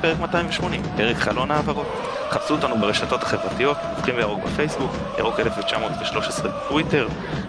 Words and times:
פרק 0.00 0.20
280, 0.20 0.82
פרק 0.96 1.16
חלון 1.16 1.50
העברות. 1.50 2.21
חפשו 2.32 2.54
אותנו 2.54 2.78
ברשתות 2.78 3.22
החברתיות, 3.22 3.76
הופכים 3.96 4.16
בירוק 4.16 4.44
בפייסבוק, 4.44 4.90
ירוק 5.18 5.40
1913 5.40 6.50
בטוויטר, 6.50 7.08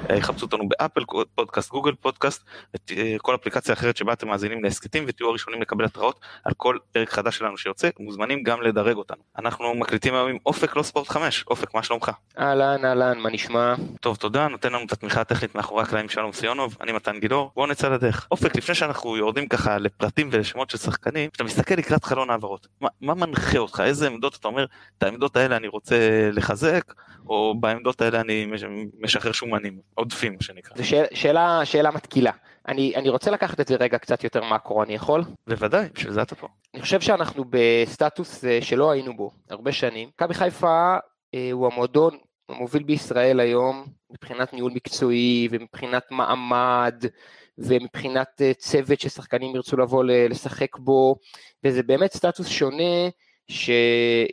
אה, 0.10 0.22
חפשו 0.22 0.46
אותנו 0.46 0.70
באפל 0.70 1.04
פודקאסט, 1.36 1.70
גוגל 1.70 1.92
פודקאסט, 2.02 2.44
וכל 2.74 3.32
אה, 3.32 3.38
אפליקציה 3.42 3.74
אחרת 3.74 3.98
שבה 3.98 4.14
אתם 4.14 4.28
מאזינים 4.28 4.64
להסכתים 4.64 5.06
ותהיו 5.08 5.30
הראשונים 5.30 5.62
לקבל 5.62 5.86
התראות 5.86 6.20
על 6.44 6.54
כל 6.58 6.78
פרק 6.92 7.10
חדש 7.10 7.38
שלנו 7.38 7.58
שיוצא, 7.58 7.90
מוזמנים 8.00 8.44
גם 8.44 8.62
לדרג 8.62 8.96
אותנו. 8.96 9.18
אנחנו 9.40 9.76
מקליטים 9.76 10.14
היום 10.14 10.30
עם 10.30 10.38
אופק 10.46 10.76
לא 10.76 10.84
ספורט 10.84 11.08
5, 11.08 11.46
אופק 11.48 11.74
מה 11.74 11.84
שלומך? 11.84 12.12
אהלן 12.40 12.86
אהלן, 12.86 13.20
מה 13.20 13.30
נשמע? 13.30 13.74
טוב 14.02 14.16
תודה, 14.16 14.48
נותן 14.48 14.74
לנו 14.74 14.86
את 14.86 14.92
התמיכה 14.92 15.22
הטכנית 15.22 15.56
מאחורי 15.56 15.84
הקלעים 15.84 16.10
שלום 16.10 16.34
סיונוב, 16.34 16.78
אני 16.82 16.92
מתן 16.92 17.20
גילאור, 17.20 17.52
בואו 17.56 17.68
נצא 17.68 17.90
לדרך. 17.90 18.28
אופק 18.32 18.56
לפני 18.56 18.76
שאנחנו 18.76 19.18
יורדים 19.18 19.48
ככה 19.48 19.78
לפרטים 19.78 20.30
ולשמות 20.32 20.70
של 20.70 20.78
שחקנים, 20.78 21.30
כשאתה 21.30 21.44
מסתכל 21.44 21.76
לקראת 21.76 22.04
חלון 22.04 22.30
העברות, 22.30 22.68
מה, 22.82 22.90
מה 23.02 23.14
מנחה 23.14 23.58
אותך, 23.58 23.84
איזה 23.86 24.08
עמדות 24.08 24.38
אתה 24.40 24.48
אומר, 24.48 24.66
את 24.98 25.04
העמדות 25.04 25.36
האלה 25.36 25.58
אני 25.58 25.68
רוצה 25.68 26.30
לחזק, 26.34 26.94
או 27.30 27.56
בעמדות 27.60 28.02
האלה 28.02 28.22
אני 28.22 28.48
משחרר 29.00 29.32
שומנים, 29.32 29.80
עודפים 29.96 30.34
מה 30.34 30.42
שנקרא. 30.42 30.78
זו 30.78 30.88
שאל, 30.88 31.06
שאלה, 31.14 31.66
שאלה 31.66 31.92
מתקילה. 31.92 32.32
אני, 32.68 32.96
אני 32.96 33.10
רוצה 33.10 33.32
לקחת 33.32 33.60
את 33.60 33.68
זה 33.68 33.76
רגע 33.76 33.98
קצת 33.98 34.24
יותר 34.24 34.44
מקרו, 34.44 34.84
אני 34.84 34.94
יכול? 34.94 35.24
בוודאי, 35.48 35.88
בשביל 35.94 36.14
זה 36.14 36.22
אתה 36.22 36.36
פה. 36.36 36.48
אני 36.74 36.82
חושב 36.82 37.02
שאנחנו 37.02 37.46
בסטטוס 37.50 38.46
אה, 38.46 38.60
שלא 38.62 38.92
היינו 38.92 39.18
בו 39.18 39.32
הרבה 39.50 39.72
שנים. 39.72 40.10
מכבי 40.16 40.34
חיפה 40.34 40.96
אה, 41.36 41.50
הוא 41.52 41.68
המועדון 41.68 42.18
המוביל 42.50 42.84
בישראל 42.84 43.40
היום 43.40 43.86
מבחינת 44.12 44.54
ניהול 44.54 44.72
מקצועי 44.76 45.48
ומבחינת 45.52 46.04
מעמד 46.12 47.04
ומבחינת 47.58 48.42
אה, 48.42 48.52
צוות 48.54 49.00
ששחקנים 49.00 49.56
ירצו 49.56 49.78
לבוא 49.78 50.04
לשחק 50.04 50.78
בו, 50.78 51.16
וזה 51.64 51.84
באמת 51.84 52.14
סטטוס 52.14 52.48
שונה 52.48 53.10
ש, 53.48 53.70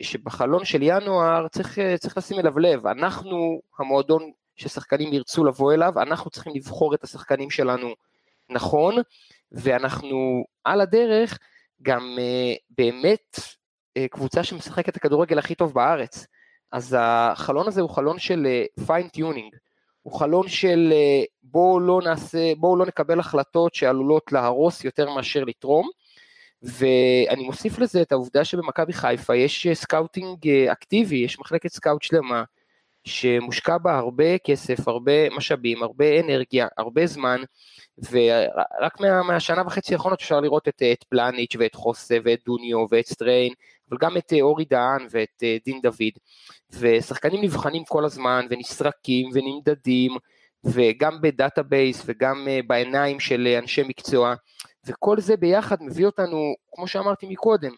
שבחלון 0.01 0.65
של 0.65 0.79
ינואר 0.81 1.47
צריך, 1.47 1.79
צריך 1.99 2.17
לשים 2.17 2.39
אליו 2.39 2.59
לב, 2.59 2.87
אנחנו 2.87 3.61
המועדון 3.79 4.31
ששחקנים 4.55 5.13
ירצו 5.13 5.45
לבוא 5.45 5.73
אליו, 5.73 5.93
אנחנו 6.01 6.29
צריכים 6.29 6.53
לבחור 6.55 6.93
את 6.93 7.03
השחקנים 7.03 7.49
שלנו 7.49 7.95
נכון, 8.49 8.95
ואנחנו 9.51 10.45
על 10.63 10.81
הדרך 10.81 11.37
גם 11.81 12.17
uh, 12.17 12.57
באמת 12.77 13.35
uh, 13.35 14.01
קבוצה 14.11 14.43
שמשחקת 14.43 14.89
את 14.89 14.95
הכדורגל 14.95 15.39
הכי 15.39 15.55
טוב 15.55 15.73
בארץ. 15.73 16.27
אז 16.71 16.95
החלון 16.99 17.67
הזה 17.67 17.81
הוא 17.81 17.89
חלון 17.89 18.19
של 18.19 18.47
fine 18.85 19.10
tuning, 19.10 19.53
uh, 19.53 19.57
הוא 20.01 20.19
חלון 20.19 20.47
של 20.47 20.93
uh, 20.93 21.25
בואו 21.43 21.79
לא 21.79 21.99
בואו 22.57 22.75
לא 22.75 22.85
נקבל 22.85 23.19
החלטות 23.19 23.75
שעלולות 23.75 24.31
להרוס 24.31 24.83
יותר 24.83 25.09
מאשר 25.09 25.43
לתרום, 25.43 25.89
ואני 26.63 27.43
מוסיף 27.43 27.79
לזה 27.79 28.01
את 28.01 28.11
העובדה 28.11 28.45
שבמכבי 28.45 28.93
חיפה 28.93 29.35
יש 29.35 29.67
scouting 29.73 30.49
אקטיבי, 30.71 31.15
יש 31.15 31.39
מחלקת 31.39 31.69
scout 31.69 32.01
שלמה, 32.01 32.43
שמושקע 33.05 33.77
בה 33.77 33.97
הרבה 33.97 34.37
כסף, 34.37 34.87
הרבה 34.87 35.29
משאבים, 35.29 35.83
הרבה 35.83 36.19
אנרגיה, 36.19 36.67
הרבה 36.77 37.05
זמן, 37.05 37.41
ורק 37.97 38.99
מה, 38.99 39.23
מהשנה 39.23 39.61
וחצי 39.65 39.93
האחרונות 39.93 40.21
אפשר 40.21 40.39
לראות 40.39 40.67
את, 40.67 40.81
את 40.93 41.03
פלניץ' 41.03 41.55
ואת 41.59 41.75
חוסה 41.75 42.17
ואת 42.23 42.39
דוניו 42.45 42.85
ואת 42.91 43.05
סטריין, 43.05 43.53
אבל 43.89 43.97
גם 44.01 44.17
את 44.17 44.33
אה, 44.33 44.41
אורי 44.41 44.65
דהן 44.65 45.07
ואת 45.09 45.43
אה, 45.43 45.57
דין 45.65 45.81
דוד, 45.81 46.13
ושחקנים 46.79 47.43
נבחנים 47.43 47.83
כל 47.85 48.05
הזמן 48.05 48.45
ונסרקים 48.49 49.29
ונמדדים, 49.33 50.11
וגם 50.63 51.21
ב 51.21 51.30
database 51.30 52.03
וגם 52.05 52.47
אה, 52.47 52.59
בעיניים 52.67 53.19
של 53.19 53.55
אנשי 53.61 53.83
מקצוע, 53.83 54.33
וכל 54.85 55.19
זה 55.19 55.37
ביחד 55.37 55.83
מביא 55.83 56.05
אותנו, 56.05 56.55
כמו 56.71 56.87
שאמרתי 56.87 57.25
מקודם, 57.25 57.71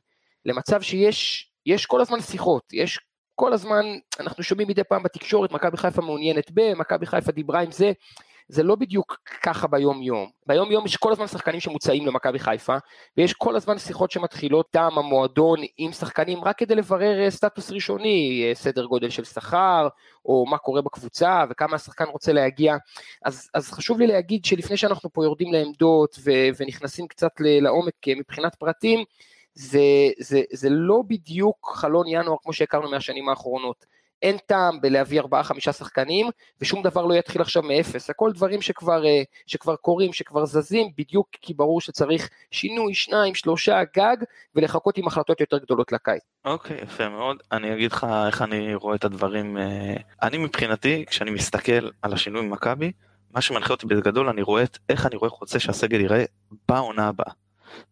למצב 0.46 0.82
שיש 0.82 1.50
יש 1.66 1.86
כל 1.86 2.02
הזמן 2.02 2.22
שיחות, 2.22 2.74
יש 2.74 3.00
כל 3.36 3.54
הזמן, 3.54 3.86
אנחנו 4.20 4.44
שומעים 4.44 4.68
מדי 4.68 4.84
פעם 4.84 5.04
בתקשורת, 5.04 5.52
מכבי 5.52 5.78
חיפה 5.78 6.02
מעוניינת 6.02 6.52
ב, 6.54 6.74
מכבי 6.74 7.06
חיפה 7.06 7.32
דיברה 7.32 7.62
עם 7.62 7.72
זה, 7.72 7.92
זה 8.48 8.64
לא 8.64 8.76
בדיוק 8.76 9.18
ככה 9.42 9.68
ביום 9.68 10.02
יום. 10.02 10.30
ביום 10.48 10.72
יום 10.72 10.86
יש 10.86 10.98
כל 10.98 11.12
הזמן 11.12 11.28
שחקנים 11.28 11.60
שמוצעים 11.60 12.08
למכבי 12.08 12.40
חיפה, 12.40 12.76
ויש 13.18 13.34
כל 13.34 13.56
הזמן 13.56 13.78
שיחות 13.78 14.12
שמתחילות 14.12 14.72
עם 14.72 14.98
המועדון 14.98 15.60
עם 15.78 15.92
שחקנים 15.92 16.44
רק 16.44 16.58
כדי 16.58 16.76
לברר 16.76 17.24
אה, 17.24 17.32
סטטוס 17.32 17.72
ראשוני, 17.72 18.46
אה, 18.50 18.56
סדר 18.56 18.86
גודל 18.86 19.10
של 19.10 19.24
שכר, 19.24 19.88
או 20.26 20.46
מה 20.46 20.58
קורה 20.58 20.82
בקבוצה, 20.82 21.44
וכמה 21.50 21.76
השחקן 21.76 22.06
רוצה 22.06 22.34
להגיע. 22.34 22.76
אז, 23.26 23.50
אז 23.54 23.72
חשוב 23.72 24.00
לי 24.00 24.08
להגיד 24.08 24.46
שלפני 24.46 24.78
שאנחנו 24.78 25.14
פה 25.14 25.24
יורדים 25.24 25.54
לעמדות 25.54 26.16
ו, 26.24 26.32
ונכנסים 26.60 27.08
קצת 27.08 27.32
לעומק 27.40 28.08
אה, 28.08 28.14
מבחינת 28.16 28.56
פרטים, 28.56 29.04
זה, 29.56 29.80
זה, 30.20 30.42
זה 30.54 30.70
לא 30.70 31.04
בדיוק 31.08 31.72
חלון 31.76 32.08
ינואר 32.08 32.38
כמו 32.44 32.54
שהכרנו 32.54 32.92
מהשנים 32.92 33.30
האחרונות. 33.30 33.86
אין 34.24 34.38
טעם 34.46 34.82
בלהביא 34.82 35.20
ארבעה 35.20 35.44
חמישה 35.44 35.74
שחקנים 35.74 36.30
ושום 36.62 36.84
דבר 36.84 37.06
לא 37.06 37.14
יתחיל 37.14 37.42
עכשיו 37.42 37.64
מאפס, 37.64 38.10
הכל 38.10 38.32
דברים 38.32 38.62
שכבר, 38.62 39.06
אה, 39.06 39.22
שכבר 39.46 39.76
קורים, 39.76 40.14
שכבר 40.14 40.46
זזים, 40.46 40.88
בדיוק 40.98 41.28
כי 41.42 41.54
ברור 41.54 41.82
שצריך 41.82 42.30
שינוי 42.52 42.94
שניים, 42.94 43.36
שלושה, 43.36 43.82
גג, 43.96 44.18
ולחכות 44.56 44.98
עם 44.98 45.08
החלטות 45.08 45.40
יותר 45.42 45.58
גדולות 45.58 45.92
לקיץ. 45.92 46.22
אוקיי, 46.46 46.78
okay, 46.78 46.84
יפה 46.84 47.10
מאוד. 47.10 47.38
אני 47.52 47.74
אגיד 47.74 47.92
לך 47.92 48.08
איך 48.28 48.42
אני 48.42 48.76
רואה 48.76 48.96
את 48.96 49.06
הדברים. 49.06 49.58
אה, 49.58 49.96
אני 50.22 50.38
מבחינתי, 50.38 51.06
כשאני 51.08 51.32
מסתכל 51.32 51.90
על 52.02 52.14
השינוי 52.14 52.42
במכבי, 52.42 52.92
מה 53.32 53.42
שמנחה 53.42 53.74
אותי 53.74 53.86
בגדול, 53.86 54.30
אני 54.30 54.42
רואה 54.42 54.64
את 54.64 54.78
איך 54.90 55.06
אני 55.06 55.16
רואה 55.16 55.32
רוצה 55.40 55.60
שהסגל 55.60 56.00
ייראה 56.00 56.26
בעונה 56.68 57.08
הבאה. 57.08 57.34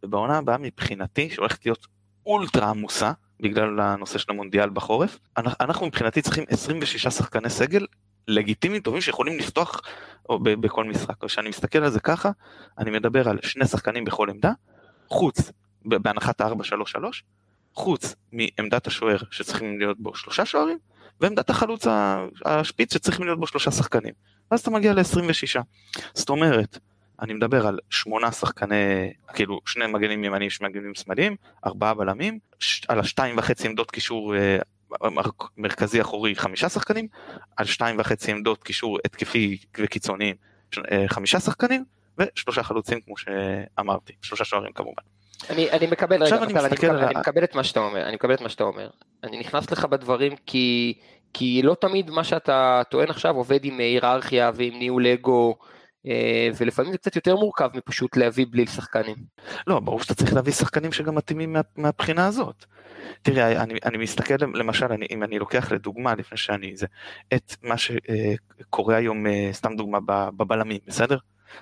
ובעונה 0.03 0.38
הבאה 0.38 0.58
מבחינתי, 0.58 1.30
שהולכת 1.30 1.66
להיות 1.66 1.88
אולטרה 2.25 2.70
עמוסה, 2.70 3.12
בגלל 3.41 3.79
הנושא 3.79 4.18
של 4.18 4.31
המונדיאל 4.31 4.69
בחורף, 4.69 5.19
אנחנו 5.38 5.85
מבחינתי 5.88 6.22
צריכים 6.22 6.44
26 6.47 7.07
שחקני 7.07 7.50
סגל 7.50 7.85
לגיטימיים 8.28 8.81
טובים 8.81 9.02
שיכולים 9.02 9.38
לפתוח 9.38 9.81
בכל 10.41 10.85
משחק. 10.85 11.25
כשאני 11.25 11.50
מסתכל 11.50 11.79
על 11.79 11.90
זה 11.90 12.00
ככה, 12.00 12.31
אני 12.78 12.91
מדבר 12.91 13.29
על 13.29 13.40
שני 13.44 13.66
שחקנים 13.66 14.06
בכל 14.06 14.29
עמדה, 14.29 14.52
חוץ, 15.07 15.52
בהנחת 15.85 16.41
ה-4-3-3, 16.41 17.03
חוץ 17.74 18.16
מעמדת 18.31 18.88
השוער 18.88 19.18
שצריכים 19.31 19.79
להיות 19.79 20.00
בו 20.00 20.16
שלושה 20.16 20.46
שוערים, 20.46 20.78
ועמדת 21.22 21.50
החלוץ 21.50 21.88
השפיץ 22.46 22.94
שצריכים 22.94 23.25
להיות 23.25 23.40
בו 23.40 23.47
שלושה 23.47 23.72
שחקנים. 23.72 24.13
ואז 24.52 24.59
אתה 24.59 24.72
מגיע 24.72 24.94
ל-26. 24.94 25.62
זאת 26.13 26.29
אומרת, 26.29 26.78
אני 27.22 27.34
מדבר 27.34 27.68
על 27.68 27.80
שמונה 27.90 28.32
שחקני, 28.32 29.14
כאילו 29.34 29.59
שני 29.66 29.88
מגנים 29.88 30.24
ימניים, 30.24 30.50
שני 30.50 30.68
מגנים 30.68 30.96
שמאליים, 30.96 31.36
ארבעה 31.66 31.94
בלמים, 31.94 32.40
ש, 32.59 32.82
על 32.88 33.00
השתיים 33.00 33.38
וחצי 33.38 33.68
עמדות 33.68 33.92
קישור 33.92 34.36
אה, 34.36 34.58
מרכזי 35.58 36.02
אחורי 36.02 36.36
חמישה 36.36 36.70
שחקנים, 36.70 37.08
על 37.58 37.66
שתיים 37.66 38.00
וחצי 38.00 38.32
עמדות 38.32 38.64
קישור 38.64 38.98
התקפי 39.06 39.58
וקיצוניים 39.78 40.36
אה, 40.92 41.06
חמישה 41.08 41.40
שחקנים, 41.40 41.84
ושלושה 42.18 42.64
חלוצים 42.64 43.02
כמו 43.02 43.16
שאמרתי, 43.18 44.14
שלושה 44.22 44.46
שוערים 44.46 44.74
כמובן. 44.74 45.03
אני, 45.50 45.72
אני 45.72 45.88
מקבל, 45.88 46.24
רגע, 46.24 46.38
אני, 46.38 46.46
אני, 46.46 46.53
מקבל, 46.53 46.98
אני 47.03 47.20
מקבל 47.20 47.44
את 47.44 47.56
מה 47.56 47.64
שאתה 47.64 47.80
אומר, 47.80 48.08
אני 48.08 48.16
מקבל 48.16 48.34
את 48.34 48.42
מה 48.42 48.50
שאתה 48.50 48.64
אומר. 48.64 48.90
אני 49.24 49.40
נכנס 49.40 49.72
לך 49.72 49.86
בדברים 49.86 50.36
כי, 50.46 50.94
כי 51.34 51.62
לא 51.64 51.76
תמיד 51.82 52.09
מה 52.09 52.24
שאתה 52.24 52.82
טוען 52.90 53.09
עכשיו 53.09 53.36
עובד 53.36 53.66
עם 53.66 53.78
היררכיה 53.78 54.52
ועם 54.56 54.80
ניהול 54.80 55.08
אגו. 55.08 55.58
אה, 56.08 56.50
ולפעמים 56.58 56.92
זה 56.92 56.98
קצת 56.98 57.16
יותר 57.16 57.36
מורכב 57.36 57.70
מפשוט 57.76 58.18
להביא 58.18 58.46
בלי 58.52 58.68
שחקנים. 58.68 59.16
לא, 59.68 59.80
ברור 59.80 60.02
שאתה 60.02 60.14
צריך 60.14 60.34
להביא 60.34 60.54
שחקנים 60.54 60.92
שגם 60.92 61.16
מתאימים 61.16 61.54
מה, 61.54 61.62
מהבחינה 61.78 62.28
הזאת. 62.28 62.66
תראה, 63.22 63.64
אני, 63.64 63.74
אני 63.86 63.98
מסתכל 63.98 64.34
למשל, 64.53 64.86
אני, 64.86 65.06
אם 65.12 65.24
אני 65.24 65.40
לוקח 65.40 65.72
לדוגמה, 65.72 66.16
לפני 66.16 66.38
שאני 66.38 66.78
זה, 66.78 66.86
את 67.34 67.56
מה 67.64 67.76
שקורה 67.78 68.96
היום, 68.96 69.28
אה, 69.28 69.50
סתם 69.52 69.76
דוגמה, 69.76 70.00
בבלמים, 70.38 70.80
בסדר? 70.88 71.18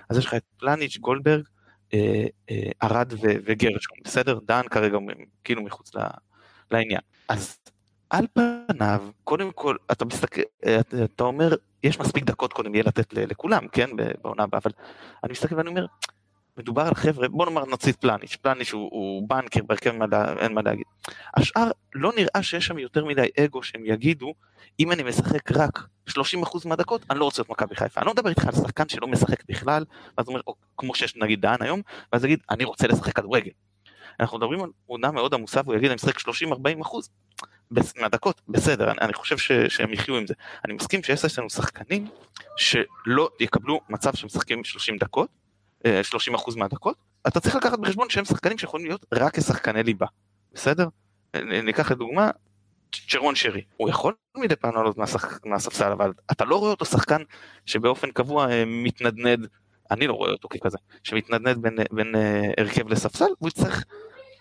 אז 0.10 0.18
יש 0.18 0.26
לך 0.26 0.34
את 0.34 0.44
פלניץ', 0.58 0.98
גולדברג, 0.98 1.44
אה, 1.94 2.26
ארד 2.84 3.14
וגרשון, 3.20 3.98
בסדר? 4.04 4.40
דן 4.46 4.62
כרגע 4.70 4.98
כאילו 5.44 5.64
מחוץ 5.64 5.92
לעניין. 6.72 7.02
אז 7.30 7.58
על 8.10 8.26
פניו, 8.34 9.10
קודם 9.24 9.52
כל, 9.52 9.76
אתה 9.92 10.06
מסתכל, 10.06 10.42
אתה 11.04 11.24
אומר, 11.24 11.56
יש 11.84 12.00
מספיק 12.00 12.24
דקות 12.24 12.54
קודם 12.54 12.76
יהיה 12.76 12.84
לתת 12.88 13.14
לכולם, 13.14 13.68
כן, 13.68 13.90
בעונה 13.96 14.44
הבאה, 14.44 14.60
אבל 14.64 14.72
אני 15.24 15.32
מסתכל 15.32 15.56
ואני 15.56 15.70
אומר, 15.70 15.86
מדובר 16.58 16.82
על 16.82 16.96
חבר'ה, 16.96 17.28
בוא 17.28 17.46
נאמר 17.46 17.66
נוציא 17.66 17.92
את 17.92 17.98
פלניץ', 17.98 18.36
פלניץ' 18.36 18.74
הוא, 18.74 18.90
הוא 18.92 19.30
בנקר 19.30 19.64
בהרכב 19.64 19.94
אין 20.40 20.54
מה 20.54 20.62
להגיד. 20.62 20.86
השאר, 21.38 21.72
לא 21.96 22.12
נראה 22.18 22.44
שיש 22.44 22.66
שם 22.66 22.80
יותר 22.80 23.06
מדי 23.06 23.28
אגו 23.40 23.64
שהם 23.64 23.86
יגידו, 23.86 24.34
אם 24.80 24.92
אני 24.92 25.04
משחק 25.04 25.52
רק 25.52 25.80
30% 26.10 26.14
מהדקות, 26.66 27.06
אני 27.10 27.20
לא 27.20 27.26
רוצה 27.26 27.42
להיות 27.42 27.50
מכבי 27.50 27.76
חיפה. 27.76 28.02
אני 28.02 28.08
לא 28.08 28.14
מדבר 28.14 28.30
איתך 28.30 28.48
על 28.48 28.54
שחקן 28.54 28.90
שלא 28.90 29.08
משחק 29.08 29.44
בכלל, 29.50 29.86
ואז 30.18 30.28
אומר, 30.28 30.42
או, 30.48 30.56
כמו 30.78 30.96
שיש 30.96 31.16
נגיד 31.16 31.42
דן 31.42 31.56
היום, 31.60 31.82
ואז 32.14 32.26
יגיד, 32.26 32.40
אני 32.50 32.64
רוצה 32.64 32.88
לשחק 32.88 33.16
כדורגל. 33.16 33.52
אנחנו 34.20 34.38
מדברים 34.38 34.64
על 34.64 34.70
עונה 34.86 35.12
מאוד 35.12 35.34
עמוסה, 35.34 35.62
והוא 35.66 35.76
יגיד, 35.76 35.90
אני 35.90 35.96
משחק 35.96 36.20
30-40 36.20 36.82
אחוז 36.82 37.10
מהדקות, 38.02 38.42
בסדר, 38.48 38.92
אני, 38.92 38.98
אני 39.02 39.14
חושב 39.14 39.38
ש, 39.38 39.52
שהם 39.52 39.94
יחיו 39.94 40.18
עם 40.18 40.28
זה. 40.28 40.34
אני 40.66 40.74
מסכים 40.74 41.04
שיש 41.04 41.40
לנו 41.40 41.50
שחקנים 41.50 42.08
שלא 42.58 43.30
יקבלו 43.40 43.80
מצב 43.90 44.16
שמשחקים 44.16 44.64
30 44.64 44.98
דקות, 44.98 45.30
30 46.04 46.34
אה, 46.34 46.40
אחוז 46.40 46.56
מהדקות, 46.56 46.98
אתה 47.28 47.40
צריך 47.40 47.56
לקחת 47.56 47.80
בחשבון 47.80 48.10
שהם 48.10 48.26
שחקנים 48.26 48.58
שיכולים 48.58 48.86
להיות 48.86 49.06
רק 49.14 49.40
כשחקני 49.40 49.84
ליבה. 49.84 50.06
בסדר? 50.54 50.88
ניקח 51.64 51.92
לדוגמה 51.92 52.32
צ'רון 53.10 53.36
שרי, 53.36 53.64
הוא 53.78 53.90
יכול 53.90 54.14
מדי 54.38 54.56
פעם 54.56 54.76
לעלות 54.76 54.98
מהספסל, 55.46 55.92
אבל 55.92 56.14
אתה 56.32 56.46
לא 56.46 56.56
רואה 56.56 56.72
אותו 56.72 56.86
שחקן 56.86 57.22
שבאופן 57.66 58.12
קבוע 58.12 58.52
אה, 58.52 58.64
מתנדנד, 58.68 59.48
אני 59.92 60.08
לא 60.08 60.14
רואה 60.14 60.32
אותו 60.32 60.48
ככזה, 60.48 60.78
שמתנדנד 61.04 61.62
בין, 61.62 61.78
בין 61.92 62.16
אה, 62.16 62.52
הרכב 62.58 62.90
לספסל, 62.90 63.26
והוא 63.40 63.50
יצטרך 63.50 63.84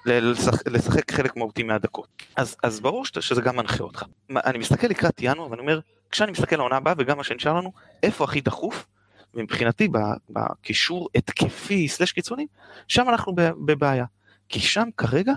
לשחק, 0.07 0.69
לשחק 0.69 1.13
חלק 1.13 1.37
מהותי 1.37 1.63
מהדקות. 1.63 2.09
אז, 2.37 2.57
אז 2.63 2.81
ברור 2.81 3.05
שזה 3.05 3.41
גם 3.41 3.57
מנחה 3.57 3.85
אותך. 3.85 4.05
אני 4.31 4.59
מסתכל 4.59 4.87
לקראת 4.87 5.15
ינואר 5.21 5.51
ואני 5.51 5.61
אומר, 5.61 5.81
כשאני 6.11 6.33
מסתכל 6.33 6.57
לעונה 6.57 6.77
הבאה 6.77 6.95
וגם 6.99 7.17
מה 7.17 7.25
שנשאר 7.25 7.55
לנו, 7.55 7.73
איפה 8.03 8.25
הכי 8.25 8.41
דחוף? 8.41 8.87
מבחינתי 9.35 9.89
בקישור 10.31 11.09
התקפי 11.15 11.89
סלש 11.89 12.13
קיצוני, 12.13 12.47
שם 12.89 13.09
אנחנו 13.09 13.33
בבעיה. 13.37 14.05
כי 14.49 14.61
שם 14.61 14.89
כרגע 14.97 15.33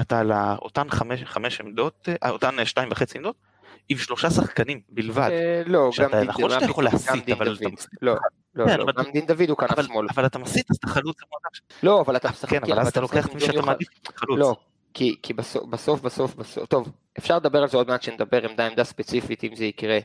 אתה 0.00 0.18
על 0.18 0.32
אותן 0.62 0.90
חמש, 0.90 1.24
חמש 1.24 1.60
עמדות, 1.60 2.08
אה, 2.22 2.30
אותן 2.30 2.64
שתיים 2.64 2.88
וחצי 2.92 3.18
עמדות, 3.18 3.36
עם 3.88 3.98
שלושה 3.98 4.30
שחקנים 4.30 4.80
בלבד. 4.88 5.28
אה, 5.30 5.62
לא, 5.66 5.90
גם 6.00 6.10
דין 6.10 6.28
נכון 6.28 6.50
שאתה 6.50 6.64
יכול 6.64 6.84
להסיט, 6.84 7.28
אבל 7.28 7.56
אתה... 7.56 7.64
לא, 8.02 8.14
לא, 8.54 8.66
כן, 8.66 8.78
לא, 8.78 8.92
גם 8.92 9.04
דין 9.12 9.26
דוד 9.26 9.48
הוא 9.48 9.58
כנף 9.58 9.86
שמאל. 9.86 10.06
אבל 10.14 10.26
אתה 10.26 10.38
מסיט, 10.38 10.70
אז 10.70 10.76
אתה 10.76 10.88
חלוץ. 10.88 11.16
לא, 11.82 12.00
אבל 12.00 12.16
אתה 12.16 12.30
משחק... 12.30 12.50
כן, 12.50 12.60
אבל 12.62 12.80
אז 12.80 12.88
אתה 12.88 13.00
לוקח 13.00 13.28
מי 13.34 13.40
שאתה 13.40 13.62
מעדיף, 13.62 13.88
חלוץ. 14.16 14.38
לא, 14.38 14.56
כי 14.94 15.32
בסוף, 15.36 15.64
בסוף, 15.70 16.00
בסוף, 16.00 16.34
טוב, 16.68 16.88
אפשר 17.18 17.36
לדבר 17.36 17.62
על 17.62 17.68
זה 17.68 17.76
עוד 17.76 17.88
מעט 17.88 18.02
שנדבר 18.02 18.48
עמדה 18.48 18.66
עמדה 18.66 18.84
ספציפית 18.84 19.44
אם 19.44 19.54
זה 19.54 19.64
יקרה. 19.64 19.98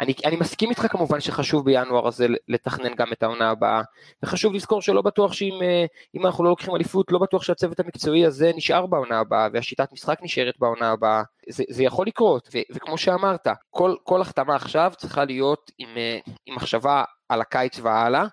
אני, 0.00 0.14
אני 0.24 0.36
מסכים 0.36 0.70
איתך 0.70 0.86
כמובן 0.90 1.20
שחשוב 1.20 1.64
בינואר 1.64 2.08
הזה 2.08 2.26
לתכנן 2.48 2.94
גם 2.94 3.12
את 3.12 3.22
העונה 3.22 3.50
הבאה, 3.50 3.82
וחשוב 4.22 4.54
לזכור 4.54 4.82
שלא 4.82 5.02
בטוח 5.02 5.32
שאם 5.32 5.60
אה, 5.62 5.84
אנחנו 6.24 6.44
לא 6.44 6.50
לוקחים 6.50 6.74
אליפות, 6.74 7.12
לא 7.12 7.18
בטוח 7.18 7.42
שהצוות 7.42 7.80
המקצועי 7.80 8.26
הזה 8.26 8.50
נשאר 8.56 8.86
בעונה 8.86 9.18
הבאה, 9.18 9.48
והשיטת 9.52 9.92
משחק 9.92 10.18
נשארת 10.22 10.54
בעונה 10.58 10.90
הבאה, 10.90 11.22
זה, 11.48 11.64
זה 11.70 11.82
יכול 11.82 12.06
לקרות, 12.06 12.48
ו, 12.54 12.58
וכמו 12.70 12.98
שאמרת, 12.98 13.46
כל, 13.70 13.94
כל 14.02 14.20
החתמה 14.20 14.56
עכשיו 14.56 14.92
צריכה 14.96 15.24
להיות 15.24 15.70
עם, 15.78 15.88
אה, 15.96 16.18
עם 16.46 16.54
מחשבה 16.54 17.04
על 17.28 17.40
הקיץ 17.40 17.78
והלאה, 17.82 18.24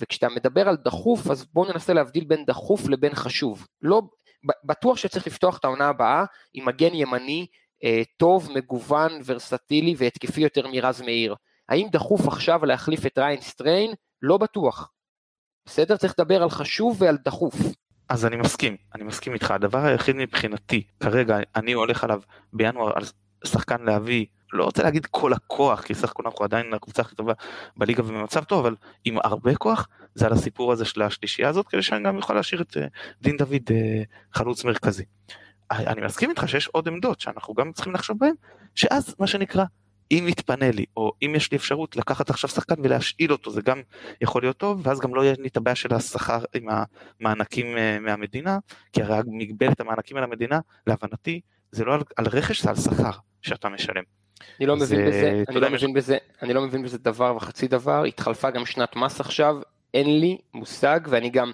וכשאתה 0.00 0.28
מדבר 0.28 0.68
על 0.68 0.76
דחוף, 0.76 1.30
אז 1.30 1.46
בואו 1.52 1.72
ננסה 1.72 1.92
להבדיל 1.92 2.24
בין 2.24 2.44
דחוף 2.44 2.88
לבין 2.88 3.14
חשוב. 3.14 3.66
לא, 3.82 4.02
בטוח 4.64 4.96
שצריך 4.96 5.26
לפתוח 5.26 5.58
את 5.58 5.64
העונה 5.64 5.88
הבאה 5.88 6.24
עם 6.54 6.64
מגן 6.64 6.94
ימני 6.94 7.46
טוב, 8.16 8.48
מגוון, 8.54 9.12
ורסטילי 9.24 9.94
והתקפי 9.98 10.40
יותר 10.40 10.66
מרז 10.68 11.00
מאיר. 11.00 11.34
האם 11.68 11.88
דחוף 11.92 12.28
עכשיו 12.28 12.64
להחליף 12.64 13.06
את 13.06 13.18
ריין 13.18 13.40
סטריין? 13.40 13.92
לא 14.22 14.36
בטוח. 14.36 14.90
בסדר? 15.66 15.96
צריך 15.96 16.14
לדבר 16.18 16.42
על 16.42 16.50
חשוב 16.50 17.02
ועל 17.02 17.18
דחוף. 17.24 17.54
אז 18.08 18.26
אני 18.26 18.36
מסכים, 18.36 18.76
אני 18.94 19.04
מסכים 19.04 19.34
איתך. 19.34 19.50
הדבר 19.50 19.78
היחיד 19.78 20.16
מבחינתי, 20.16 20.82
כרגע 21.00 21.38
אני 21.56 21.72
הולך 21.72 22.04
עליו 22.04 22.20
בינואר 22.52 22.92
על 22.94 23.04
שחקן 23.44 23.82
להביא, 23.82 24.26
לא 24.52 24.64
רוצה 24.64 24.82
להגיד 24.82 25.06
כל 25.06 25.32
הכוח, 25.32 25.82
כי 25.82 25.94
סך 25.94 26.10
הכל 26.10 26.22
אנחנו 26.26 26.44
עדיין 26.44 26.74
הקבוצה 26.74 27.02
הכי 27.02 27.16
טובה 27.16 27.32
בליגה 27.76 28.02
ובמצב 28.02 28.44
טוב, 28.44 28.66
אבל 28.66 28.76
עם 29.04 29.18
הרבה 29.24 29.54
כוח, 29.54 29.88
זה 30.14 30.26
על 30.26 30.32
הסיפור 30.32 30.72
הזה 30.72 30.84
של 30.84 31.02
השלישייה 31.02 31.48
הזאת, 31.48 31.68
כדי 31.68 31.82
שאני 31.82 32.04
גם 32.04 32.16
אוכל 32.16 32.34
להשאיר 32.34 32.62
את 32.62 32.76
אה, 32.76 32.86
דין 33.22 33.36
דוד 33.36 33.62
אה, 33.70 34.02
חלוץ 34.32 34.64
מרכזי. 34.64 35.04
אני 35.70 36.00
מסכים 36.00 36.30
איתך 36.30 36.48
שיש 36.48 36.68
עוד 36.68 36.88
עמדות 36.88 37.20
שאנחנו 37.20 37.54
גם 37.54 37.72
צריכים 37.72 37.94
לחשוב 37.94 38.18
בהן, 38.18 38.34
שאז 38.74 39.14
מה 39.18 39.26
שנקרא, 39.26 39.64
אם 40.10 40.26
יתפנה 40.28 40.70
לי, 40.70 40.84
או 40.96 41.12
אם 41.22 41.32
יש 41.36 41.52
לי 41.52 41.56
אפשרות 41.56 41.96
לקחת 41.96 42.30
עכשיו 42.30 42.50
שחקן 42.50 42.74
ולהשאיל 42.82 43.32
אותו, 43.32 43.50
זה 43.50 43.62
גם 43.62 43.82
יכול 44.20 44.42
להיות 44.42 44.56
טוב, 44.56 44.80
ואז 44.86 45.00
גם 45.00 45.14
לא 45.14 45.24
יהיה 45.24 45.34
לי 45.38 45.48
את 45.48 45.56
הבעיה 45.56 45.74
של 45.74 45.94
השכר 45.94 46.38
עם 46.54 46.68
המענקים 47.20 47.76
אה, 47.76 47.98
מהמדינה, 48.00 48.58
כי 48.92 49.02
הרי 49.02 49.18
מגבלת 49.26 49.80
המענקים 49.80 50.16
על 50.16 50.24
המדינה, 50.24 50.60
להבנתי, 50.86 51.40
זה 51.72 51.84
לא 51.84 51.94
על, 51.94 52.00
על 52.16 52.26
רכש, 52.26 52.62
זה 52.62 52.70
על 52.70 52.76
שכר 52.76 53.10
שאתה 53.42 53.68
משלם. 53.68 54.02
אני 54.58 54.66
לא 54.66 54.76
מבין 54.76 55.08
בזה, 55.08 55.42
אני 55.48 55.60
לא 55.60 55.70
מבין 55.70 55.92
בזה, 55.92 56.16
אני 56.42 56.54
לא 56.54 56.62
מבין 56.62 56.82
בזה 56.82 56.98
דבר 56.98 57.36
וחצי 57.36 57.68
דבר, 57.68 58.04
התחלפה 58.04 58.50
גם 58.50 58.66
שנת 58.66 58.96
מס 58.96 59.20
עכשיו, 59.20 59.56
אין 59.94 60.20
לי 60.20 60.38
מושג 60.54 61.00
ואני 61.08 61.30
גם, 61.30 61.52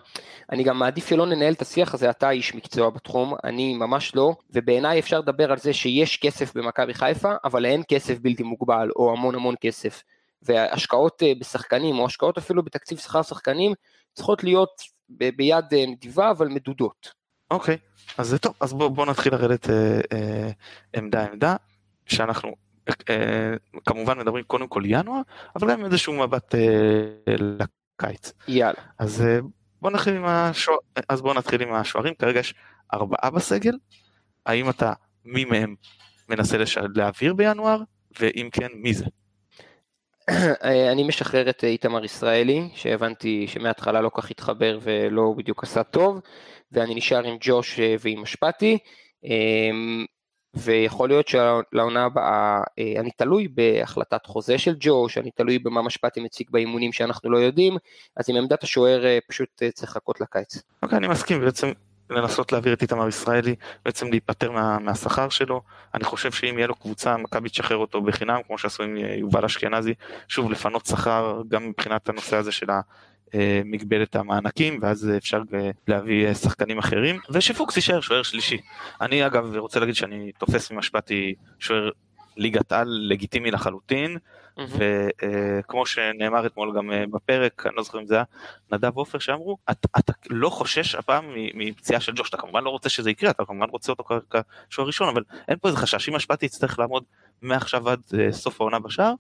אני 0.53 0.63
גם 0.63 0.79
מעדיף 0.79 1.09
שלא 1.09 1.27
ננהל 1.27 1.53
את 1.53 1.63
השיח 1.63 1.95
הזה, 1.95 2.11
אתה 2.11 2.31
איש 2.31 2.55
מקצוע 2.55 2.91
בתחום, 2.91 3.35
אני 3.45 3.75
ממש 3.75 4.15
לא, 4.15 4.35
ובעיניי 4.51 4.99
אפשר 4.99 5.19
לדבר 5.19 5.53
על 5.53 5.59
זה 5.59 5.73
שיש 5.73 6.17
כסף 6.17 6.57
במכבי 6.57 6.95
חיפה, 6.95 7.33
אבל 7.45 7.67
אין 7.67 7.83
כסף 7.89 8.19
בלתי 8.19 8.43
מוגבל 8.43 8.91
או 8.97 9.13
המון 9.13 9.35
המון 9.35 9.55
כסף, 9.61 10.03
והשקעות 10.43 11.23
אה, 11.23 11.33
בשחקנים 11.41 11.99
או 11.99 12.07
השקעות 12.07 12.39
אפילו 12.39 12.63
בתקציב 12.63 12.99
שכר 12.99 13.23
שחקנים 13.23 13.73
צריכות 14.13 14.45
להיות 14.45 14.83
ב- 15.09 15.37
ביד 15.37 15.65
אה, 15.73 15.87
נדיבה 15.87 16.31
אבל 16.31 16.49
מדודות. 16.49 17.13
אוקיי, 17.51 17.75
okay. 17.75 18.13
אז 18.19 18.29
זה 18.29 18.39
טוב, 18.39 18.55
אז 18.61 18.73
בואו 18.73 18.91
בוא 18.91 19.07
נתחיל 19.07 19.35
לרדת 19.35 19.71
אה, 19.71 20.01
אה, 20.13 20.51
עמדה 20.97 21.27
עמדה, 21.27 21.57
שאנחנו 22.07 22.55
אה, 23.11 23.55
כמובן 23.87 24.19
מדברים 24.19 24.45
קודם 24.45 24.69
כל 24.69 24.83
ינואר, 24.87 25.21
אבל 25.57 25.71
גם 25.71 25.85
איזשהו 25.85 26.13
מבט 26.13 26.55
אה, 26.55 26.61
קיץ. 27.97 28.33
יאללה. 28.49 28.81
אז 28.99 29.23
אה, 29.23 29.39
בוא 29.83 29.91
נתחיל 29.91 30.17
עם, 30.17 30.25
השוע... 30.25 30.77
אז 31.09 31.23
בוא 31.23 31.35
נתחיל 31.35 31.63
עם 31.63 31.75
השוערים, 31.75 32.15
כרגע 32.15 32.41
יש 32.41 32.55
ארבעה 32.95 33.31
בסגל, 33.31 33.73
האם 34.47 34.71
אתה, 34.71 34.93
מי 35.25 35.45
מהם 35.45 35.75
מנסה 36.29 36.59
לש... 36.59 36.79
להעביר 36.95 37.35
בינואר, 37.35 37.83
ואם 38.21 38.49
כן, 38.53 38.69
מי 38.75 38.95
זה? 38.95 39.05
אה, 40.65 40.93
אני 40.93 41.03
משחרר 41.03 41.51
את 41.51 41.65
איתמר 41.65 42.05
ישראלי, 42.05 42.69
שהבנתי 42.75 43.47
שמההתחלה 43.49 44.01
לא 44.01 44.11
כך 44.15 44.31
התחבר 44.31 44.79
ולא 44.83 45.35
בדיוק 45.37 45.63
עשה 45.63 45.83
טוב, 45.83 46.21
ואני 46.73 46.95
נשאר 46.95 47.25
עם 47.25 47.37
ג'וש 47.41 47.81
אה, 47.81 47.95
ועם 48.01 48.23
אשפטי. 48.23 48.79
ויכול 50.57 51.09
להיות 51.09 51.29
שלעונה 51.29 52.05
הבאה 52.05 52.61
אה, 52.79 53.01
אני 53.01 53.11
תלוי 53.17 53.49
בהחלטת 53.49 54.27
חוזה 54.27 54.59
של 54.59 54.75
ג'וש, 54.81 55.19
אני 55.19 55.31
תלוי 55.31 55.59
במה 55.59 55.83
משפטי 55.83 56.21
מציג 56.21 56.47
באימונים 56.51 56.93
שאנחנו 56.93 57.31
לא 57.31 57.39
יודעים, 57.39 57.77
אז 58.17 58.31
עם 58.31 58.37
עמדת 58.37 58.63
השוער 58.63 59.05
אה, 59.07 59.19
פשוט 59.29 59.63
אה, 59.63 59.71
צריך 59.71 59.91
לחכות 59.91 60.21
לקיץ. 60.21 60.63
אוקיי, 60.83 60.97
okay, 60.97 60.99
אני 60.99 61.09
מסכים, 61.09 61.41
בעצם 61.41 61.73
לנסות 62.11 62.53
להעביר 62.53 62.73
את 62.73 62.83
איתמר 62.83 63.09
ישראלי, 63.09 63.55
בעצם 63.85 64.11
להיפטר 64.11 64.51
מה, 64.51 64.79
מהשכר 64.79 65.29
שלו. 65.29 65.63
אני 65.95 66.05
חושב 66.05 66.33
שאם 66.33 66.59
יהיה 66.59 66.67
לו 66.67 66.75
קבוצה, 66.75 67.17
מכבי 67.17 67.49
תשחרר 67.49 67.77
אותו 67.77 68.03
בחינם, 68.03 68.41
כמו 68.47 68.59
שעשו 68.59 68.83
עם 68.83 68.97
יובל 68.97 69.45
אשכנזי, 69.45 69.95
שוב 70.29 70.51
לפנות 70.51 70.87
שכר, 70.87 71.43
גם 71.49 71.69
מבחינת 71.69 72.09
הנושא 72.09 72.37
הזה 72.37 72.53
של 72.53 72.71
אה, 72.71 72.81
מגבלת 73.65 74.17
המענקים 74.17 74.79
ואז 74.83 75.11
אפשר 75.17 75.43
להביא 75.89 76.27
אה, 76.27 76.35
שחקנים 76.35 76.79
אחרים 76.79 77.19
ושפוקס 77.31 77.77
יישאר 77.77 78.01
שוער 78.01 78.23
שלישי. 78.23 78.59
אני 79.01 79.27
אגב 79.27 79.57
רוצה 79.57 79.81
להגיד 79.81 79.95
שאני 79.95 80.33
תופס 80.39 80.71
ממשפטי 80.71 81.35
שוער 81.59 81.91
ליגת 82.37 82.73
על 82.73 82.89
לגיטימי 82.89 83.51
לחלוטין 83.51 84.17
mm-hmm. 84.17 84.63
וכמו 84.63 85.81
אה, 85.81 85.87
שנאמר 85.87 86.47
אתמול 86.47 86.77
גם 86.77 86.91
בפרק 87.11 87.67
אני 87.67 87.77
לא 87.77 87.83
זוכר 87.83 87.99
אם 88.01 88.07
זה 88.07 88.15
היה 88.15 88.25
נדב 88.73 88.97
עופר 88.97 89.19
שאמרו 89.19 89.59
אתה, 89.71 89.89
אתה 89.99 90.13
לא 90.31 90.51
חושש 90.51 90.95
הפעם 90.95 91.25
מפציעה 91.55 92.01
של 92.01 92.13
ג'וש 92.17 92.29
אתה 92.29 92.37
כמובן 92.37 92.65
לא 92.65 92.71
רוצה 92.71 92.89
שזה 92.89 93.11
יקרה 93.11 93.31
אתה 93.31 93.45
כמובן 93.45 93.67
רוצה 93.71 93.93
אותו 93.93 94.05
כשוער 94.69 94.87
ראשון 94.87 95.09
אבל 95.09 95.23
אין 95.49 95.57
פה 95.59 95.69
איזה 95.69 95.79
חשש 95.79 96.09
אם 96.09 96.17
משפטי 96.17 96.47
יצטרך 96.47 96.79
לעמוד 96.79 97.05
מעכשיו 97.43 97.89
עד 97.89 98.01
סוף 98.31 98.61
העונה 98.61 98.79
בשער 98.79 99.15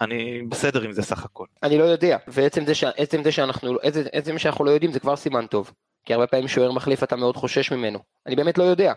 אני 0.00 0.42
בסדר 0.48 0.82
עם 0.82 0.92
זה 0.92 1.02
סך 1.02 1.24
הכל. 1.24 1.46
אני 1.62 1.78
לא 1.78 1.84
יודע, 1.84 2.16
ועצם 2.28 2.66
זה, 2.66 2.74
ש... 2.74 2.84
זה 3.24 3.32
שאנחנו, 3.32 3.76
עצם, 3.82 4.02
עצם 4.12 4.38
שאנחנו 4.38 4.64
לא 4.64 4.70
יודעים 4.70 4.92
זה 4.92 5.00
כבר 5.00 5.16
סימן 5.16 5.46
טוב. 5.46 5.72
כי 6.04 6.14
הרבה 6.14 6.26
פעמים 6.26 6.48
שוער 6.48 6.72
מחליף 6.72 7.02
אתה 7.02 7.16
מאוד 7.16 7.36
חושש 7.36 7.72
ממנו. 7.72 7.98
אני 8.26 8.36
באמת 8.36 8.58
לא 8.58 8.64
יודע. 8.64 8.92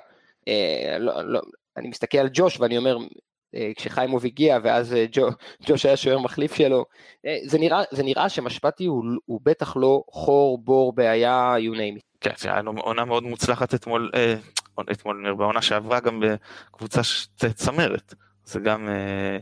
אה, 0.48 0.98
לא, 1.00 1.22
לא, 1.22 1.42
אני 1.78 1.88
מסתכל 1.88 2.18
על 2.18 2.30
ג'וש 2.34 2.60
ואני 2.60 2.78
אומר, 2.78 2.98
אה, 3.56 3.72
כשחיימוב 3.76 4.26
הגיע 4.26 4.58
ואז 4.64 4.94
אה, 4.94 5.06
ג'ו, 5.12 5.28
ג'וש 5.66 5.86
היה 5.86 5.98
שוער 5.98 6.20
מחליף 6.20 6.56
שלו, 6.56 6.86
אה, 7.26 7.38
זה 7.46 7.60
נראה, 7.60 7.84
זה 7.92 8.04
נראה 8.04 8.30
שמשפטי 8.30 8.86
הוא, 8.86 9.04
הוא 9.26 9.40
בטח 9.44 9.78
לא 9.78 10.04
חור, 10.12 10.58
בור, 10.58 10.94
בעיה, 10.94 11.56
you 11.58 11.76
name 11.76 12.00
it. 12.00 12.04
כן, 12.22 12.32
זה 12.38 12.50
היה 12.50 12.62
עונה 12.78 13.06
מאוד 13.06 13.24
מוצלחת 13.24 13.74
אתמול, 13.74 14.12
אה, 14.16 14.36
אתמול, 14.92 15.36
בעונה 15.38 15.62
שעברה 15.62 16.00
גם 16.00 16.24
בקבוצה 16.72 17.02
צמרת. 17.54 18.14
זה 18.46 18.60
גם... 18.60 18.90
אה. 18.90 19.38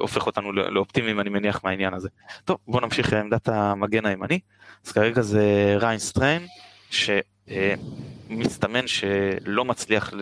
הופך 0.00 0.26
אותנו 0.26 0.52
לאופטימיים 0.52 1.20
אני 1.20 1.30
מניח 1.30 1.64
מהעניין 1.64 1.94
הזה. 1.94 2.08
טוב 2.44 2.56
בוא 2.68 2.80
נמשיך 2.80 3.12
לעמדת 3.12 3.48
המגן 3.48 4.06
הימני 4.06 4.38
אז 4.86 4.92
כרגע 4.92 5.22
זה 5.22 5.76
ריין 5.80 5.98
סטריין 5.98 6.46
שמסתמן 6.90 8.86
שלא 8.86 9.64
מצליח 9.64 10.12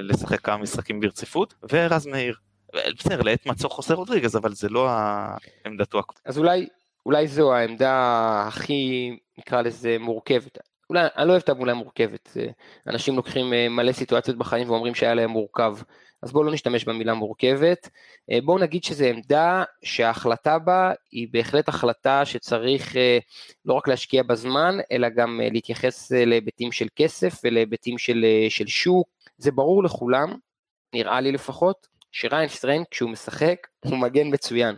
לשחק 0.00 0.40
כמה 0.40 0.56
משחקים 0.56 1.00
ברציפות 1.00 1.54
ורז 1.72 2.06
מאיר. 2.06 2.34
בסדר 2.98 3.22
לעת 3.22 3.46
מצוא 3.46 3.70
חוסר 3.70 3.94
רודריגז 3.94 4.36
אבל 4.36 4.54
זה 4.54 4.68
לא 4.68 4.88
עמדתו. 5.66 6.02
אז 6.24 6.38
אולי 6.38 6.66
אולי 7.06 7.28
זו 7.28 7.54
העמדה 7.54 8.44
הכי 8.48 9.10
נקרא 9.38 9.62
לזה 9.62 9.96
מורכבת. 10.00 10.58
אולי 10.90 11.00
אני 11.16 11.26
לא 11.26 11.32
אוהב 11.32 11.42
את 11.42 11.48
המילה 11.48 11.74
מורכבת, 11.74 12.36
אנשים 12.86 13.16
לוקחים 13.16 13.52
אה, 13.52 13.68
מלא 13.68 13.92
סיטואציות 13.92 14.38
בחיים 14.38 14.70
ואומרים 14.70 14.94
שהיה 14.94 15.14
להם 15.14 15.30
מורכב. 15.30 15.76
אז 16.22 16.32
בואו 16.32 16.44
לא 16.44 16.52
נשתמש 16.52 16.84
במילה 16.84 17.14
מורכבת, 17.14 17.88
אה, 18.30 18.38
בואו 18.44 18.58
נגיד 18.58 18.84
שזו 18.84 19.04
עמדה 19.04 19.64
שההחלטה 19.82 20.58
בה 20.58 20.92
היא 21.10 21.28
בהחלט 21.30 21.68
החלטה 21.68 22.24
שצריך 22.24 22.96
אה, 22.96 23.18
לא 23.64 23.74
רק 23.74 23.88
להשקיע 23.88 24.22
בזמן, 24.22 24.78
אלא 24.92 25.08
גם 25.08 25.40
אה, 25.40 25.48
להתייחס 25.52 26.12
להיבטים 26.12 26.72
של 26.72 26.86
כסף 26.96 27.40
ולהיבטים 27.44 27.98
של, 27.98 28.24
של 28.48 28.66
שוק, 28.66 29.08
זה 29.38 29.50
ברור 29.50 29.84
לכולם, 29.84 30.34
נראה 30.94 31.20
לי 31.20 31.32
לפחות, 31.32 31.86
שריין 32.12 32.48
סטריין 32.48 32.84
כשהוא 32.90 33.10
משחק 33.10 33.66
הוא 33.84 33.98
מגן 33.98 34.26
מצוין. 34.32 34.76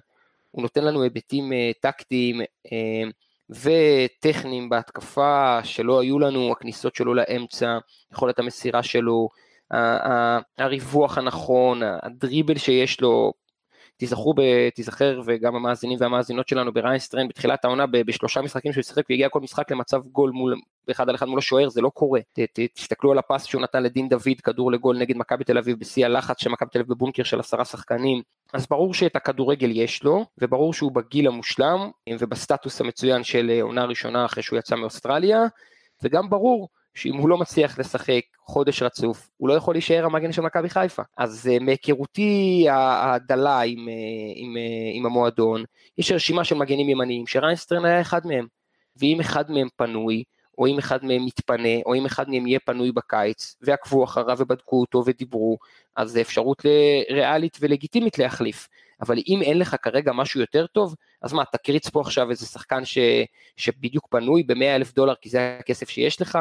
הוא 0.50 0.62
נותן 0.62 0.84
לנו 0.84 1.02
היבטים 1.02 1.52
טקטיים 1.80 2.40
וטכניים 3.50 4.68
בהתקפה 4.68 5.58
שלא 5.64 6.00
היו 6.00 6.18
לנו, 6.18 6.52
הכניסות 6.52 6.94
שלו 6.94 7.14
לאמצע, 7.14 7.78
יכולת 8.12 8.38
המסירה 8.38 8.82
שלו, 8.82 9.28
הריווח 10.58 11.18
הנכון, 11.18 11.80
הדריבל 12.02 12.58
שיש 12.58 13.00
לו, 13.00 13.32
תיזכרו, 13.98 14.34
תיזכר 14.74 15.20
וגם 15.24 15.54
המאזינים 15.56 15.98
והמאזינות 16.00 16.48
שלנו 16.48 16.72
בריין 16.72 16.98
סטריין 16.98 17.28
בתחילת 17.28 17.64
העונה 17.64 17.86
בשלושה 17.86 18.40
משחקים 18.42 18.72
שהוא 18.72 18.82
שיחק 18.82 19.02
והגיע 19.10 19.28
כל 19.28 19.40
משחק 19.40 19.70
למצב 19.70 20.00
גול 20.12 20.30
מול, 20.30 20.54
אחד 20.90 21.08
על 21.08 21.14
אחד 21.14 21.26
מול 21.26 21.38
השוער, 21.38 21.68
זה 21.68 21.80
לא 21.80 21.88
קורה. 21.88 22.20
ת, 22.32 22.40
ת, 22.40 22.60
תסתכלו 22.74 23.12
על 23.12 23.18
הפס 23.18 23.44
שהוא 23.44 23.62
נתן 23.62 23.82
לדין 23.82 24.08
דוד, 24.08 24.40
כדור 24.42 24.72
לגול 24.72 24.98
נגד 24.98 25.16
מכבי 25.16 25.44
תל 25.44 25.58
אביב 25.58 25.78
בשיא 25.78 26.06
הלחץ 26.06 26.40
של 26.40 26.50
מכבי 26.50 26.70
תל 26.70 26.78
אביב 26.78 26.92
בבונקר 26.92 27.22
של 27.22 27.40
עשרה 27.40 27.64
שחקנים. 27.64 28.22
אז 28.52 28.66
ברור 28.66 28.94
שאת 28.94 29.16
הכדורגל 29.16 29.70
יש 29.70 30.02
לו, 30.02 30.24
וברור 30.38 30.74
שהוא 30.74 30.92
בגיל 30.92 31.26
המושלם, 31.26 31.90
ובסטטוס 32.18 32.80
המצוין 32.80 33.24
של 33.24 33.58
עונה 33.62 33.84
ראשונה 33.84 34.24
אחרי 34.24 34.42
שהוא 34.42 34.58
יצא 34.58 34.76
מאוסטרליה, 34.76 35.42
וגם 36.02 36.30
ברור 36.30 36.68
שאם 36.98 37.16
הוא 37.16 37.28
לא 37.28 37.38
מצליח 37.38 37.78
לשחק 37.78 38.20
חודש 38.40 38.82
רצוף, 38.82 39.28
הוא 39.36 39.48
לא 39.48 39.54
יכול 39.54 39.74
להישאר 39.74 40.04
המגן 40.04 40.32
של 40.32 40.42
מכבי 40.42 40.70
חיפה. 40.70 41.02
אז 41.16 41.50
uh, 41.50 41.62
מהיכרותי 41.62 42.66
הדלה 42.70 43.60
עם, 43.60 43.78
uh, 43.78 43.90
עם, 44.34 44.56
uh, 44.56 44.96
עם 44.96 45.06
המועדון, 45.06 45.64
יש 45.98 46.12
רשימה 46.12 46.44
של 46.44 46.54
מגנים 46.54 46.88
ימניים, 46.88 47.26
שריינסטרן 47.26 47.84
היה 47.84 48.00
אחד 48.00 48.26
מהם. 48.26 48.46
ואם 48.96 49.20
אחד 49.20 49.50
מהם 49.50 49.68
פנוי, 49.76 50.22
או 50.58 50.66
אם 50.66 50.78
אחד 50.78 51.04
מהם 51.04 51.24
מתפנה, 51.24 51.68
או 51.86 51.94
אם 51.94 52.06
אחד 52.06 52.30
מהם 52.30 52.46
יהיה 52.46 52.60
פנוי 52.60 52.92
בקיץ, 52.92 53.56
ועקבו 53.62 54.04
אחריו 54.04 54.36
ובדקו 54.40 54.80
אותו 54.80 55.02
ודיברו, 55.06 55.58
אז 55.96 56.10
זה 56.10 56.20
אפשרות 56.20 56.62
ריאלית 57.10 57.58
ולגיטימית 57.60 58.18
להחליף. 58.18 58.68
אבל 59.00 59.18
אם 59.28 59.42
אין 59.42 59.58
לך 59.58 59.76
כרגע 59.82 60.12
משהו 60.12 60.40
יותר 60.40 60.66
טוב, 60.66 60.94
אז 61.22 61.32
מה, 61.32 61.44
תקריץ 61.52 61.88
פה 61.88 62.00
עכשיו 62.00 62.30
איזה 62.30 62.46
שחקן 62.46 62.84
ש, 62.84 62.98
שבדיוק 63.56 64.06
פנוי 64.10 64.42
ב-100 64.42 64.64
אלף 64.64 64.94
דולר 64.94 65.14
כי 65.20 65.28
זה 65.28 65.56
הכסף 65.60 65.88
שיש 65.88 66.20
לך? 66.20 66.38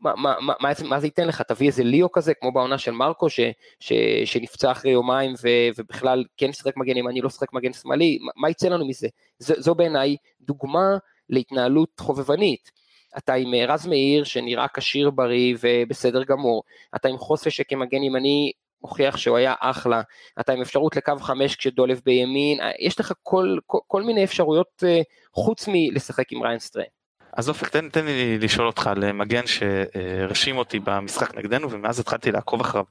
מה, 0.00 0.14
מה, 0.16 0.34
מה, 0.40 0.54
מה, 0.60 0.70
מה 0.88 1.00
זה 1.00 1.06
ייתן 1.06 1.28
לך? 1.28 1.42
תביא 1.42 1.66
איזה 1.66 1.84
ליאו 1.84 2.12
כזה, 2.12 2.34
כמו 2.34 2.52
בעונה 2.52 2.78
של 2.78 2.90
מרקו, 2.90 3.30
ש, 3.30 3.40
ש, 3.80 3.92
שנפצע 4.24 4.70
אחרי 4.72 4.90
יומיים 4.90 5.34
ו, 5.42 5.48
ובכלל 5.78 6.24
כן 6.36 6.52
שחק 6.52 6.76
מגן 6.76 6.96
ימני, 6.96 7.20
לא 7.20 7.30
שחק 7.30 7.52
מגן 7.52 7.72
שמאלי, 7.72 8.18
מה, 8.20 8.32
מה 8.36 8.50
יצא 8.50 8.68
לנו 8.68 8.86
מזה? 8.86 9.08
זו, 9.38 9.54
זו 9.58 9.74
בעיניי 9.74 10.16
דוגמה 10.40 10.96
להתנהלות 11.30 12.00
חובבנית. 12.00 12.70
אתה 13.18 13.34
עם 13.34 13.54
אה, 13.54 13.66
רז 13.66 13.86
מאיר 13.86 14.24
שנראה 14.24 14.66
כשיר 14.74 15.10
בריא 15.10 15.56
ובסדר 15.60 16.24
גמור, 16.24 16.62
אתה 16.96 17.08
עם 17.08 17.18
חוסה 17.18 17.50
שכמגן 17.50 18.02
ימני 18.02 18.52
הוכיח 18.78 19.16
שהוא 19.16 19.36
היה 19.36 19.54
אחלה, 19.60 20.02
אתה 20.40 20.52
עם 20.52 20.60
אפשרות 20.60 20.96
לקו 20.96 21.18
חמש 21.18 21.56
כשדולב 21.56 22.00
בימין, 22.04 22.60
אה, 22.60 22.70
יש 22.78 23.00
לך 23.00 23.12
כל, 23.22 23.58
כל, 23.66 23.78
כל 23.86 24.02
מיני 24.02 24.24
אפשרויות 24.24 24.84
אה, 24.86 25.00
חוץ 25.34 25.68
מלשחק 25.68 26.32
עם 26.32 26.42
ריין 26.42 26.63
סטריין. 26.63 26.99
אז 27.32 27.48
אופק 27.48 27.68
תן, 27.68 27.88
תן 27.88 28.04
לי 28.04 28.38
לשאול 28.38 28.66
אותך 28.66 28.86
על 28.86 29.12
מגן 29.12 29.46
שהרשים 29.46 30.56
אותי 30.56 30.80
במשחק 30.80 31.34
נגדנו 31.34 31.70
ומאז 31.70 32.00
התחלתי 32.00 32.32
לעקוב 32.32 32.60
אחריו 32.60 32.84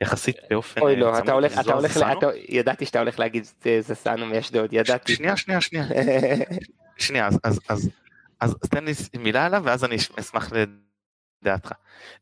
יחסית 0.00 0.36
באופן 0.50 0.80
אוי 0.80 0.96
לא 0.96 1.18
אתה 1.18 1.32
הולך 1.32 1.58
אתה 1.60 1.72
הולך 1.72 1.96
אתה, 1.96 2.26
ידעתי 2.48 2.86
שאתה 2.86 2.98
הולך 2.98 3.18
להגיד 3.18 3.46
זסנו 3.80 4.26
מאשדוד 4.26 4.72
ידעתי. 4.72 5.14
שנייה 5.14 5.36
שנייה 5.36 5.60
שנייה. 5.60 5.84
שנייה 6.98 7.26
אז 7.26 7.38
אז 7.44 7.60
אז 7.68 7.90
אז 8.40 8.54
תן 8.70 8.84
לי 8.84 8.92
מילה 9.18 9.46
עליו 9.46 9.62
ואז 9.64 9.84
אני 9.84 9.96
אשמח 9.96 10.50
לדעתך. 11.42 11.72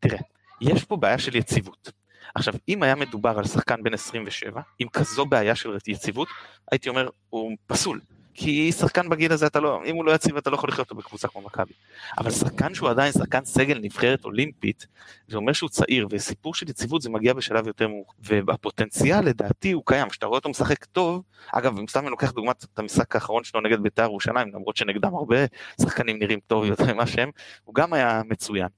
תראה 0.00 0.18
יש 0.60 0.84
פה 0.84 0.96
בעיה 0.96 1.18
של 1.18 1.36
יציבות. 1.36 1.92
עכשיו 2.34 2.54
אם 2.68 2.82
היה 2.82 2.94
מדובר 2.94 3.38
על 3.38 3.44
שחקן 3.44 3.82
בן 3.82 3.94
27 3.94 4.60
עם 4.78 4.88
כזו 4.88 5.26
בעיה 5.26 5.54
של 5.54 5.76
יציבות 5.86 6.28
הייתי 6.72 6.88
אומר 6.88 7.08
הוא 7.30 7.56
פסול 7.66 8.00
כי 8.36 8.72
שחקן 8.72 9.08
בגיל 9.08 9.32
הזה 9.32 9.46
אתה 9.46 9.60
לא, 9.60 9.80
אם 9.84 9.96
הוא 9.96 10.04
לא 10.04 10.12
יציב 10.12 10.36
אתה 10.36 10.50
לא 10.50 10.54
יכול 10.54 10.68
לחיות 10.68 10.90
אותו 10.90 11.02
בקבוצה 11.02 11.28
כמו 11.28 11.42
מכבי. 11.42 11.72
אבל 12.18 12.30
שחקן 12.30 12.74
שהוא 12.74 12.88
עדיין 12.88 13.12
שחקן 13.12 13.44
סגל 13.44 13.78
נבחרת 13.82 14.24
אולימפית, 14.24 14.86
זה 15.28 15.36
אומר 15.36 15.52
שהוא 15.52 15.70
צעיר, 15.70 16.08
וסיפור 16.10 16.54
של 16.54 16.70
יציבות 16.70 17.02
זה 17.02 17.10
מגיע 17.10 17.32
בשלב 17.32 17.66
יותר 17.66 17.88
מאוחר. 17.88 18.12
והפוטנציאל 18.46 19.24
לדעתי 19.24 19.72
הוא 19.72 19.82
קיים, 19.86 20.08
כשאתה 20.08 20.26
רואה 20.26 20.38
אותו 20.38 20.48
משחק 20.48 20.84
טוב, 20.84 21.22
אגב, 21.52 21.78
אם 21.78 21.86
סתם 21.88 22.00
אני 22.00 22.10
לוקח 22.10 22.30
דוגמת 22.30 22.64
את 22.74 22.78
המשחק 22.78 23.14
האחרון 23.14 23.44
שלו 23.44 23.60
נגד 23.60 23.80
בית"ר 23.80 24.02
ירושלים, 24.02 24.48
למרות 24.54 24.76
שנגדם 24.76 25.14
הרבה 25.14 25.36
שחקנים 25.82 26.18
נראים 26.18 26.38
טוב 26.46 26.64
יותר 26.64 26.94
ממה 26.94 27.06
שהם, 27.06 27.30
הוא 27.64 27.74
גם 27.74 27.92
היה 27.92 28.22
מצוין. 28.28 28.68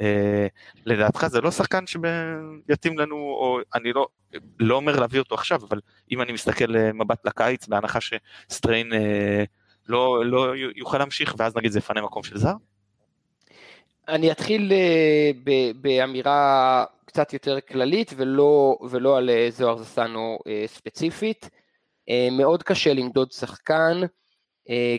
אה, 0.00 0.46
לדעתך 0.86 1.26
זה 1.26 1.40
לא 1.40 1.50
שחקן 1.50 1.84
שיתאים 1.86 2.98
לנו, 2.98 3.16
או 3.16 3.58
אני 3.74 3.92
לא, 3.92 4.06
לא 4.58 4.74
אומר 4.74 5.00
להביא 5.00 5.18
אותו 5.18 5.34
עכשיו, 5.34 5.60
אבל 5.68 5.80
אם 6.10 6.22
אני 6.22 6.32
מסתכל 6.32 6.76
אה, 6.76 6.92
מבט 6.92 7.26
לקיץ, 7.26 7.68
בהנחה 7.68 7.98
שסטריין 8.00 8.92
אה, 8.92 9.44
לא, 9.88 10.26
לא 10.26 10.52
יוכל 10.76 10.98
להמשיך, 10.98 11.34
ואז 11.38 11.56
נגיד 11.56 11.72
זה 11.72 11.78
יפנה 11.78 12.02
מקום 12.02 12.22
של 12.22 12.38
זר? 12.38 12.54
אני 14.08 14.32
אתחיל 14.32 14.72
באמירה 15.74 16.84
קצת 17.04 17.32
יותר 17.32 17.58
כללית 17.60 18.12
ולא, 18.16 18.78
ולא 18.90 19.16
על 19.16 19.30
זוהר 19.50 19.76
זסנו 19.76 20.38
ספציפית. 20.66 21.50
מאוד 22.32 22.62
קשה 22.62 22.94
למדוד 22.94 23.32
שחקן 23.32 24.00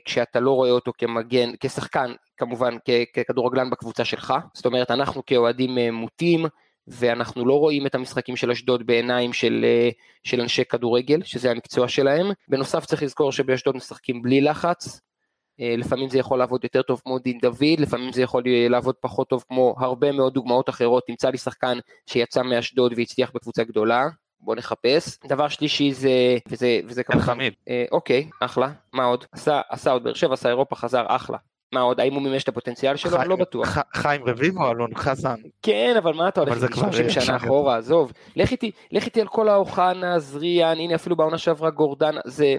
כשאתה 0.05 0.39
לא 0.39 0.51
רואה 0.51 0.71
אותו 0.71 0.91
כמגן, 0.97 1.49
כשחקן 1.59 2.13
כמובן 2.45 2.77
ככדורגלן 3.13 3.69
בקבוצה 3.69 4.05
שלך, 4.05 4.33
זאת 4.53 4.65
אומרת 4.65 4.91
אנחנו 4.91 5.25
כאוהדים 5.25 5.77
אה, 5.77 5.91
מוטים 5.91 6.45
ואנחנו 6.87 7.45
לא 7.45 7.59
רואים 7.59 7.85
את 7.85 7.95
המשחקים 7.95 8.35
של 8.35 8.51
אשדוד 8.51 8.85
בעיניים 8.87 9.33
של, 9.33 9.65
אה, 9.67 9.89
של 10.23 10.41
אנשי 10.41 10.65
כדורגל, 10.65 11.23
שזה 11.23 11.51
המקצוע 11.51 11.87
שלהם. 11.87 12.31
בנוסף 12.47 12.85
צריך 12.85 13.03
לזכור 13.03 13.31
שבאשדוד 13.31 13.75
משחקים 13.75 14.21
בלי 14.21 14.41
לחץ, 14.41 15.01
אה, 15.59 15.75
לפעמים 15.77 16.09
זה 16.09 16.19
יכול 16.19 16.39
לעבוד 16.39 16.63
יותר 16.63 16.81
טוב 16.81 17.01
כמו 17.03 17.19
דין 17.19 17.39
דוד, 17.41 17.79
לפעמים 17.79 18.11
זה 18.11 18.21
יכול 18.21 18.43
לעבוד 18.69 18.95
פחות 19.01 19.29
טוב 19.29 19.43
כמו 19.49 19.75
הרבה 19.77 20.11
מאוד 20.11 20.33
דוגמאות 20.33 20.69
אחרות, 20.69 21.03
תמצא 21.07 21.29
לי 21.29 21.37
שחקן 21.37 21.77
שיצא 22.05 22.41
מאשדוד 22.41 22.93
והצליח 22.97 23.31
בקבוצה 23.35 23.63
גדולה, 23.63 24.07
בוא 24.39 24.55
נחפש. 24.55 25.17
דבר 25.27 25.47
שלישי 25.47 25.93
זה, 25.93 26.37
וזה, 26.47 26.79
וזה 26.85 27.03
כמובן, 27.03 27.37
אה, 27.69 27.85
אוקיי, 27.91 28.29
אחלה, 28.41 28.71
מה 28.93 29.03
עוד? 29.03 29.25
עשה, 29.31 29.61
עשה 29.69 29.91
עוד 29.91 30.03
באר 30.03 30.13
שבע, 30.13 30.33
עשה 30.33 30.49
אירופה, 30.49 30.75
חזר, 30.75 31.05
אחלה. 31.07 31.37
מה 31.73 31.79
עוד, 31.79 31.99
האם 31.99 32.13
הוא 32.13 32.21
מימש 32.21 32.43
את 32.43 32.47
הפוטנציאל 32.47 32.95
שלו? 32.95 33.23
לא 33.25 33.35
בטוח. 33.35 33.77
חיים 33.93 34.23
רביבו, 34.25 34.71
אלון 34.71 34.95
חזן. 34.95 35.35
כן, 35.61 35.95
אבל 35.97 36.13
מה 36.13 36.27
אתה 36.27 36.41
הולך 36.41 36.63
איתי 36.63 36.73
30 36.73 37.09
שנה 37.09 37.35
אחורה, 37.35 37.77
עזוב. 37.77 38.11
לך 38.35 38.51
איתי, 38.51 38.71
לך 38.91 39.05
איתי 39.05 39.21
על 39.21 39.27
כל 39.27 39.49
האוחנה, 39.49 40.19
זריאן, 40.19 40.77
הנה 40.79 40.95
אפילו 40.95 41.15
בעונה 41.15 41.37
שעברה 41.37 41.69
גורדן, 41.69 42.15
זה, 42.25 42.55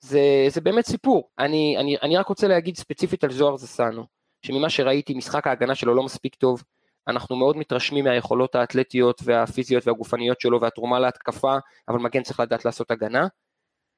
זה, 0.00 0.20
זה 0.48 0.60
באמת 0.60 0.86
סיפור. 0.86 1.28
אני, 1.38 1.76
אני, 1.78 1.96
אני 2.02 2.16
רק 2.16 2.26
רוצה 2.26 2.48
להגיד 2.48 2.76
ספציפית 2.76 3.24
על 3.24 3.30
זוהר 3.30 3.56
זסנו, 3.56 4.04
שממה 4.42 4.70
שראיתי, 4.70 5.14
משחק 5.14 5.46
ההגנה 5.46 5.74
שלו 5.74 5.94
לא 5.94 6.02
מספיק 6.02 6.34
טוב. 6.34 6.62
אנחנו 7.08 7.36
מאוד 7.36 7.56
מתרשמים 7.56 8.04
מהיכולות 8.04 8.54
האתלטיות 8.54 9.20
והפיזיות 9.24 9.86
והגופניות 9.86 10.40
שלו 10.40 10.60
והתרומה 10.60 10.98
להתקפה, 11.00 11.56
אבל 11.88 11.98
מגן 11.98 12.22
צריך 12.22 12.40
לדעת 12.40 12.64
לעשות 12.64 12.90
הגנה. 12.90 13.26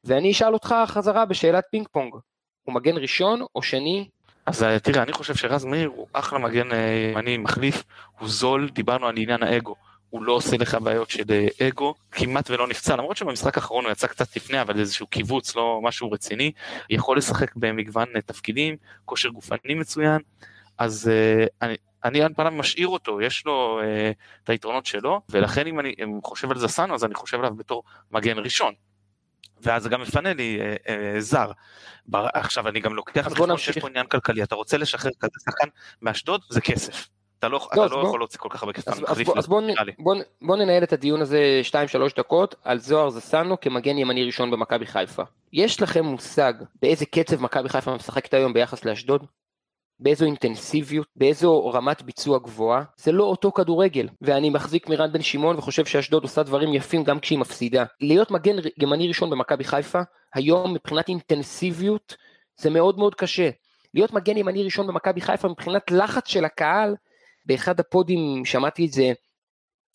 ואני 0.05 0.31
אשאל 0.31 0.53
אותך 0.53 0.75
חזרה 0.87 1.25
בשאלת 1.25 1.65
פינג 1.71 1.87
פונג, 1.93 2.15
הוא 2.63 2.75
מגן 2.75 2.97
ראשון 2.97 3.43
או 3.55 3.63
שני 3.63 4.09
אז 4.51 4.63
אה, 4.63 4.79
תראה, 4.79 5.03
אני 5.03 5.13
חושב 5.13 5.35
שרז 5.35 5.65
מאיר 5.65 5.89
הוא 5.89 6.07
אחלה 6.13 6.39
מגן 6.39 6.73
אה, 6.73 7.11
ימני 7.13 7.37
מחליף, 7.37 7.85
הוא 8.19 8.29
זול, 8.29 8.69
דיברנו 8.69 9.07
על 9.07 9.15
עניין 9.19 9.43
האגו. 9.43 9.75
הוא 10.11 10.23
לא 10.23 10.33
עושה 10.33 10.57
לך 10.57 10.75
בעיות 10.75 11.11
של 11.11 11.23
אה, 11.31 11.69
אגו, 11.69 11.95
כמעט 12.13 12.51
ולא 12.51 12.69
נפצע, 12.69 12.97
למרות 12.97 13.17
שבמשחק 13.17 13.57
האחרון 13.57 13.85
הוא 13.85 13.93
יצא 13.93 14.07
קצת 14.07 14.37
לפני, 14.37 14.61
אבל 14.61 14.79
איזשהו 14.81 15.07
קיבוץ, 15.07 15.57
לא 15.57 15.81
משהו 15.83 16.11
רציני, 16.11 16.53
יכול 16.91 17.19
לשחק 17.19 17.57
במגוון 17.57 18.09
תפקידים, 18.27 18.77
כושר 19.05 19.29
גופני 19.29 19.75
מצוין, 19.75 20.21
אז 20.79 21.11
אני, 21.63 21.77
אני 22.05 22.23
על 22.23 22.35
פניו 22.35 22.53
משאיר 22.53 22.89
אותו, 22.89 23.21
יש 23.21 23.47
לו 23.47 23.81
את 24.45 24.51
היתרונות 24.51 24.87
שלו, 24.87 25.21
ולכן 25.29 25.67
אם 25.67 25.81
אני 25.81 25.95
חושב 26.25 26.51
על 26.51 26.59
זסנו, 26.59 26.95
אז 26.95 27.05
אני 27.05 27.15
חושב 27.15 27.39
עליו 27.39 27.55
בתור 27.55 27.83
מגן 28.11 28.39
ראשון, 28.39 28.75
ואז 29.63 29.83
זה 29.83 29.89
גם 29.89 30.03
מפנה 30.03 30.35
לי 30.35 30.59
אה, 30.61 30.75
אה, 30.89 31.21
זר. 31.21 31.51
בר, 32.07 32.27
עכשיו 32.35 32.69
אני 32.69 32.81
גם 32.81 32.95
לוקח 32.95 33.27
בחשבון 33.29 33.59
שיש 33.59 33.79
פה 33.79 33.89
עניין 33.89 34.07
כלכלי, 34.07 34.43
אתה 34.43 34.55
רוצה 34.55 34.79
לשחרר 34.79 35.11
כזה 35.21 35.33
שחקן 35.45 35.69
מאשדוד, 36.03 36.41
זה 36.49 36.61
כסף. 36.61 37.09
אתה 37.39 37.49
לא, 37.49 37.69
לא, 37.77 37.85
אתה 37.85 37.95
לא 37.95 38.01
בוא, 38.01 38.09
יכול 38.09 38.21
להוציא 38.21 38.39
כל 38.39 38.49
כך 38.51 38.63
הרבה 38.63 38.73
כסף. 38.73 38.89
אז, 38.89 38.99
אז, 39.07 39.21
בוא, 39.21 39.39
אז 39.39 39.47
בוא, 39.47 39.63
בוא, 39.99 40.15
בוא 40.43 40.57
ננהל 40.57 40.83
את 40.83 40.93
הדיון 40.93 41.21
הזה 41.21 41.61
2-3 41.71 41.75
דקות 42.17 42.55
על 42.65 42.79
זוהר 42.79 43.11
זסנו 43.11 43.61
כמגן 43.61 43.99
ימני 43.99 44.25
ראשון 44.25 44.51
במכבי 44.51 44.87
חיפה. 44.87 45.23
יש 45.53 45.83
לכם 45.83 46.05
מושג 46.05 46.53
באיזה 46.83 47.07
קצב 47.07 47.43
מכבי 47.43 47.69
חיפה 47.69 47.95
משחקת 47.95 48.35
היום 48.35 48.53
ביחס 48.53 48.85
לאשדוד? 48.85 49.27
באיזו 50.01 50.27
אינטנסיביות, 50.27 51.07
באיזו 51.17 51.71
רמת 51.71 52.03
ביצוע 52.03 52.39
גבוהה, 52.39 52.83
זה 52.97 53.13
לא 53.13 53.25
אותו 53.25 53.53
כדורגל. 53.53 54.09
ואני 54.23 54.51
מחזיק 54.51 54.89
מרן 54.89 55.13
בן 55.13 55.23
שמעון 55.23 55.59
וחושב 55.59 55.85
שאשדוד 55.85 56.23
עושה 56.23 56.43
דברים 56.43 56.75
יפים 56.75 57.05
גם 57.05 57.21
כשהיא 57.21 57.39
מפסידה. 57.39 57.85
להיות 58.01 58.31
מגן 58.31 58.57
ימני 58.83 59.09
ראשון 59.09 59.31
במכבי 59.31 59.65
חיפה, 59.65 60.01
היום 60.35 60.75
מבחינת 60.75 61.09
אינטנסיביות, 61.09 62.17
זה 62.61 62.71
מאוד 62.71 62.99
מאוד 62.99 63.15
קשה. 63.15 63.51
להיות 63.95 64.13
מגן 64.13 64.37
ימני 64.37 64.65
ראשון 64.65 64.87
במכבי 64.87 65.21
חיפה 65.21 65.49
מבחינת 65.49 65.91
לחץ 65.91 66.29
של 66.29 66.45
הקהל, 66.45 66.95
באחד 67.47 67.81
הפודים 67.81 68.45
שמעתי 68.45 68.87
את 68.87 68.93
זה 68.93 69.13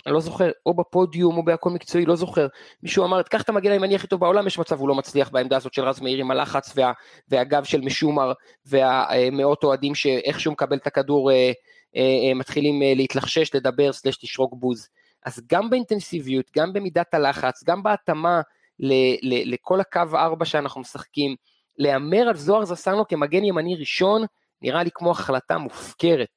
אני 0.05 0.13
לא 0.13 0.19
זוכר, 0.19 0.51
או 0.65 0.73
בפודיום 0.73 1.37
או 1.37 1.45
בהכל 1.45 1.69
מקצועי, 1.69 2.05
לא 2.05 2.15
זוכר. 2.15 2.47
מישהו 2.83 3.05
אמר, 3.05 3.23
קח 3.23 3.41
את 3.41 3.49
המגן 3.49 3.71
הימני 3.71 3.95
הכי 3.95 4.07
טוב 4.07 4.19
בעולם, 4.19 4.47
יש 4.47 4.59
מצב 4.59 4.79
הוא 4.79 4.89
לא 4.89 4.95
מצליח 4.95 5.29
בעמדה 5.29 5.57
הזאת 5.57 5.73
של 5.73 5.83
רז 5.83 6.01
מאיר 6.01 6.19
עם 6.19 6.31
הלחץ 6.31 6.73
וה, 6.75 6.91
והגב 7.29 7.63
של 7.63 7.81
משומר 7.81 8.31
והמאות 8.65 9.63
אוהדים 9.63 9.95
שאיכשהו 9.95 10.51
מקבל 10.51 10.77
את 10.77 10.87
הכדור 10.87 11.31
אה, 11.31 11.51
אה, 11.95 12.01
אה, 12.01 12.33
מתחילים 12.33 12.81
אה, 12.81 12.93
להתלחשש, 12.95 13.55
לדבר, 13.55 13.93
סלש 13.93 14.17
תשרוק 14.17 14.53
בוז. 14.57 14.87
אז 15.25 15.41
גם 15.51 15.69
באינטנסיביות, 15.69 16.45
גם 16.57 16.73
במידת 16.73 17.13
הלחץ, 17.13 17.63
גם 17.63 17.83
בהתאמה 17.83 18.41
ל, 18.79 18.93
ל, 19.21 19.53
לכל 19.53 19.79
הקו 19.79 20.01
ארבע 20.13 20.45
שאנחנו 20.45 20.81
משחקים, 20.81 21.35
להמר 21.77 22.29
על 22.29 22.35
זוהר 22.35 22.65
זסנו 22.65 23.07
כמגן 23.07 23.43
ימני 23.43 23.75
ראשון, 23.75 24.25
נראה 24.61 24.83
לי 24.83 24.89
כמו 24.93 25.11
החלטה 25.11 25.57
מופקרת. 25.57 26.27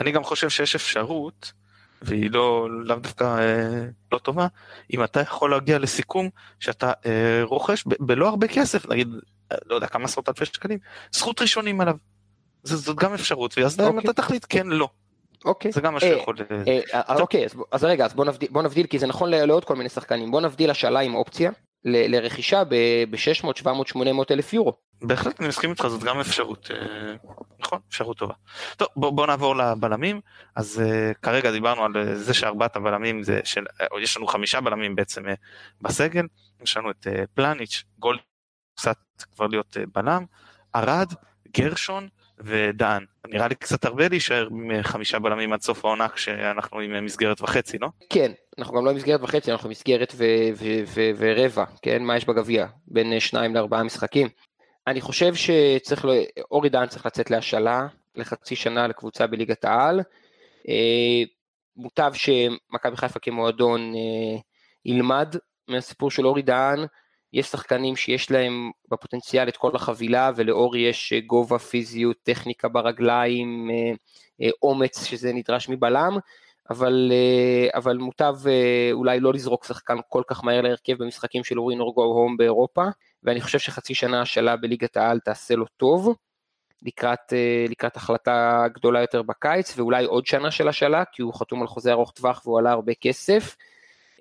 אני 0.00 0.12
גם 0.12 0.24
חושב 0.24 0.48
שיש 0.48 0.74
אפשרות, 0.74 1.52
והיא 2.04 2.30
לא, 2.30 2.68
לאו 2.70 2.96
דווקא 2.96 3.24
אה, 3.24 3.84
לא 4.12 4.18
טובה, 4.18 4.46
אם 4.94 5.04
אתה 5.04 5.20
יכול 5.20 5.50
להגיע 5.50 5.78
לסיכום 5.78 6.28
שאתה 6.60 6.92
אה, 7.06 7.40
רוכש 7.42 7.84
ב- 7.86 7.94
בלא 8.00 8.28
הרבה 8.28 8.48
כסף, 8.48 8.88
נגיד, 8.88 9.08
אה, 9.52 9.56
לא 9.66 9.74
יודע, 9.74 9.86
כמה 9.86 10.04
עשרות 10.04 10.28
אלפי 10.28 10.44
שקלים, 10.44 10.78
זכות 11.12 11.42
ראשונים 11.42 11.80
עליו. 11.80 11.96
ז, 12.62 12.72
זאת 12.74 12.96
גם 12.96 13.14
אפשרות, 13.14 13.58
ואז 13.58 13.80
אוקיי. 13.80 14.00
אתה 14.04 14.12
תחליט 14.12 14.46
כן, 14.48 14.66
לא. 14.66 14.88
אוקיי. 15.44 15.72
זה 15.72 15.80
גם 15.80 15.94
מה 15.94 16.00
שיכול... 16.00 16.36
אה, 16.50 16.80
אה, 16.94 17.00
אה, 17.08 17.20
אוקיי, 17.20 17.44
אז, 17.44 17.54
אז 17.72 17.84
רגע, 17.84 18.04
אז 18.04 18.14
בוא 18.50 18.62
נבדיל, 18.62 18.86
כי 18.86 18.98
זה 18.98 19.06
נכון 19.06 19.30
לעוד 19.30 19.64
כל 19.64 19.76
מיני 19.76 19.88
שחקנים, 19.88 20.30
בוא 20.30 20.40
נבדיל 20.40 20.70
השאלה 20.70 21.00
עם 21.00 21.14
אופציה 21.14 21.50
ל- 21.84 22.16
לרכישה 22.16 22.64
ב-600, 22.64 23.56
700, 23.56 23.86
800 23.86 24.30
אלף 24.30 24.52
יורו. 24.52 24.72
בהחלט 25.02 25.40
אני 25.40 25.48
מסכים 25.48 25.70
איתך 25.70 25.86
זאת 25.86 26.04
גם 26.04 26.20
אפשרות 26.20 26.70
אה, 26.70 27.14
נכון 27.60 27.78
אפשרות 27.88 28.16
טובה. 28.16 28.34
טוב 28.76 28.88
בוא, 28.96 29.10
בוא 29.10 29.26
נעבור 29.26 29.56
לבלמים 29.56 30.20
אז 30.56 30.82
uh, 30.84 31.14
כרגע 31.22 31.50
דיברנו 31.50 31.84
על 31.84 31.92
אה, 31.96 32.14
זה 32.14 32.34
שארבעת 32.34 32.76
הבלמים 32.76 33.22
זה 33.22 33.40
של 33.44 33.64
uh, 33.64 34.00
יש 34.00 34.16
לנו 34.16 34.26
חמישה 34.26 34.60
בלמים 34.60 34.94
בעצם 34.94 35.22
בסגל 35.80 36.26
יש 36.62 36.76
לנו 36.76 36.90
את 36.90 37.06
פלניץ' 37.34 37.84
גולד 37.98 38.20
קצת 38.76 38.96
כבר 39.34 39.46
להיות 39.46 39.76
בלם 39.94 40.24
ארד 40.76 41.12
גרשון 41.56 42.08
ודן 42.38 43.04
נראה 43.26 43.48
לי 43.48 43.54
קצת 43.54 43.84
הרבה 43.84 44.08
להישאר 44.08 44.48
עם 44.50 44.82
חמישה 44.82 45.18
בלמים 45.18 45.52
עד 45.52 45.60
סוף 45.60 45.84
העונה 45.84 46.08
כשאנחנו 46.08 46.80
עם 46.80 47.04
מסגרת 47.04 47.40
וחצי 47.40 47.78
לא? 47.78 47.88
כן 48.10 48.32
אנחנו 48.58 48.74
גם 48.74 48.84
לא 48.84 48.90
עם 48.90 48.96
מסגרת 48.96 49.20
וחצי 49.22 49.52
אנחנו 49.52 49.70
מסגרת 49.70 50.12
ו- 50.16 50.48
ו- 50.54 50.82
ו- 50.86 51.10
ורבע 51.16 51.64
כן? 51.82 52.02
מה 52.02 52.16
יש 52.16 52.24
בגביע? 52.24 52.66
בין 52.86 53.20
שניים 53.20 53.54
לארבעה 53.54 53.82
משחקים. 53.82 54.28
אני 54.86 55.00
חושב 55.00 55.34
שצריך, 55.34 56.06
אורי 56.50 56.68
דן 56.68 56.86
צריך 56.86 57.06
לצאת 57.06 57.30
להשאלה 57.30 57.86
לחצי 58.16 58.56
שנה 58.56 58.86
לקבוצה 58.86 59.26
בליגת 59.26 59.64
העל. 59.64 60.00
אה, 60.68 61.22
מוטב 61.76 62.12
שמכבי 62.14 62.96
חיפה 62.96 63.18
כמועדון 63.18 63.94
אה, 63.94 64.40
ילמד 64.84 65.36
מהסיפור 65.68 66.10
של 66.10 66.26
אורי 66.26 66.42
דהן, 66.42 66.86
יש 67.32 67.46
שחקנים 67.46 67.96
שיש 67.96 68.30
להם 68.30 68.70
בפוטנציאל 68.90 69.48
את 69.48 69.56
כל 69.56 69.76
החבילה 69.76 70.30
ולאורי 70.36 70.80
יש 70.80 71.12
גובה, 71.26 71.58
פיזיות, 71.58 72.16
טכניקה 72.22 72.68
ברגליים, 72.68 73.70
אה, 74.42 74.50
אומץ 74.62 75.04
שזה 75.04 75.32
נדרש 75.32 75.68
מבלם, 75.68 76.18
אבל, 76.70 77.12
אבל 77.74 77.96
מוטב 77.96 78.34
אולי 78.92 79.20
לא 79.20 79.32
לזרוק 79.32 79.64
שחקן 79.64 79.96
כל 80.08 80.22
כך 80.26 80.44
מהר 80.44 80.60
להרכב 80.60 81.02
במשחקים 81.02 81.44
של 81.44 81.58
אורי 81.58 81.74
נורגו 81.74 82.02
הום 82.02 82.36
באירופה. 82.36 82.84
ואני 83.24 83.40
חושב 83.40 83.58
שחצי 83.58 83.94
שנה 83.94 84.22
השאלה 84.22 84.56
בליגת 84.56 84.96
העל 84.96 85.20
תעשה 85.20 85.54
לו 85.54 85.66
טוב, 85.76 86.14
לקראת, 86.82 87.32
אה, 87.32 87.66
לקראת 87.68 87.96
החלטה 87.96 88.64
גדולה 88.74 89.00
יותר 89.00 89.22
בקיץ, 89.22 89.78
ואולי 89.78 90.04
עוד 90.04 90.26
שנה 90.26 90.50
של 90.50 90.68
השאלה, 90.68 91.04
כי 91.12 91.22
הוא 91.22 91.34
חתום 91.34 91.60
על 91.60 91.66
חוזה 91.66 91.92
ארוך 91.92 92.10
טווח 92.10 92.42
והוא 92.46 92.58
עלה 92.58 92.70
הרבה 92.70 92.92
כסף. 93.00 93.56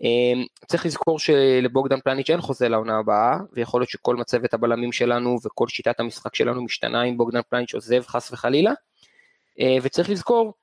אה, 0.04 0.44
צריך 0.68 0.86
לזכור 0.86 1.20
שלבוגדן 1.20 2.00
פלניץ' 2.00 2.30
אין 2.30 2.41
חוזה 2.41 2.70
לעונה 2.70 2.98
הבאה, 2.98 3.38
ויכול 3.54 3.82
להיות 3.82 3.89
שכל 3.89 4.15
מצבת 4.15 4.54
הבלמים 4.54 4.91
שלנו 4.91 5.38
וכל 5.46 5.68
שיטת 5.68 6.00
המשחק 6.00 6.36
שלנו 6.36 6.63
משתנה 6.63 7.04
אם 7.04 7.18
בוגדן 7.18 7.41
פלניץ' 7.50 7.74
עוזב 7.74 8.02
חס 8.06 8.32
וחלילה. 8.32 8.72
אה, 9.60 9.78
וצריך 9.82 10.10
לזכור 10.10 10.54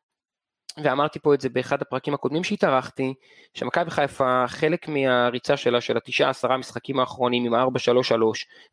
ואמרתי 0.83 1.19
פה 1.19 1.35
את 1.35 1.41
זה 1.41 1.49
באחד 1.49 1.83
הפרקים 1.83 2.15
הקודמים 2.15 2.45
שהתארחתי, 2.45 3.15
שמכבי 3.55 3.91
חיפה, 3.91 4.45
חלק 4.47 4.89
מהריצה 4.89 5.57
שלה, 5.57 5.81
של 5.81 5.97
התשעה 5.97 6.31
עשרה 6.31 6.57
משחקים 6.57 7.01
האחרונים 7.01 7.47
עם 7.47 7.55
4-3-3, 7.55 7.59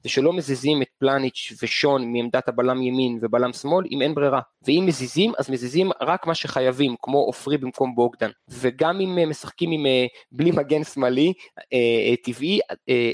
ושלא 0.06 0.34
מזיזים 0.34 0.82
את 0.82 0.88
פלניץ' 1.00 1.54
ושון 1.64 2.14
מעמדת 2.14 2.48
הבלם 2.48 2.82
ימין 2.82 3.20
ובלם 3.22 3.54
שמאל, 3.54 3.86
אם 3.92 4.02
אין 4.02 4.16
ברירה. 4.16 4.42
ואם 4.68 4.84
מזיזים, 4.88 5.34
אז 5.38 5.50
מזיזים 5.50 5.92
רק 6.02 6.28
מה 6.28 6.36
שחייבים, 6.36 6.96
כמו 7.02 7.18
עופרי 7.18 7.58
במקום 7.58 7.96
בוגדן. 7.96 8.30
וגם 8.50 9.00
אם 9.00 9.18
אה, 9.18 9.26
משחקים 9.26 9.72
עם, 9.72 9.86
אה, 9.86 10.06
בלי 10.32 10.52
מגן 10.52 10.84
שמאלי, 10.84 11.34
אה, 11.74 12.16
טבעי, 12.24 12.60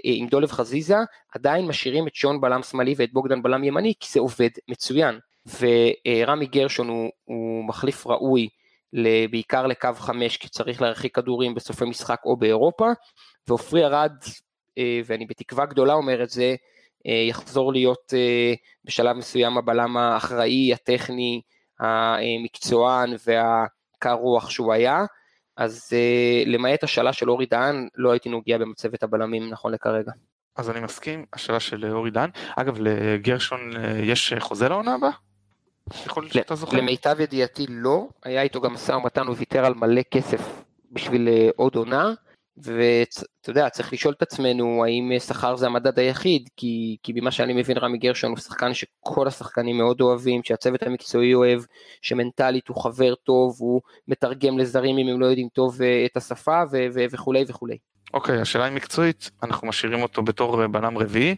עם 0.04 0.28
דולב 0.28 0.52
חזיזה, 0.52 0.98
עדיין 1.36 1.68
משאירים 1.68 2.08
את 2.08 2.16
שון 2.16 2.42
בלם 2.42 2.64
שמאלי 2.64 2.94
ואת 2.98 3.14
בוגדן 3.14 3.42
בלם 3.42 3.64
ימני, 3.64 3.94
כי 4.00 4.08
זה 4.12 4.20
עובד 4.20 4.50
מצוין. 4.70 5.20
ורמי 5.60 6.46
גרשון 6.46 6.88
הוא, 6.88 7.10
הוא 7.26 7.64
מחליף 7.64 8.08
ראוי 8.08 8.48
בעיקר 9.32 9.68
לקו 9.68 9.90
5 9.98 10.38
כי 10.38 10.48
צריך 10.50 10.82
להרחיק 10.82 11.16
כדורים 11.16 11.56
בסופי 11.56 11.86
משחק 11.86 12.22
או 12.26 12.38
באירופה, 12.38 12.88
ועופרי 13.48 13.86
ארד, 13.86 14.12
אה, 14.78 15.02
ואני 15.06 15.26
בתקווה 15.26 15.66
גדולה 15.66 15.94
אומר 15.94 16.24
את 16.24 16.30
זה, 16.30 16.56
אה, 17.08 17.26
יחזור 17.30 17.74
להיות 17.74 18.14
אה, 18.14 18.54
בשלב 18.86 19.16
מסוים 19.16 19.58
הבלם 19.58 19.98
האחראי, 19.98 20.74
הטכני, 20.74 21.42
המקצוען 21.80 23.10
והקר 23.26 24.14
רוח 24.14 24.50
שהוא 24.50 24.74
היה, 24.74 25.06
אז 25.58 25.90
למעט 26.46 26.84
השאלה 26.84 27.14
של 27.14 27.30
אורי 27.30 27.46
דהן, 27.46 27.88
לא 27.96 28.12
הייתי 28.12 28.30
נוגע 28.30 28.58
במצבת 28.58 29.04
הבלמים 29.04 29.50
נכון 29.50 29.74
לכרגע. 29.74 30.12
אז 30.56 30.70
אני 30.70 30.80
מסכים, 30.80 31.26
השאלה 31.34 31.60
של 31.60 31.92
אורי 31.92 32.12
דהן. 32.12 32.30
אגב, 32.56 32.78
לגרשון 32.80 33.72
יש 34.04 34.34
חוזה 34.40 34.70
לעונה 34.70 34.96
הבאה? 34.96 35.12
למיטב 36.74 37.20
ידיעתי 37.20 37.66
לא, 37.70 38.08
היה 38.24 38.42
איתו 38.42 38.62
גם 38.62 38.74
משא 38.74 38.92
ומתן, 38.92 39.28
הוא 39.28 39.36
ויתר 39.38 39.66
על 39.66 39.74
מלא 39.74 40.02
כסף 40.12 40.64
בשביל 40.92 41.28
אה, 41.28 41.50
עוד 41.56 41.76
עונה, 41.76 42.14
ואתה 42.58 43.50
יודע, 43.50 43.70
צריך 43.70 43.94
לשאול 43.94 44.14
את 44.18 44.22
עצמנו 44.22 44.84
האם 44.86 45.12
אה, 45.14 45.20
שכר 45.20 45.56
זה 45.56 45.66
המדד 45.66 46.00
היחיד, 46.00 46.50
כי, 46.58 46.98
כי 47.04 47.14
במה 47.14 47.32
שאני 47.32 47.54
מבין 47.54 47.78
רמי 47.78 47.98
גרשון 47.98 48.30
הוא 48.30 48.38
שחקן 48.38 48.74
שכל 48.74 49.28
השחקנים 49.28 49.78
מאוד 49.78 50.02
אוהבים, 50.02 50.44
שהצוות 50.44 50.84
המקצועי 50.84 51.34
אוהב, 51.34 51.62
שמנטלית 52.02 52.68
הוא 52.68 52.84
חבר 52.84 53.16
טוב, 53.16 53.56
הוא 53.60 53.82
מתרגם 54.08 54.60
לזרים 54.60 54.98
אם 54.98 55.08
הם 55.08 55.20
לא 55.20 55.26
יודעים 55.26 55.48
טוב 55.54 55.82
אה, 55.82 56.06
את 56.06 56.18
השפה 56.18 56.62
ו- 56.72 56.88
ו- 56.94 57.06
וכולי 57.12 57.44
וכולי. 57.48 57.78
אוקיי, 58.14 58.38
okay, 58.38 58.42
השאלה 58.42 58.66
היא 58.66 58.74
מקצועית, 58.74 59.32
אנחנו 59.44 59.68
משאירים 59.68 60.02
אותו 60.02 60.22
בתור 60.24 60.68
בלם 60.68 60.98
רביעי, 60.98 61.36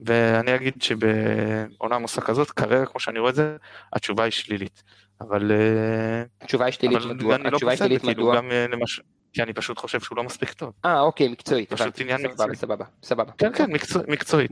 ואני 0.00 0.54
אגיד 0.54 0.82
שבעונה 0.82 1.98
מוסה 1.98 2.20
כזאת, 2.20 2.50
כרגע 2.50 2.86
כמו 2.86 3.00
שאני 3.00 3.18
רואה 3.18 3.30
את 3.30 3.34
זה, 3.34 3.56
התשובה 3.92 4.24
היא 4.24 4.30
שלילית. 4.30 4.82
אבל... 5.20 5.52
אה, 5.52 6.22
התשובה 6.40 6.64
היא 6.64 6.72
שלילית 6.72 7.04
מדוע? 7.04 7.38
לא 7.38 7.48
התשובה 7.48 7.72
היא 7.72 7.78
שלילית 7.78 8.04
מדוע? 8.04 8.36
גם 8.36 8.50
אה, 8.50 8.66
למש... 8.68 9.00
כי 9.32 9.42
אני 9.42 9.52
פשוט 9.52 9.78
חושב 9.78 10.00
שהוא 10.00 10.16
לא 10.16 10.24
מספיק 10.24 10.52
טוב. 10.52 10.72
אה 10.84 11.00
אוקיי, 11.00 11.28
מקצועית. 11.28 11.72
פשוט 11.72 12.00
עניין 12.00 12.22
מקצועי. 12.22 12.56
סבבה, 12.56 12.84
סבבה. 13.02 13.32
כן, 13.38 13.52
כן, 13.52 13.66
מקצועית. 14.08 14.50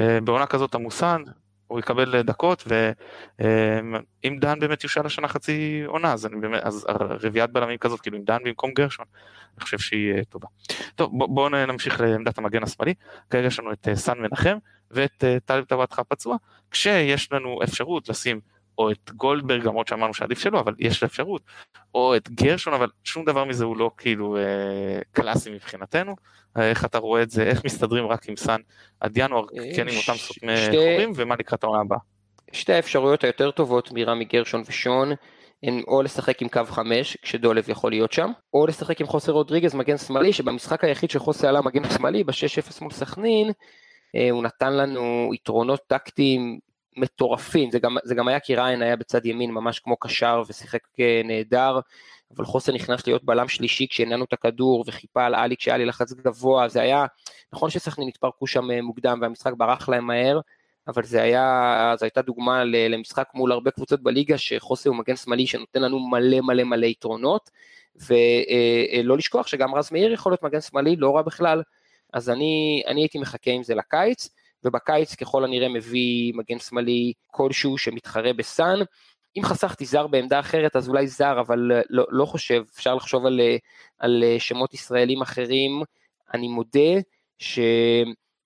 אה, 0.00 0.20
בעונה 0.20 0.46
כזאת 0.46 0.74
עמוסן, 0.74 1.22
הוא 1.68 1.78
יקבל 1.78 2.22
דקות, 2.22 2.64
ואם 2.66 4.38
דן 4.38 4.60
באמת 4.60 4.84
יושל 4.84 5.06
השנה 5.06 5.28
חצי 5.28 5.82
עונה, 5.86 6.12
אז, 6.12 6.28
באמת, 6.40 6.62
אז 6.62 6.86
רביעיית 7.24 7.50
בלמים 7.50 7.78
כזאת, 7.78 8.00
כאילו 8.00 8.16
עם 8.16 8.24
דן 8.24 8.38
במקום 8.44 8.70
גרשון, 8.70 9.06
אני 9.56 9.64
חושב 9.64 9.78
שהיא 9.78 10.14
אה, 10.14 10.24
טובה. 10.24 10.46
טוב, 10.94 11.10
בואו 11.12 11.34
בוא 11.34 11.48
נמשיך 11.48 12.00
לעמדת 12.00 12.38
המגן 12.38 12.62
השמאלי, 12.62 12.94
כרגע 13.30 13.46
יש 13.46 13.58
לנו 13.58 13.72
את 13.72 13.88
אה, 13.88 13.96
סן 13.96 14.18
מנחם 14.18 14.56
ואת 14.90 15.24
אה, 15.24 15.36
טלב 15.44 15.64
טבעתך 15.64 16.02
פצוע, 16.08 16.36
כשיש 16.70 17.32
לנו 17.32 17.58
אפשרות 17.64 18.08
לשים 18.08 18.40
או 18.78 18.90
את 18.90 19.10
גולדברג, 19.10 19.66
למרות 19.66 19.88
שאמרנו 19.88 20.14
שעדיף 20.14 20.38
שלא, 20.38 20.60
אבל 20.60 20.74
יש 20.78 21.02
אפשרות, 21.02 21.42
או 21.94 22.16
את 22.16 22.30
גרשון, 22.30 22.74
אבל 22.74 22.88
שום 23.04 23.24
דבר 23.24 23.44
מזה 23.44 23.64
הוא 23.64 23.76
לא 23.76 23.90
כאילו 23.96 24.36
אה, 24.36 24.42
קלאסי 25.12 25.50
מבחינתנו. 25.50 26.16
איך 26.56 26.84
אתה 26.84 26.98
רואה 26.98 27.22
את 27.22 27.30
זה, 27.30 27.42
איך 27.42 27.64
מסתדרים 27.64 28.06
רק 28.06 28.28
עם 28.28 28.36
סאן 28.36 28.60
עד 29.00 29.12
ינואר, 29.16 29.44
כן 29.76 29.88
עם 29.88 29.94
אותם 29.96 30.18
סותמי 30.18 30.52
חורים, 30.70 31.12
ומה 31.14 31.34
לקראת 31.38 31.64
העונה 31.64 31.80
הבאה. 31.80 31.98
שתי 32.52 32.72
האפשרויות 32.72 33.24
היותר 33.24 33.50
טובות 33.50 33.92
מרמי 33.92 34.24
גרשון 34.24 34.62
ושון, 34.66 35.12
הן 35.62 35.82
או 35.88 36.02
לשחק 36.02 36.42
עם 36.42 36.48
קו 36.48 36.64
5 36.66 37.16
כשדולב 37.22 37.70
יכול 37.70 37.90
להיות 37.90 38.12
שם, 38.12 38.30
או 38.54 38.66
לשחק 38.66 39.00
עם 39.00 39.06
חוסר 39.06 39.32
רודריגז 39.32 39.74
מגן 39.74 39.96
שמאלי, 39.96 40.32
שבמשחק 40.32 40.84
היחיד 40.84 41.10
שחוסר 41.10 41.48
עלה 41.48 41.60
מגן 41.62 41.90
שמאלי, 41.90 42.24
ב-6-0 42.24 42.78
מול 42.80 42.90
סכנין, 42.90 43.52
אה, 44.16 44.30
הוא 44.30 44.42
נתן 44.42 44.72
לנו 44.72 45.30
יתרונות 45.34 45.80
טקטיים 45.86 46.58
מטורפים, 47.00 47.70
זה 47.70 47.78
גם, 47.78 47.96
זה 48.04 48.14
גם 48.14 48.28
היה 48.28 48.40
כי 48.40 48.56
ריין 48.56 48.82
היה 48.82 48.96
בצד 48.96 49.26
ימין 49.26 49.50
ממש 49.50 49.78
כמו 49.78 49.96
קשר 49.96 50.42
ושיחק 50.48 50.80
אה, 51.00 51.20
נהדר, 51.24 51.80
אבל 52.36 52.44
חוסן 52.44 52.74
נכנס 52.74 53.06
להיות 53.06 53.24
בלם 53.24 53.48
שלישי 53.48 53.86
כשהנענו 53.90 54.24
את 54.24 54.32
הכדור 54.32 54.84
וחיפה 54.86 55.24
על 55.24 55.34
עלי 55.34 55.56
כשהיה 55.56 55.76
לי 55.76 55.84
לחץ 55.84 56.12
גבוה, 56.12 56.68
זה 56.68 56.82
היה, 56.82 57.06
נכון 57.52 57.70
שסכנין 57.70 58.08
התפרקו 58.08 58.46
שם 58.46 58.70
אה, 58.70 58.82
מוקדם 58.82 59.18
והמשחק 59.22 59.52
ברח 59.56 59.88
להם 59.88 60.06
מהר, 60.06 60.40
אבל 60.88 61.02
זה 61.04 61.22
היה, 61.22 61.94
זו 61.98 62.04
הייתה 62.04 62.22
דוגמה 62.22 62.64
למשחק 62.64 63.28
מול 63.34 63.52
הרבה 63.52 63.70
קבוצות 63.70 64.02
בליגה 64.02 64.38
שחוסן 64.38 64.88
הוא 64.88 64.96
מגן 64.98 65.16
שמאלי 65.16 65.46
שנותן 65.46 65.82
לנו 65.82 65.98
מלא 66.08 66.40
מלא 66.40 66.64
מלא 66.64 66.86
יתרונות, 66.86 67.50
ולא 67.96 69.16
לשכוח 69.16 69.46
שגם 69.46 69.74
רז 69.74 69.92
מאיר 69.92 70.12
יכול 70.12 70.32
להיות 70.32 70.42
מגן 70.42 70.60
שמאלי, 70.60 70.96
לא 70.96 71.16
רע 71.16 71.22
בכלל, 71.22 71.62
אז 72.12 72.30
אני, 72.30 72.82
אני 72.86 73.00
הייתי 73.00 73.18
מחכה 73.18 73.50
עם 73.50 73.62
זה 73.62 73.74
לקיץ, 73.74 74.28
ובקיץ 74.64 75.14
ככל 75.14 75.44
הנראה 75.44 75.68
מביא 75.68 76.32
מגן 76.34 76.58
שמאלי 76.58 77.12
כלשהו 77.26 77.78
שמתחרה 77.78 78.32
בסאן. 78.32 78.78
אם 79.36 79.42
חסכתי 79.44 79.84
זר 79.84 80.06
בעמדה 80.06 80.40
אחרת 80.40 80.76
אז 80.76 80.88
אולי 80.88 81.06
זר, 81.06 81.40
אבל 81.40 81.70
לא, 81.90 82.06
לא 82.10 82.24
חושב, 82.24 82.62
אפשר 82.74 82.94
לחשוב 82.94 83.26
על, 83.26 83.40
על 83.98 84.24
שמות 84.38 84.74
ישראלים 84.74 85.22
אחרים. 85.22 85.82
אני 86.34 86.48
מודה 86.48 87.00
ש... 87.38 87.58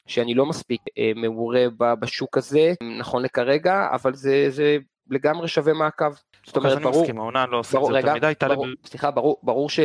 שאני 0.07 0.35
לא 0.35 0.47
מספיק 0.47 0.81
אה, 0.99 1.13
מעורה 1.17 1.67
בשוק 2.01 2.39
הזה, 2.39 2.73
נכון 2.99 3.23
לכרגע, 3.23 3.89
אבל 3.93 4.15
זה, 4.15 4.47
זה 4.49 4.79
לגמרי 5.11 5.49
שווה 5.49 5.73
מעקב. 5.73 6.13
זאת 6.47 6.57
אומרת, 6.57 6.79
ברור... 6.79 6.93
אני 6.95 7.03
מסכים, 7.03 7.19
העונה 7.19 7.47
לא 7.47 7.59
עושה 7.59 7.79
את 7.79 7.85
זה 7.85 7.97
יותר 7.99 8.15
מדי. 8.15 8.33
ברור, 8.41 8.67
סליחה, 8.85 9.11
ברור, 9.11 9.41
ברור 9.43 9.71
ש... 9.71 9.81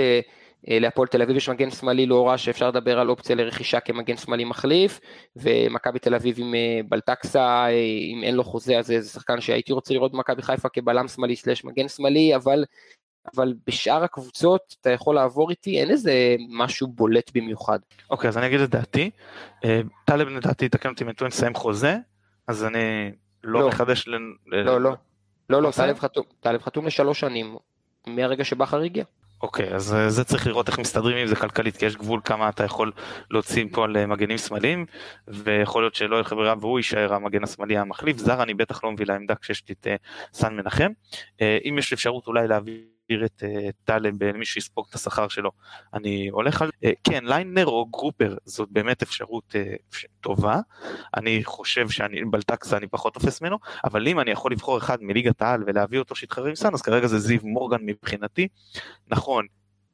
אה, 0.69 0.79
להפועל 0.79 1.07
תל 1.07 1.21
אביב 1.21 1.37
יש 1.37 1.49
מגן 1.49 1.71
שמאלי 1.71 2.05
לא 2.05 2.27
רע 2.27 2.37
שאפשר 2.37 2.67
לדבר 2.67 2.99
על 2.99 3.09
אופציה 3.09 3.35
לרכישה 3.35 3.79
כמגן 3.79 4.17
שמאלי 4.17 4.45
מחליף, 4.45 4.99
ומכבי 5.35 5.99
תל 5.99 6.15
אביב 6.15 6.35
עם 6.39 6.55
אה, 6.55 6.79
בלטקסה, 6.89 7.41
אה, 7.41 7.69
אם 8.13 8.21
אין 8.23 8.35
לו 8.35 8.43
חוזה 8.43 8.79
אז 8.79 8.87
זה 8.87 9.01
שחקן 9.01 9.41
שהייתי 9.41 9.73
רוצה 9.73 9.93
לראות 9.93 10.11
במכבי 10.11 10.41
חיפה 10.41 10.69
כבלם 10.69 11.07
שמאלי 11.07 11.35
סלש 11.35 11.63
מגן 11.63 11.87
שמאלי, 11.87 12.35
אבל, 12.35 12.65
אבל 13.35 13.53
בשאר 13.67 14.03
הקבוצות 14.03 14.75
אתה 14.81 14.89
יכול 14.89 15.15
לעבור 15.15 15.49
איתי, 15.49 15.79
אין 15.79 15.91
איזה 15.91 16.35
משהו 16.49 16.87
בולט 16.87 17.31
במיוחד. 17.35 17.79
אוקיי, 18.09 18.27
okay, 18.27 18.29
אז 18.29 18.37
אני 18.37 18.47
אגיד 18.47 18.59
את 18.59 18.69
דעתי. 18.69 19.09
טלב 20.05 20.27
לדעתי, 20.27 20.69
תקן 20.69 20.89
אותי 20.89 21.03
אם 21.03 21.09
אני 21.09 21.27
מסיים 21.27 21.53
חוזה, 21.53 21.97
אז 22.47 22.65
אני 22.65 23.11
לא, 23.43 23.59
לא. 23.61 23.67
מחדש 23.67 24.07
ל... 24.07 24.11
לא, 24.45 24.81
לא. 24.81 24.95
לא, 25.49 25.61
לא, 25.61 25.71
טלב 25.75 25.99
חתום, 25.99 26.23
טלב 26.39 26.61
חתום 26.61 26.85
לשלוש 26.85 27.19
שנים, 27.19 27.55
מהרגע 28.07 28.43
שבכר 28.43 28.81
הגיע. 28.81 29.03
אוקיי, 29.41 29.75
אז 29.75 29.93
אה, 29.93 30.09
זה 30.09 30.23
צריך 30.23 30.47
לראות 30.47 30.67
איך 30.67 30.79
מסתדרים 30.79 31.17
עם 31.17 31.27
זה 31.27 31.35
כלכלית, 31.35 31.77
כי 31.77 31.85
יש 31.85 31.95
גבול 31.95 32.21
כמה 32.25 32.49
אתה 32.49 32.63
יכול 32.63 32.91
להוציא 33.31 33.65
פה 33.71 33.83
על 33.83 33.97
אה, 33.97 34.05
מגנים 34.05 34.37
שמאליים, 34.37 34.85
ויכול 35.27 35.83
להיות 35.83 35.95
שלא 35.95 36.15
יהיה 36.15 36.23
ברירה 36.23 36.55
והוא 36.59 36.79
יישאר 36.79 37.13
המגן 37.13 37.43
השמאלי 37.43 37.77
המחליף. 37.77 38.17
זר 38.17 38.43
אני 38.43 38.53
בטח 38.53 38.83
לא 38.83 38.91
מביא 38.91 39.05
לעמדה 39.05 39.35
כשיש 39.35 39.63
לי 39.69 39.75
את 39.79 39.87
אה, 39.87 39.95
סן 40.33 40.55
מנחם. 40.55 40.91
אם 41.41 41.75
יש 41.77 41.93
אפשרות 41.93 42.27
אולי 42.27 42.47
להביא... 42.47 42.96
להעביר 43.09 43.25
את 43.25 43.43
אה, 43.43 43.69
טלב 43.83 44.23
למי 44.23 44.45
שיספוג 44.45 44.85
את 44.89 44.95
השכר 44.95 45.27
שלו, 45.27 45.51
אני 45.93 46.27
הולך 46.27 46.61
על... 46.61 46.69
אה, 46.83 46.91
כן, 47.03 47.25
ליינר 47.25 47.65
או 47.65 47.85
גרופר 47.85 48.35
זאת 48.45 48.69
באמת 48.71 49.01
אפשרות 49.01 49.55
אה, 49.55 49.75
טובה, 50.21 50.59
אני 51.15 51.43
חושב 51.43 51.89
שאני 51.89 52.25
בלטקסה 52.25 52.77
אני 52.77 52.87
פחות 52.87 53.13
תופס 53.13 53.41
ממנו, 53.41 53.57
אבל 53.83 54.07
אם 54.07 54.19
אני 54.19 54.31
יכול 54.31 54.51
לבחור 54.51 54.77
אחד 54.77 54.97
מליגת 55.01 55.41
העל 55.41 55.63
ולהביא 55.67 55.99
אותו 55.99 56.15
שיתחרה 56.15 56.49
עם 56.49 56.55
סאן, 56.55 56.73
אז 56.73 56.81
כרגע 56.81 57.07
זה 57.07 57.19
זיו 57.19 57.39
מורגן 57.43 57.81
מבחינתי. 57.81 58.47
נכון, 59.07 59.45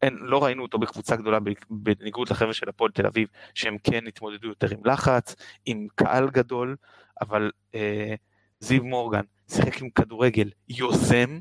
אין, 0.01 0.17
לא 0.21 0.43
ראינו 0.43 0.63
אותו 0.63 0.77
בקבוצה 0.77 1.15
גדולה 1.15 1.39
בניגוד 1.69 2.29
לחבר'ה 2.29 2.53
של 2.53 2.69
הפועל 2.69 2.91
תל 2.91 3.05
אביב, 3.05 3.27
שהם 3.53 3.77
כן 3.83 4.07
התמודדו 4.07 4.47
יותר 4.47 4.67
עם 4.71 4.85
לחץ, 4.85 5.35
עם 5.65 5.87
קהל 5.95 6.29
גדול, 6.29 6.75
אבל 7.21 7.51
אה, 7.75 8.13
זיו 8.59 8.83
מורגן 8.83 9.21
שיחק 9.51 9.81
עם 9.81 9.89
כדורגל 9.89 10.49
יוזם, 10.69 11.39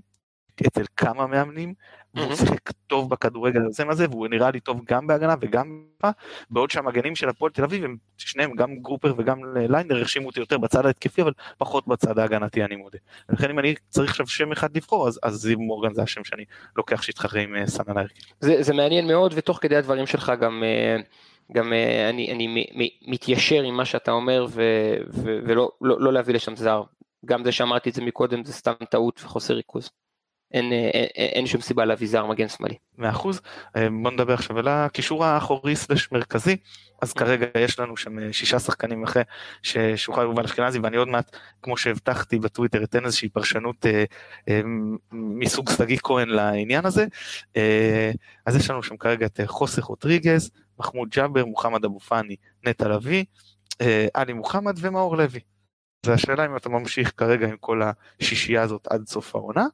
אצל 0.67 0.85
כמה 0.97 1.27
מאמנים, 1.27 1.75
והוא 2.15 2.35
שיחק 2.35 2.71
טוב 2.87 3.11
בכדורגל 3.11 3.61
הזה 3.67 3.85
מה 3.85 3.95
זה, 3.95 4.07
והוא 4.11 4.29
נראה 4.29 4.51
לי 4.51 4.61
טוב 4.61 4.81
גם 4.85 5.07
בהגנה 5.07 5.35
וגם 5.41 5.85
בעוד 6.51 6.71
שהמגנים 6.71 7.17
של 7.17 7.29
הפועל 7.29 7.53
תל 7.53 7.65
אביב 7.65 7.85
הם 7.85 7.97
שניהם 8.19 8.53
גם 8.57 8.77
גרופר 8.77 9.15
וגם 9.17 9.39
ליינר 9.55 9.97
הרשימו 9.97 10.27
אותי 10.27 10.41
יותר 10.41 10.59
בצד 10.59 10.87
ההתקפי 10.87 11.23
אבל 11.23 11.33
פחות 11.59 11.89
בצד 11.89 12.19
ההגנתי 12.19 12.65
אני 12.65 12.77
מודה. 12.77 12.99
לכן 13.29 13.51
אם 13.51 13.59
אני 13.59 13.75
צריך 13.89 14.11
עכשיו 14.11 14.27
שם 14.27 14.53
אחד 14.53 14.77
לבחור 14.77 15.09
אז, 15.09 15.21
אז 15.23 15.35
זיו 15.35 15.59
מורגן 15.59 15.95
זה 15.95 16.03
השם 16.03 16.25
שאני 16.25 16.45
לוקח 16.77 17.03
שיתחרה 17.03 17.41
עם 17.41 17.57
אה, 17.57 17.67
סאן 17.67 17.85
על 17.89 17.99
ההרכב. 17.99 18.15
זה, 18.41 18.63
זה 18.63 18.75
מעניין 18.75 19.07
מאוד 19.07 19.33
ותוך 19.37 19.59
כדי 19.63 19.77
הדברים 19.77 20.07
שלך 20.07 20.33
גם 20.41 20.65
אה, 20.65 20.97
גם 21.53 21.73
אה, 21.73 22.09
אני, 22.09 22.33
אני 22.33 22.67
מתיישר 23.07 23.63
עם 23.63 23.77
מה 23.77 23.85
שאתה 23.85 24.11
אומר 24.11 24.47
ו, 24.51 24.63
ו, 25.13 25.39
ולא 25.47 25.71
לא, 25.81 26.01
לא 26.01 26.13
להביא 26.13 26.35
לשם 26.35 26.57
זר. 26.57 26.83
גם 27.27 27.45
זה 27.45 27.53
שאמרתי 27.53 27.91
את 27.91 27.95
זה 27.95 28.03
מקודם 28.03 28.45
זה 28.45 28.53
סתם 28.53 28.73
טעות 28.91 29.21
וחוסר 29.25 29.55
ריכוז. 29.55 29.91
אין, 30.53 30.73
אין, 30.73 30.73
אה, 30.73 31.07
אה, 31.19 31.25
אין 31.25 31.47
שום 31.47 31.61
סיבה 31.61 31.85
להביא 31.85 32.09
זר 32.09 32.27
מגן 32.27 32.49
שמאלי. 32.49 32.75
מאה 32.99 33.11
אחוז. 33.11 33.41
אה, 33.77 33.89
בוא 34.03 34.11
נדבר 34.11 34.35
עכשיו 34.35 34.59
על 34.59 34.69
הקישור 34.69 35.25
האחורי 35.25 35.77
סלש 35.77 36.13
מרכזי. 36.13 36.57
אז 37.03 37.13
כרגע 37.13 37.47
יש 37.59 37.79
לנו 37.79 37.97
שם 37.97 38.33
שישה 38.33 38.59
שחקנים 38.59 39.05
אחרי 39.05 39.23
ששוחרר 39.63 40.23
יובל 40.23 40.45
אשכנזי 40.45 40.79
ואני 40.79 40.97
עוד 40.97 41.09
מעט, 41.09 41.37
כמו 41.63 41.77
שהבטחתי 41.77 42.39
בטוויטר, 42.39 42.85
אתן 42.85 43.05
איזושהי 43.05 43.29
פרשנות 43.29 43.87
אה, 43.87 44.05
אה, 44.49 44.61
מסוג 45.13 45.71
שגיא 45.71 45.99
כהן 46.03 46.29
לעניין 46.29 46.87
הזה. 46.87 47.07
אה, 47.57 48.11
אז 48.47 48.57
יש 48.57 48.71
לנו 48.71 48.83
שם 48.83 48.97
כרגע 48.97 49.27
את 49.27 49.41
חוסר 49.47 49.83
רוטריגז, 49.83 50.51
מחמוד 50.79 51.09
ג'אבר, 51.09 51.45
מוחמד 51.45 51.85
אבו 51.85 52.01
פאני, 52.01 52.37
נטע 52.67 52.89
לביא, 52.89 53.25
אה, 53.81 54.07
עלי 54.15 54.33
מוחמד 54.33 54.75
ומאור 54.81 55.17
לוי. 55.17 55.41
זה 56.07 56.13
השאלה 56.13 56.47
אם 56.47 56.57
אתה 56.57 56.69
ממשיך 56.69 57.13
כרגע 57.17 57.49
עם 57.49 57.57
כל 57.61 57.83
השישייה 57.83 58.63
הזאת 58.63 58.87
עד 58.91 59.07
סוף 59.07 59.37
העונה. 59.37 59.67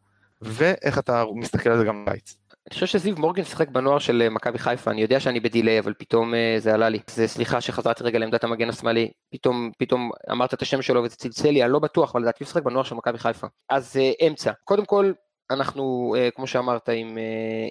ואיך 0.42 0.98
אתה 0.98 1.24
מסתכל 1.34 1.70
על 1.70 1.78
זה 1.78 1.84
גם 1.84 2.04
בבית. 2.04 2.48
אני 2.68 2.74
חושב 2.74 2.86
שזיו 2.86 3.16
מורגן 3.16 3.44
שיחק 3.44 3.68
בנוער 3.68 3.98
של 3.98 4.22
אה, 4.22 4.30
מכבי 4.30 4.58
חיפה, 4.58 4.90
אני 4.90 5.02
יודע 5.02 5.20
שאני 5.20 5.40
בדיליי, 5.40 5.78
אבל 5.78 5.94
פתאום 5.98 6.34
אה, 6.34 6.56
זה 6.58 6.74
עלה 6.74 6.88
לי. 6.88 6.98
זה 7.10 7.28
סליחה 7.28 7.60
שחזרתי 7.60 8.04
רגע 8.04 8.18
לעמדת 8.18 8.44
המגן 8.44 8.68
השמאלי, 8.68 9.10
פתאום, 9.32 9.70
פתאום 9.78 10.10
אמרת 10.30 10.54
את 10.54 10.62
השם 10.62 10.82
שלו 10.82 11.02
וזה 11.02 11.16
צלצל 11.16 11.50
לי, 11.50 11.64
אני 11.64 11.72
לא 11.72 11.78
בטוח, 11.78 12.14
אבל 12.14 12.22
לדעתי 12.22 12.44
הוא 12.44 12.48
שיחק 12.48 12.62
בנוער 12.62 12.84
של 12.84 12.94
מכבי 12.94 13.18
חיפה. 13.18 13.46
אז 13.68 13.96
אה, 13.96 14.26
אמצע, 14.26 14.52
קודם 14.64 14.84
כל, 14.84 15.12
אנחנו, 15.50 16.14
כמו 16.34 16.46
שאמרת, 16.46 16.88
עם, 16.88 17.18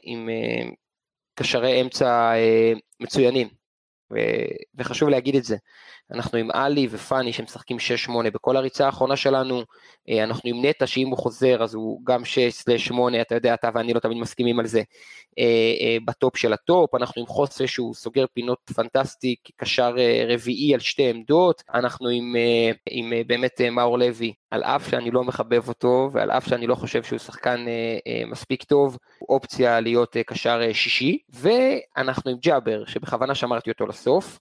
עם 0.03 0.29
קשרי 1.35 1.81
אמצע 1.81 2.33
מצוינים, 2.99 3.47
וחשוב 4.75 5.09
להגיד 5.09 5.35
את 5.35 5.43
זה. 5.43 5.57
אנחנו 6.11 6.37
עם 6.37 6.51
עלי 6.51 6.87
ופאני 6.91 7.33
שמשחקים 7.33 7.77
6-8 8.07 8.11
בכל 8.33 8.57
הריצה 8.57 8.85
האחרונה 8.85 9.15
שלנו, 9.15 9.63
אה, 10.09 10.23
אנחנו 10.23 10.49
עם 10.49 10.65
נטע 10.65 10.87
שאם 10.87 11.07
הוא 11.07 11.17
חוזר 11.17 11.63
אז 11.63 11.73
הוא 11.73 12.01
גם 12.03 12.21
6-8, 12.23 13.21
אתה 13.21 13.35
יודע, 13.35 13.53
אתה 13.53 13.69
ואני 13.73 13.93
לא 13.93 13.99
תמיד 13.99 14.17
מסכימים 14.17 14.59
על 14.59 14.67
זה, 14.67 14.81
אה, 15.39 15.43
אה, 15.81 15.97
בטופ 16.05 16.37
של 16.37 16.53
הטופ, 16.53 16.95
אנחנו 16.95 17.21
עם 17.21 17.27
חוסה 17.27 17.67
שהוא 17.67 17.93
סוגר 17.93 18.25
פינות 18.33 18.71
פנטסטי 18.75 19.35
כקשר 19.43 19.95
רביעי 20.27 20.73
על 20.73 20.79
שתי 20.79 21.09
עמדות, 21.09 21.63
אנחנו 21.73 22.09
עם, 22.09 22.35
עם 22.89 23.13
באמת 23.27 23.61
מאור 23.61 23.99
לוי, 23.99 24.33
על 24.51 24.63
אף 24.63 24.89
שאני 24.89 25.11
לא 25.11 25.23
מחבב 25.23 25.67
אותו 25.67 26.09
ועל 26.11 26.31
אף 26.31 26.47
שאני 26.49 26.67
לא 26.67 26.75
חושב 26.75 27.03
שהוא 27.03 27.19
שחקן 27.19 27.65
מספיק 28.27 28.63
טוב, 28.63 28.97
אופציה 29.29 29.79
להיות 29.79 30.17
קשר 30.27 30.73
שישי, 30.73 31.17
ואנחנו 31.29 32.31
עם 32.31 32.37
ג'אבר 32.37 32.85
שבכוונה 32.85 33.35
שמרתי 33.35 33.71
אותו 33.71 33.85
לסוף. 33.85 34.39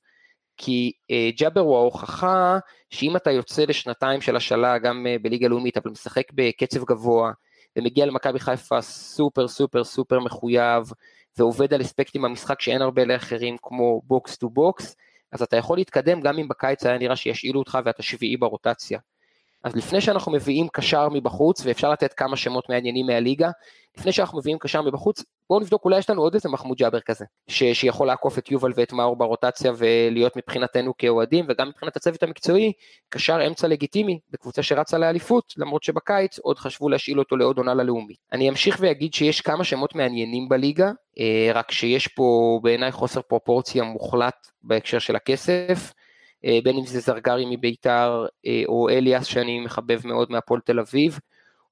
כי 0.57 0.93
אה, 1.11 1.31
ג'אבר 1.37 1.61
הוא 1.61 1.77
ההוכחה 1.77 2.59
שאם 2.91 3.17
אתה 3.17 3.31
יוצא 3.31 3.65
לשנתיים 3.69 4.21
של 4.21 4.37
השאלה 4.37 4.79
גם 4.79 5.07
אה, 5.07 5.17
בליגה 5.23 5.49
לאומית 5.49 5.77
אבל 5.77 5.91
משחק 5.91 6.25
בקצב 6.33 6.85
גבוה 6.85 7.33
ומגיע 7.77 8.07
למכבי 8.07 8.41
חיפה 8.41 8.81
סופר 8.81 9.49
סופר 9.49 9.85
סופר 9.85 10.21
מחויב 10.21 10.91
ועובד 11.39 11.75
על 11.75 11.81
אספקטים 11.81 12.23
במשחק 12.23 12.61
שאין 12.61 12.83
הרבה 12.83 13.05
לאחרים 13.05 13.57
כמו 13.63 14.03
box 14.05 14.37
to 14.37 14.49
box 14.49 14.97
אז 15.33 15.43
אתה 15.43 15.57
יכול 15.57 15.79
להתקדם 15.79 16.21
גם 16.21 16.39
אם 16.39 16.49
בקיץ 16.49 16.87
היה 16.87 16.99
נראה 16.99 17.17
שישאילו 17.17 17.59
אותך 17.61 17.79
ואתה 17.85 18.03
שביעי 18.03 18.37
ברוטציה. 18.37 18.99
אז 19.67 19.77
לפני 19.77 20.01
שאנחנו 20.01 20.33
מביאים 20.33 20.69
קשר 20.73 21.09
מבחוץ, 21.09 21.63
ואפשר 21.65 21.91
לתת 21.91 22.13
כמה 22.13 22.37
שמות 22.37 22.69
מעניינים 22.69 23.07
מהליגה, 23.07 23.51
לפני 23.99 24.13
שאנחנו 24.13 24.39
מביאים 24.39 24.59
קשר 24.59 24.83
מבחוץ, 24.83 25.25
בואו 25.51 25.61
נבדוק, 25.61 25.85
אולי 25.85 25.99
יש 25.99 26.11
לנו 26.11 26.23
עוד 26.23 26.35
איזה 26.35 26.49
מחמוד 26.49 26.79
ג'אבר 26.79 27.01
כזה, 27.01 27.25
ש- 27.49 27.65
שיכול 27.65 28.07
לעקוף 28.07 28.39
את 28.39 28.51
יובל 28.51 28.73
ואת 28.77 28.93
מאור 28.93 29.17
ברוטציה 29.17 29.73
ולהיות 29.77 30.37
מבחינתנו 30.37 30.93
כאוהדים, 30.99 31.47
וגם 31.49 31.69
מבחינת 31.69 31.97
הצוות 31.97 32.23
המקצועי, 32.23 32.73
קשר 33.09 33.47
אמצע 33.47 33.69
לגיטימי 33.69 34.19
בקבוצה 34.31 34.63
שרצה 34.63 34.99
לאליפות, 34.99 35.55
למרות 35.57 35.83
שבקיץ 35.83 36.39
עוד 36.39 36.59
חשבו 36.59 36.89
להשאיל 36.89 37.19
אותו 37.19 37.37
לעוד 37.37 37.59
עונה 37.59 37.75
ללאומית. 37.75 38.19
אני 38.33 38.49
אמשיך 38.49 38.77
ואגיד 38.81 39.15
שיש 39.15 39.41
כמה 39.41 39.65
שמות 39.65 39.95
מעניינים 39.95 40.49
בליגה, 40.49 40.91
אה, 41.19 41.51
רק 41.55 41.71
שיש 41.71 42.09
פה 42.09 42.61
בעיניי 42.63 42.93
חוסר 42.93 43.21
פרופורציה 43.23 43.85
מוחלט 43.85 44.47
בהקשר 44.63 44.99
של 44.99 45.17
הכסף. 45.17 45.93
אה, 46.47 46.59
בין 46.65 46.77
אם 46.77 46.87
זה 46.87 47.01
זרגרי 47.01 47.45
מביתר, 47.57 48.27
אה, 48.47 48.63
או 48.67 48.89
אליאס 48.89 49.27
שאני 49.27 49.61
מחבב 49.61 50.07
מאוד 50.07 50.31
מהפועל 50.31 50.61
תל 50.61 50.81
אביב, 50.81 51.19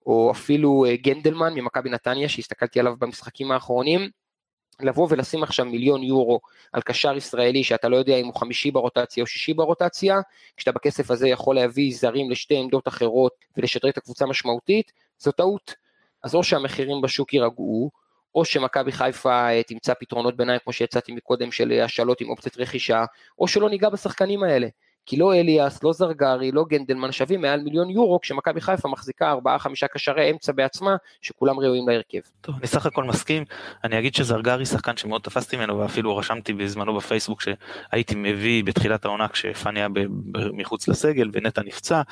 או 0.07 0.31
אפילו 0.31 0.85
אה, 0.85 0.97
גנדלמן 0.97 1.55
ממכבי 1.55 1.91
נתניה 1.91 2.29
שהסתכלתי 2.29 2.81
עליו 2.81 2.97
במשחקים 2.99 3.53
האחרונים, 3.53 4.11
לבוא 4.81 5.07
ולשים 5.11 5.43
עכשיו 5.43 5.67
מיליון 5.67 6.03
יורו 6.03 6.41
על 6.73 6.83
קשר 6.83 7.17
ישראלי 7.17 7.65
שאתה 7.65 7.89
לא 7.89 7.97
יודע 7.97 8.17
אם 8.17 8.27
הוא 8.27 8.35
חמישי 8.35 8.71
ברוטציה 8.71 9.23
או 9.23 9.27
שישי 9.27 9.55
ברוטציה, 9.55 10.21
כשאתה 10.57 10.73
בכסף 10.73 11.11
הזה 11.11 11.29
יכול 11.29 11.57
להביא 11.57 11.95
זרים 11.95 12.31
לשתי 12.31 12.57
עמדות 12.57 12.89
אחרות 12.89 13.33
ולשדרג 13.57 13.91
את 13.91 13.99
הקבוצה 13.99 14.27
משמעותית, 14.27 14.93
זו 15.19 15.33
טעות. 15.33 15.75
אז 16.23 16.35
או 16.35 16.45
שהמחירים 16.45 17.01
בשוק 17.01 17.35
יירגעו, 17.35 17.91
או 18.35 18.45
שמכבי 18.45 18.93
חיפה 18.93 19.49
אה, 19.49 19.63
תמצא 19.63 19.95
פתרונות 20.01 20.37
ביניים 20.37 20.59
כמו 20.65 20.73
שהצעתי 20.73 21.13
מקודם 21.13 21.53
של 21.53 21.81
השאלות 21.85 22.21
עם 22.21 22.29
אופציית 22.29 22.59
רכישה, 22.59 23.05
או 23.39 23.49
שלא 23.49 23.71
ניגע 23.71 23.89
בשחקנים 23.89 24.43
האלה. 24.43 24.69
כי 25.07 25.17
לא 25.17 25.35
אליאס, 25.35 25.83
לא 25.83 25.93
זרגרי, 25.93 26.53
לא 26.53 26.65
גנדלמן 26.69 27.13
שווים 27.13 27.41
מעל 27.41 27.61
מיליון 27.61 27.91
יורו, 27.91 28.21
כשמכבי 28.21 28.61
חיפה 28.61 28.89
מחזיקה 28.89 29.31
ארבעה 29.31 29.59
חמישה 29.59 29.87
קשרי 29.89 30.31
אמצע 30.31 30.53
בעצמה, 30.53 30.97
שכולם 31.21 31.61
ראויים 31.61 31.89
להרכב. 31.89 32.19
טוב, 32.41 32.55
אני 32.59 32.67
סך 32.67 32.87
הכל 32.87 33.05
מסכים, 33.05 33.45
אני 33.85 33.99
אגיד 33.99 34.15
שזרגרי 34.15 34.67
שחקן 34.67 34.97
שמאוד 34.97 35.23
תפסתי 35.23 35.57
ממנו, 35.57 35.79
ואפילו 35.79 36.17
רשמתי 36.17 36.53
בזמנו 36.53 36.97
בפייסבוק 36.97 37.41
שהייתי 37.43 38.15
מביא 38.17 38.65
בתחילת 38.65 39.05
העונה 39.05 39.29
כשפאני 39.29 39.81
היה 39.81 39.89
מחוץ 40.53 40.89
לסגל 40.89 41.31
ונטע 41.33 41.63
נפצע, 41.63 42.03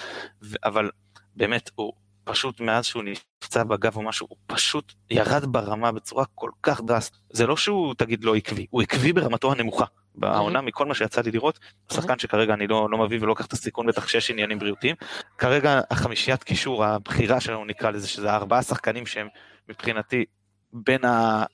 אבל 0.64 0.90
באמת 1.36 1.70
הוא 1.74 1.92
פשוט 2.24 2.60
מאז 2.60 2.84
שהוא 2.84 3.02
נפצע 3.02 3.64
בגב 3.64 3.96
או 3.96 4.02
משהו, 4.02 4.26
הוא 4.30 4.38
פשוט 4.46 4.92
ירד 5.10 5.44
ברמה 5.46 5.92
בצורה 5.92 6.24
כל 6.34 6.50
כך 6.62 6.80
דרסטית. 6.80 7.20
זה 7.30 7.46
לא 7.46 7.56
שהוא 7.56 7.94
תגיד 7.98 8.24
לא 8.24 8.34
עקבי, 8.34 8.66
הוא 8.70 8.82
עקבי 8.82 9.12
ברמתו 9.12 9.52
הנמוכה. 9.52 9.84
בעונה 10.14 10.60
מכל 10.60 10.86
מה 10.86 10.94
שיצא 10.94 11.20
לי 11.20 11.30
לראות, 11.30 11.58
שחקן 11.92 12.18
שכרגע 12.18 12.54
אני 12.54 12.66
לא, 12.66 12.88
לא 12.90 12.98
מביא 12.98 13.18
ולא 13.18 13.28
לוקח 13.28 13.46
את 13.46 13.52
הסיכון 13.52 13.86
בטח 13.86 14.08
שיש 14.08 14.30
עניינים 14.30 14.58
בריאותיים. 14.58 14.96
כרגע 15.38 15.80
החמישיית 15.90 16.42
קישור, 16.42 16.84
הבחירה 16.84 17.40
שלנו 17.40 17.64
נקרא 17.64 17.90
לזה, 17.90 18.08
שזה 18.08 18.32
ארבעה 18.32 18.62
שחקנים 18.62 19.06
שהם 19.06 19.28
מבחינתי 19.68 20.24
בין 20.72 21.00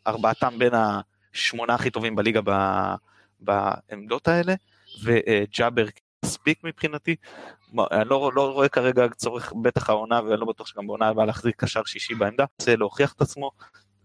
ארבעתם 0.07 0.59
בין 0.59 0.73
השמונה 1.35 1.75
הכי 1.75 1.91
טובים 1.91 2.17
בליגה 2.17 2.41
בעמדות 3.41 4.29
האלה, 4.29 4.55
וג'אבר 5.05 5.87
מספיק 6.39 6.65
מבחינתי. 6.65 7.17
אני 7.91 8.09
לא, 8.09 8.31
לא 8.35 8.53
רואה 8.53 8.69
כרגע 8.69 9.09
צורך, 9.17 9.53
בטח 9.63 9.91
העונה, 9.91 10.21
ואני 10.25 10.41
לא 10.41 10.47
בטוח 10.47 10.67
שגם 10.67 10.87
בעונה 10.87 11.09
הבאה 11.09 11.27
להחזיק 11.27 11.65
קשר 11.65 11.85
שישי 11.85 12.15
בעמדה, 12.15 12.45
זה 12.59 12.77
להוכיח 12.77 13.13
את 13.13 13.21
עצמו. 13.21 13.51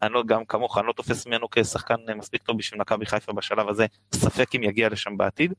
אני 0.02 0.14
לא, 0.14 0.24
גם 0.26 0.46
כמוך, 0.46 0.78
אני 0.78 0.88
לא 0.88 0.94
תופס 0.94 1.28
ממנו 1.28 1.48
כשחקן 1.52 1.96
מספיק 2.16 2.44
טוב 2.44 2.58
בשביל 2.58 2.82
מכבי 2.82 3.06
חיפה 3.06 3.34
בשלב 3.34 3.70
הזה, 3.70 3.86
ספק 4.16 4.56
אם 4.56 4.64
יגיע 4.64 4.90
לשם 4.90 5.18
בעתיד, 5.18 5.54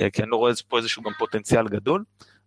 אה, 0.00 0.10
כי 0.10 0.22
אני 0.22 0.30
לא 0.30 0.36
רואה 0.36 0.52
פה 0.68 0.78
איזשהו 0.78 1.02
גם 1.02 1.12
פוטנציאל 1.18 1.68
גדול. 1.68 2.04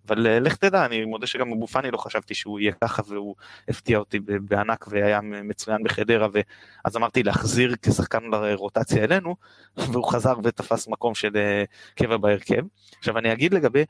אבל 0.08 0.28
אה, 0.28 0.40
לך 0.40 0.56
תדע, 0.56 0.86
אני 0.86 1.06
מודה 1.06 1.28
שגם 1.28 1.52
אבו 1.52 1.68
פאני 1.68 1.92
לא 1.92 1.98
חשבתי 1.98 2.36
שהוא 2.36 2.60
יהיה 2.60 2.72
ככה 2.82 3.02
והוא 3.08 3.36
הפתיע 3.68 3.98
אותי 3.98 4.20
בענק 4.20 4.86
והיה 4.88 5.22
מצוין 5.22 5.84
בחדרה 5.84 6.28
ואז 6.34 6.98
אמרתי 6.98 7.24
להחזיר 7.24 7.76
כשחקן 7.82 8.24
לרוטציה 8.24 9.04
אלינו 9.04 9.36
והוא 9.92 10.12
חזר 10.12 10.34
ותפס 10.44 10.88
מקום 10.88 11.16
של 11.16 11.38
אה, 11.38 11.64
קבע 11.96 12.18
בהרכב. 12.18 12.62
עכשיו 13.00 13.18
אני 13.18 13.34
אגיד 13.34 13.54
לגבי 13.54 13.86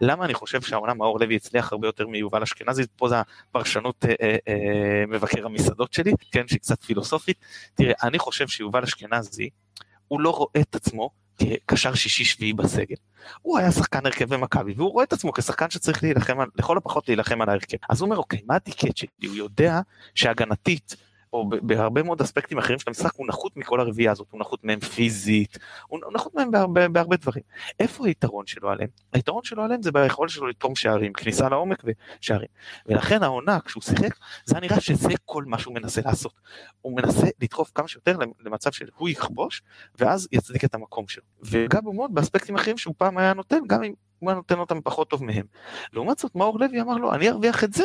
למה 0.00 0.24
אני 0.24 0.34
חושב 0.34 0.60
שהעונה 0.60 0.94
מאור 0.94 1.20
לוי 1.20 1.36
הצליח 1.36 1.72
הרבה 1.72 1.88
יותר 1.88 2.06
מיובל 2.06 2.42
אשכנזי, 2.42 2.82
פה 2.96 3.08
זה 3.08 3.16
הפרשנות 3.20 4.04
אה, 4.04 4.14
אה, 4.22 4.36
אה, 4.48 5.06
מבקר 5.08 5.46
המסעדות 5.46 5.92
שלי, 5.92 6.12
כן, 6.32 6.48
שהיא 6.48 6.60
קצת 6.60 6.82
פילוסופית. 6.82 7.38
תראה, 7.74 7.94
אני 8.02 8.18
חושב 8.18 8.48
שיובל 8.48 8.82
אשכנזי, 8.82 9.50
הוא 10.08 10.20
לא 10.20 10.30
רואה 10.30 10.60
את 10.60 10.74
עצמו 10.74 11.10
כקשר 11.38 11.94
שישי 11.94 12.24
שביעי 12.24 12.52
בסגל. 12.52 12.96
הוא 13.42 13.58
היה 13.58 13.72
שחקן 13.72 14.06
הרכב 14.06 14.34
במכבי, 14.34 14.72
והוא 14.76 14.92
רואה 14.92 15.04
את 15.04 15.12
עצמו 15.12 15.32
כשחקן 15.32 15.70
שצריך 15.70 16.02
להילחם, 16.02 16.38
לכל 16.56 16.76
הפחות 16.76 17.08
להילחם 17.08 17.42
על 17.42 17.48
ההרכב. 17.48 17.76
אז 17.90 18.00
הוא 18.00 18.06
אומר, 18.06 18.16
אוקיי, 18.16 18.40
מה 18.46 18.56
הטיקט 18.56 18.96
שלי? 18.96 19.26
הוא 19.26 19.36
יודע 19.36 19.80
שהגנתית 20.14 20.96
או 21.34 21.48
בהרבה 21.62 22.02
מאוד 22.02 22.20
אספקטים 22.20 22.58
אחרים 22.58 22.78
של 22.78 22.84
המשחק, 22.86 23.14
הוא 23.16 23.26
נחות 23.26 23.56
מכל 23.56 23.80
הרביעייה 23.80 24.12
הזאת, 24.12 24.26
הוא 24.30 24.40
נחות 24.40 24.64
מהם 24.64 24.80
פיזית, 24.80 25.58
הוא 25.88 26.00
נחות 26.12 26.34
מהם 26.34 26.50
בהרבה, 26.50 26.88
בהרבה 26.88 27.16
דברים. 27.16 27.42
איפה 27.80 28.06
היתרון 28.06 28.46
שלו 28.46 28.70
עליהם? 28.70 28.88
היתרון 29.12 29.44
שלו 29.44 29.62
עליהם 29.62 29.82
זה 29.82 29.92
ביכולת 29.92 30.30
שלו 30.30 30.46
לתרום 30.46 30.74
שערים, 30.74 31.12
כניסה 31.12 31.48
לעומק 31.48 31.84
ושערים. 31.84 32.48
ולכן 32.86 33.22
העונה, 33.22 33.58
כשהוא 33.64 33.82
שיחק, 33.82 34.14
זה 34.44 34.60
נראה 34.60 34.80
שזה 34.80 35.08
כל 35.24 35.44
מה 35.46 35.58
שהוא 35.58 35.74
מנסה 35.74 36.00
לעשות. 36.04 36.32
הוא 36.80 36.96
מנסה 36.96 37.26
לדחוף 37.40 37.70
כמה 37.74 37.88
שיותר 37.88 38.18
למצב 38.44 38.72
שהוא 38.72 39.08
יכבוש, 39.08 39.62
ואז 39.98 40.28
יצדיק 40.32 40.64
את 40.64 40.74
המקום 40.74 41.08
שלו. 41.08 41.24
וגם 41.42 41.82
מאוד 41.94 42.14
באספקטים 42.14 42.54
אחרים 42.54 42.78
שהוא 42.78 42.94
פעם 42.98 43.18
היה 43.18 43.34
נותן, 43.34 43.58
גם 43.66 43.82
אם 43.82 43.92
הוא 44.18 44.30
היה 44.30 44.36
נותן 44.36 44.58
אותם 44.58 44.80
פחות 44.84 45.10
טוב 45.10 45.24
מהם. 45.24 45.46
לעומת 45.92 46.18
זאת, 46.18 46.34
מאור 46.34 46.60
לוי 46.60 46.80
אמר 46.80 46.96
לו, 46.96 47.14
אני 47.14 47.28
ארוויח 47.28 47.64
את 47.64 47.72
זה, 47.72 47.84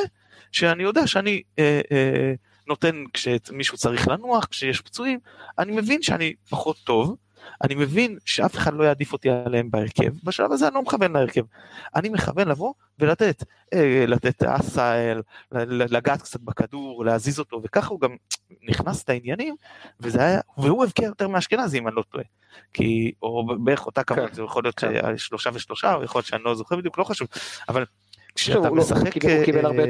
שאני 0.51 0.83
יודע 0.83 1.07
שאני... 1.07 1.41
אה, 1.59 1.81
אה, 1.91 2.33
נותן 2.69 3.03
כשמישהו 3.13 3.77
צריך 3.77 4.07
לנוח, 4.07 4.45
כשיש 4.45 4.81
פצועים, 4.81 5.19
אני 5.59 5.71
מבין 5.71 6.01
שאני 6.01 6.33
פחות 6.49 6.77
טוב, 6.83 7.15
אני 7.63 7.75
מבין 7.75 8.17
שאף 8.25 8.55
אחד 8.55 8.73
לא 8.73 8.83
יעדיף 8.83 9.13
אותי 9.13 9.29
עליהם 9.29 9.71
בהרכב, 9.71 10.13
בשלב 10.23 10.51
הזה 10.51 10.67
אני 10.67 10.75
לא 10.75 10.81
מכוון 10.81 11.13
להרכב, 11.13 11.41
אני 11.95 12.09
מכוון 12.09 12.47
לבוא 12.47 12.73
ולתת, 12.99 13.43
אה, 13.73 14.05
לתת 14.07 14.43
אסה, 14.43 15.13
לגעת 15.67 16.21
קצת 16.21 16.39
בכדור, 16.39 17.05
להזיז 17.05 17.39
אותו, 17.39 17.61
וככה 17.63 17.89
הוא 17.89 18.01
גם 18.01 18.15
נכנס 18.63 19.03
את 19.03 19.09
העניינים, 19.09 19.55
וזה 19.99 20.21
היה, 20.21 20.41
והוא 20.57 20.83
הבקיע 20.83 21.05
יותר 21.05 21.27
מאשכנזי 21.27 21.77
אם 21.77 21.87
אני 21.87 21.95
לא 21.95 22.03
טועה, 22.09 22.23
כי, 22.73 23.11
או 23.21 23.47
בערך 23.59 23.85
אותה 23.85 24.03
כמות, 24.03 24.29
כן, 24.29 24.33
זה 24.33 24.43
יכול 24.43 24.63
להיות 24.63 24.79
כן. 24.79 25.17
שלושה 25.17 25.49
ושלושה, 25.53 25.93
או 25.93 26.03
יכול 26.03 26.19
להיות 26.19 26.27
שאני 26.27 26.43
לא 26.43 26.55
זוכר 26.55 26.75
בדיוק, 26.75 26.97
לא 26.97 27.03
חשוב, 27.03 27.27
אבל 27.69 27.85
כשאתה 28.39 28.69
לא- 28.69 28.75
משחק... 28.75 29.25
אה, 29.25 29.37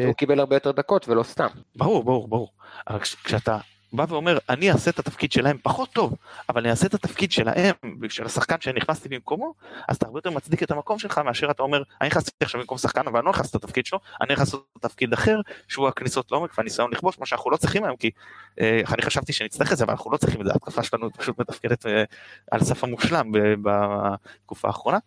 הוא 0.06 0.14
קיבל 0.16 0.40
הרבה 0.40 0.56
יותר 0.56 0.72
דקות 0.72 1.10
ולא 1.10 1.24
סתם. 1.24 1.48
ברור, 1.76 2.04
ברור, 2.04 2.28
ברור. 2.28 2.50
אבל 2.88 3.00
כשאתה 3.00 3.58
בא 3.94 4.06
ואומר, 4.10 4.38
אני 4.50 4.72
אעשה 4.72 4.92
את 4.92 5.00
התפקיד 5.00 5.32
שלהם 5.32 5.58
פחות 5.64 5.90
טוב, 5.92 6.16
אבל 6.50 6.62
אני 6.62 6.70
אעשה 6.70 6.88
את 6.88 6.94
התפקיד 6.94 7.32
שלהם, 7.32 7.76
של 8.10 8.26
השחקן 8.26 8.56
שנכנסתי 8.60 9.10
במקומו, 9.10 9.54
אז 9.88 9.96
אתה 9.96 10.06
הרבה 10.06 10.18
יותר 10.18 10.30
מצדיק 10.30 10.64
את 10.64 10.72
המקום 10.72 11.00
שלך 11.00 11.18
מאשר 11.18 11.52
אתה 11.52 11.64
אומר, 11.64 11.84
אני 12.02 12.10
נכנסתי 12.10 12.32
עכשיו 12.42 12.62
במקום 12.62 12.78
שחקן, 12.78 13.02
אבל 13.08 13.18
אני 13.18 13.26
לא 13.26 13.32
נכנס 13.32 13.50
את 13.50 13.56
התפקיד 13.56 13.86
שלו, 13.86 14.00
אני 14.22 14.34
נכנס 14.34 14.56
לתפקיד 14.78 15.14
אחר, 15.14 15.42
שהוא 15.68 15.88
הכניסות 15.88 16.32
לעומק 16.32 16.58
והניסיון 16.58 16.92
לכבוש, 16.92 17.20
מה 17.20 17.26
שאנחנו 17.26 17.52
לא 17.52 17.58
צריכים 17.58 17.84
היום, 17.84 17.98
כי 17.98 18.12
אה, 18.60 18.82
אני 18.94 19.02
חשבתי 19.02 19.34
שנצטרך 19.34 19.72
את 19.72 19.78
זה, 19.78 19.84
אבל 19.84 19.94
אנחנו 19.94 20.12
לא 20.12 20.18
צריכים 20.18 20.42
את 20.42 20.46
זה, 20.46 20.52
ההתקפה 20.52 20.84
שלנו 20.84 21.14
פשוט 21.14 21.40
מתפקדת 21.40 21.86
אה, 21.86 22.04
על 22.52 22.64
סף 22.64 22.84
המושלם 22.84 23.32
בתקופה 23.62 24.68
האחרונה, 24.68 24.98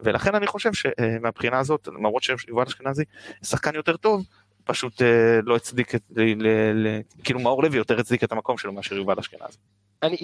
ולכן 0.00 0.34
אני 0.34 0.46
חושב 0.46 0.70
שמבחינה 0.72 1.58
הזאת, 1.58 1.88
למרות 1.88 2.22
שיובל 2.22 2.62
אשכנזי 2.62 3.04
שחקן 3.42 3.74
יותר 3.74 3.96
טוב, 3.96 4.24
פשוט 4.64 5.02
אה, 5.02 5.40
לא 5.42 5.56
הצדיק 5.56 5.94
את, 5.94 6.02
ל, 6.16 6.48
ל, 6.86 7.00
כאילו 7.24 7.40
מאור 7.40 7.62
לוי 7.62 7.76
יותר 7.76 8.00
הצדיק 8.00 8.24
את 8.24 8.32
המקום 8.32 8.58
שלו 8.58 8.72
מאשר 8.72 8.94
יובל 8.94 9.18
אשכנזי. 9.18 9.58
אני, 10.02 10.16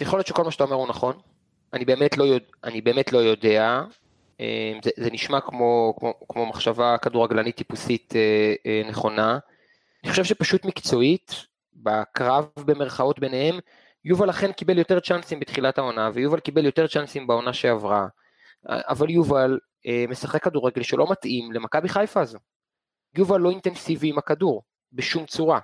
יכול 0.00 0.18
להיות 0.18 0.26
שכל 0.26 0.44
מה 0.44 0.50
שאתה 0.50 0.64
אומר 0.64 0.76
הוא 0.76 0.88
נכון, 0.88 1.14
אני 1.72 1.84
באמת 1.84 2.18
לא, 2.18 2.24
יודע, 2.24 2.46
אני 2.64 2.80
באמת 2.80 3.12
לא 3.12 3.18
יודע, 3.18 3.82
אה, 4.40 4.72
זה, 4.84 4.90
זה 4.96 5.10
נשמע 5.10 5.40
כמו, 5.40 5.94
כמו, 5.98 6.14
כמו 6.28 6.46
מחשבה 6.46 6.98
כדורגלנית 6.98 7.56
טיפוסית 7.56 8.12
אה, 8.16 8.54
אה, 8.66 8.82
נכונה, 8.88 9.38
אני 10.04 10.10
חושב 10.10 10.24
שפשוט 10.24 10.64
מקצועית, 10.64 11.34
בקרב 11.74 12.46
במרכאות 12.64 13.18
ביניהם, 13.18 13.58
יובל 14.04 14.30
אכן 14.30 14.52
קיבל 14.52 14.78
יותר 14.78 15.00
צ'אנסים 15.00 15.40
בתחילת 15.40 15.78
העונה, 15.78 16.10
ויובל 16.14 16.40
קיבל 16.40 16.64
יותר 16.64 16.86
צ'אנסים 16.86 17.26
בעונה 17.26 17.52
שעברה, 17.52 18.06
אבל 18.68 19.10
יובל 19.10 19.58
אה, 19.86 20.04
משחק 20.08 20.44
כדורגל 20.44 20.82
שלא 20.82 21.06
מתאים 21.10 21.52
למכבי 21.52 21.88
חיפה 21.88 22.20
הזו. 22.20 22.38
יובל 23.14 23.40
לא 23.40 23.50
אינטנסיבי 23.50 24.08
עם 24.08 24.18
הכדור, 24.18 24.62
בשום 24.92 25.26
צורה. 25.26 25.60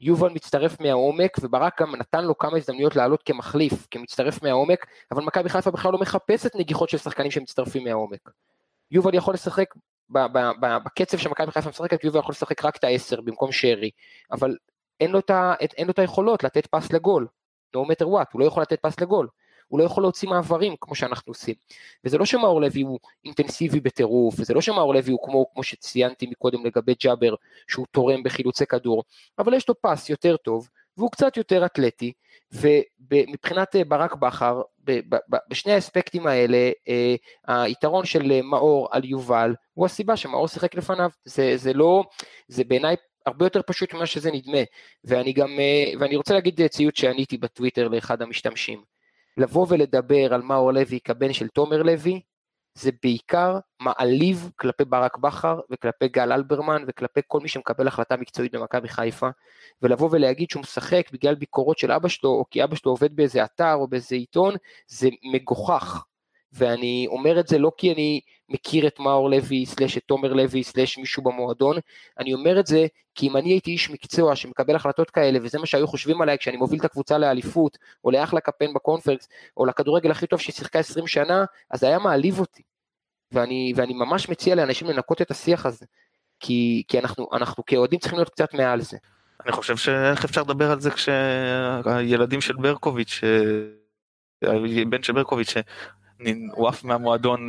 יובל 0.00 0.28
מצטרף 0.28 0.80
מהעומק, 0.80 1.36
וברק 1.42 1.80
גם 1.82 1.96
נתן 1.96 2.24
לו 2.24 2.38
כמה 2.38 2.56
הזדמנויות 2.56 2.96
לעלות 2.96 3.22
כמחליף, 3.22 3.86
כמצטרף 3.90 4.42
מהעומק, 4.42 4.86
אבל 5.12 5.22
מכבי 5.24 5.48
חיפה 5.48 5.70
בכלל 5.70 5.92
לא 5.92 5.98
מחפשת 5.98 6.56
נגיחות 6.56 6.88
של 6.88 6.98
שחקנים 6.98 7.30
שמצטרפים 7.30 7.84
מהעומק. 7.84 8.30
יובל 8.90 9.14
יכול 9.14 9.34
לשחק 9.34 9.74
בקצב 10.84 11.18
שמכבי 11.18 11.52
חיפה 11.52 11.70
משחקת, 11.70 12.04
יובל 12.04 12.18
יכול 12.18 12.32
לשחק 12.32 12.64
רק 12.64 12.76
את 12.76 12.84
העשר 12.84 13.20
במקום 13.20 13.52
שרי, 13.52 13.90
אבל 14.32 14.56
אין 15.00 15.10
לו, 15.10 15.18
את, 15.18 15.30
אין 15.76 15.86
לו 15.86 15.92
את 15.92 15.98
היכולות 15.98 16.44
לתת 16.44 16.66
פס 16.66 16.92
לגול, 16.92 17.26
no 17.76 17.78
matter 17.78 18.04
what, 18.04 18.26
הוא 18.32 18.40
לא 18.40 18.44
יכול 18.44 18.62
לתת 18.62 18.80
פס 18.80 19.00
לגול. 19.00 19.28
הוא 19.68 19.78
לא 19.80 19.84
יכול 19.84 20.02
להוציא 20.02 20.28
מעברים 20.28 20.74
כמו 20.80 20.94
שאנחנו 20.94 21.30
עושים. 21.30 21.54
וזה 22.04 22.18
לא 22.18 22.24
שמאור 22.24 22.60
לוי 22.60 22.82
הוא 22.82 22.98
אינטנסיבי 23.24 23.80
בטירוף, 23.80 24.34
וזה 24.38 24.54
לא 24.54 24.60
שמאור 24.60 24.94
לוי 24.94 25.12
הוא 25.12 25.20
כמו, 25.22 25.46
כמו 25.54 25.62
שציינתי 25.62 26.26
מקודם 26.26 26.66
לגבי 26.66 26.94
ג'אבר, 27.02 27.34
שהוא 27.68 27.86
תורם 27.90 28.22
בחילוצי 28.22 28.66
כדור, 28.66 29.04
אבל 29.38 29.54
יש 29.54 29.68
לו 29.68 29.74
פס 29.82 30.10
יותר 30.10 30.36
טוב, 30.36 30.68
והוא 30.96 31.10
קצת 31.10 31.36
יותר 31.36 31.66
אתלטי, 31.66 32.12
ומבחינת 32.52 33.76
אה, 33.76 33.84
ברק 33.84 34.14
בכר, 34.14 34.62
בשני 35.50 35.72
האספקטים 35.72 36.26
האלה, 36.26 36.70
אה, 36.88 37.14
היתרון 37.62 38.04
של 38.04 38.42
מאור 38.42 38.88
על 38.90 39.04
יובל, 39.04 39.54
הוא 39.74 39.86
הסיבה 39.86 40.16
שמאור 40.16 40.48
שיחק 40.48 40.74
לפניו, 40.74 41.10
זה, 41.24 41.52
זה 41.56 41.72
לא, 41.72 42.04
זה 42.48 42.64
בעיניי 42.64 42.96
הרבה 43.26 43.46
יותר 43.46 43.60
פשוט 43.66 43.94
ממה 43.94 44.06
שזה 44.06 44.30
נדמה, 44.32 44.58
ואני 45.04 45.32
גם, 45.32 45.60
אה, 45.60 45.92
ואני 46.00 46.16
רוצה 46.16 46.34
להגיד 46.34 46.66
ציוץ 46.66 46.98
שעניתי 46.98 47.38
בטוויטר 47.38 47.88
לאחד 47.88 48.22
המשתמשים. 48.22 48.93
לבוא 49.36 49.66
ולדבר 49.68 50.34
על 50.34 50.42
מאור 50.42 50.72
לוי 50.72 51.00
כבן 51.04 51.32
של 51.32 51.48
תומר 51.48 51.82
לוי, 51.82 52.20
זה 52.74 52.90
בעיקר 53.02 53.58
מעליב 53.80 54.50
כלפי 54.56 54.84
ברק 54.84 55.16
בכר 55.16 55.60
וכלפי 55.70 56.08
גל 56.08 56.32
אלברמן 56.32 56.84
וכלפי 56.88 57.20
כל 57.26 57.40
מי 57.40 57.48
שמקבל 57.48 57.88
החלטה 57.88 58.16
מקצועית 58.16 58.54
במכבי 58.54 58.88
חיפה, 58.88 59.28
ולבוא 59.82 60.08
ולהגיד 60.12 60.50
שהוא 60.50 60.60
משחק 60.60 61.10
בגלל 61.12 61.34
ביקורות 61.34 61.78
של 61.78 61.92
אבא 61.92 62.08
שלו, 62.08 62.30
או 62.30 62.44
כי 62.50 62.64
אבא 62.64 62.76
שלו 62.76 62.92
עובד 62.92 63.16
באיזה 63.16 63.44
אתר 63.44 63.74
או 63.74 63.88
באיזה 63.88 64.16
עיתון, 64.16 64.54
זה 64.86 65.08
מגוחך. 65.32 66.04
ואני 66.52 67.06
אומר 67.08 67.40
את 67.40 67.48
זה 67.48 67.58
לא 67.58 67.72
כי 67.76 67.92
אני 67.92 68.20
מכיר 68.48 68.86
את 68.86 68.98
מאור 68.98 69.30
לוי, 69.30 69.66
סלש 69.66 69.98
את 69.98 70.02
תומר 70.06 70.32
לוי, 70.32 70.64
סלש 70.64 70.98
מישהו 70.98 71.22
במועדון, 71.22 71.76
אני 72.18 72.34
אומר 72.34 72.60
את 72.60 72.66
זה 72.66 72.86
כי 73.14 73.28
אם 73.28 73.36
אני 73.36 73.50
הייתי 73.50 73.70
איש 73.70 73.90
מקצוע 73.90 74.36
שמקבל 74.36 74.76
החלטות 74.76 75.10
כאלה, 75.10 75.38
וזה 75.42 75.58
מה 75.58 75.66
שהיו 75.66 75.86
חושבים 75.86 76.22
עליי 76.22 76.38
כשאני 76.38 76.56
מוביל 76.56 76.80
את 76.80 76.84
הקבוצה 76.84 77.18
לאליפות, 77.18 77.78
או 78.04 78.10
לאחלה 78.10 78.40
קפן 78.40 78.74
בקונפרקס, 78.74 79.28
או 79.56 79.66
לכדורגל 79.66 80.10
הכי 80.10 80.26
טוב 80.26 80.40
ששיחקה 80.40 80.78
20 80.78 81.06
שנה, 81.06 81.44
אז 81.70 81.80
זה 81.80 81.86
היה 81.86 81.98
מעליב 81.98 82.40
אותי. 82.40 82.62
ואני, 83.32 83.72
ואני 83.76 83.94
ממש 83.94 84.28
מציע 84.28 84.54
לאנשים 84.54 84.88
לנקות 84.88 85.22
את 85.22 85.30
השיח 85.30 85.66
הזה, 85.66 85.86
כי, 86.40 86.82
כי 86.88 86.98
אנחנו, 86.98 87.28
אנחנו 87.32 87.64
כאוהדים 87.66 87.98
צריכים 87.98 88.18
להיות 88.18 88.30
קצת 88.30 88.54
מעל 88.54 88.80
זה. 88.80 88.96
אני 89.44 89.52
חושב 89.52 89.76
שאיך 89.76 90.24
אפשר 90.24 90.42
לדבר 90.42 90.70
על 90.70 90.80
זה 90.80 90.90
כשהילדים 90.90 92.40
של 92.40 92.56
ברקוביץ', 92.56 93.20
בן 94.88 95.02
של 95.02 95.12
ברקוביץ', 95.12 95.54
הוא 96.52 96.68
עף 96.68 96.84
מהמועדון 96.84 97.48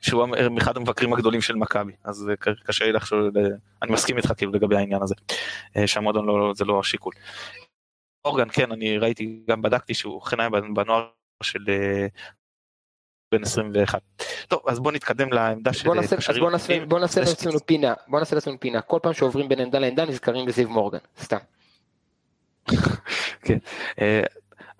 שהוא 0.00 0.26
אחד 0.58 0.76
המבקרים 0.76 1.12
הגדולים 1.12 1.40
של 1.40 1.56
מכבי 1.56 1.92
אז 2.04 2.30
קשה 2.66 2.84
לי 2.84 2.92
לחשוב 2.92 3.18
אני 3.82 3.92
מסכים 3.92 4.16
איתך 4.16 4.32
כאילו 4.36 4.52
לגבי 4.52 4.76
העניין 4.76 5.02
הזה 5.02 5.14
שהמועדון 5.86 6.26
לא 6.26 6.52
זה 6.54 6.64
לא 6.64 6.80
השיקול. 6.80 7.12
אורגן 8.24 8.48
כן 8.52 8.72
אני 8.72 8.98
ראיתי 8.98 9.42
גם 9.48 9.62
בדקתי 9.62 9.94
שהוא 9.94 10.22
אכן 10.22 10.40
היה 10.40 10.48
בנוער 10.74 11.08
של 11.42 11.64
בן 13.32 13.42
21. 13.42 14.00
טוב 14.48 14.60
אז 14.68 14.80
בוא 14.80 14.92
נתקדם 14.92 15.32
לעמדה 15.32 15.72
של 15.72 15.88
קשרים. 16.16 16.88
בוא 16.88 16.98
נעשה 16.98 17.20
לעצמנו 17.20 17.66
פינה 17.66 17.94
בוא 18.08 18.18
נעשה 18.18 18.34
לעצמנו 18.34 18.60
פינה 18.60 18.80
כל 18.80 18.98
פעם 19.02 19.12
שעוברים 19.12 19.48
בין 19.48 19.60
עמדה 19.60 19.78
לעמדה 19.78 20.04
נזכרים 20.04 20.46
בזיו 20.46 20.68
מורגן 20.68 20.98
סתם. 21.20 21.36
כן. 23.42 23.58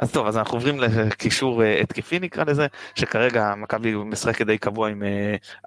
אז 0.03 0.12
טוב 0.12 0.27
אז 0.27 0.37
אנחנו 0.37 0.57
עוברים 0.57 0.81
לקישור 0.81 1.62
התקפי 1.62 2.19
נקרא 2.19 2.45
לזה 2.45 2.67
שכרגע 2.95 3.55
מכבי 3.57 3.95
משחקת 3.95 4.47
די 4.47 4.59
קבוע 4.59 4.88
עם 4.88 5.03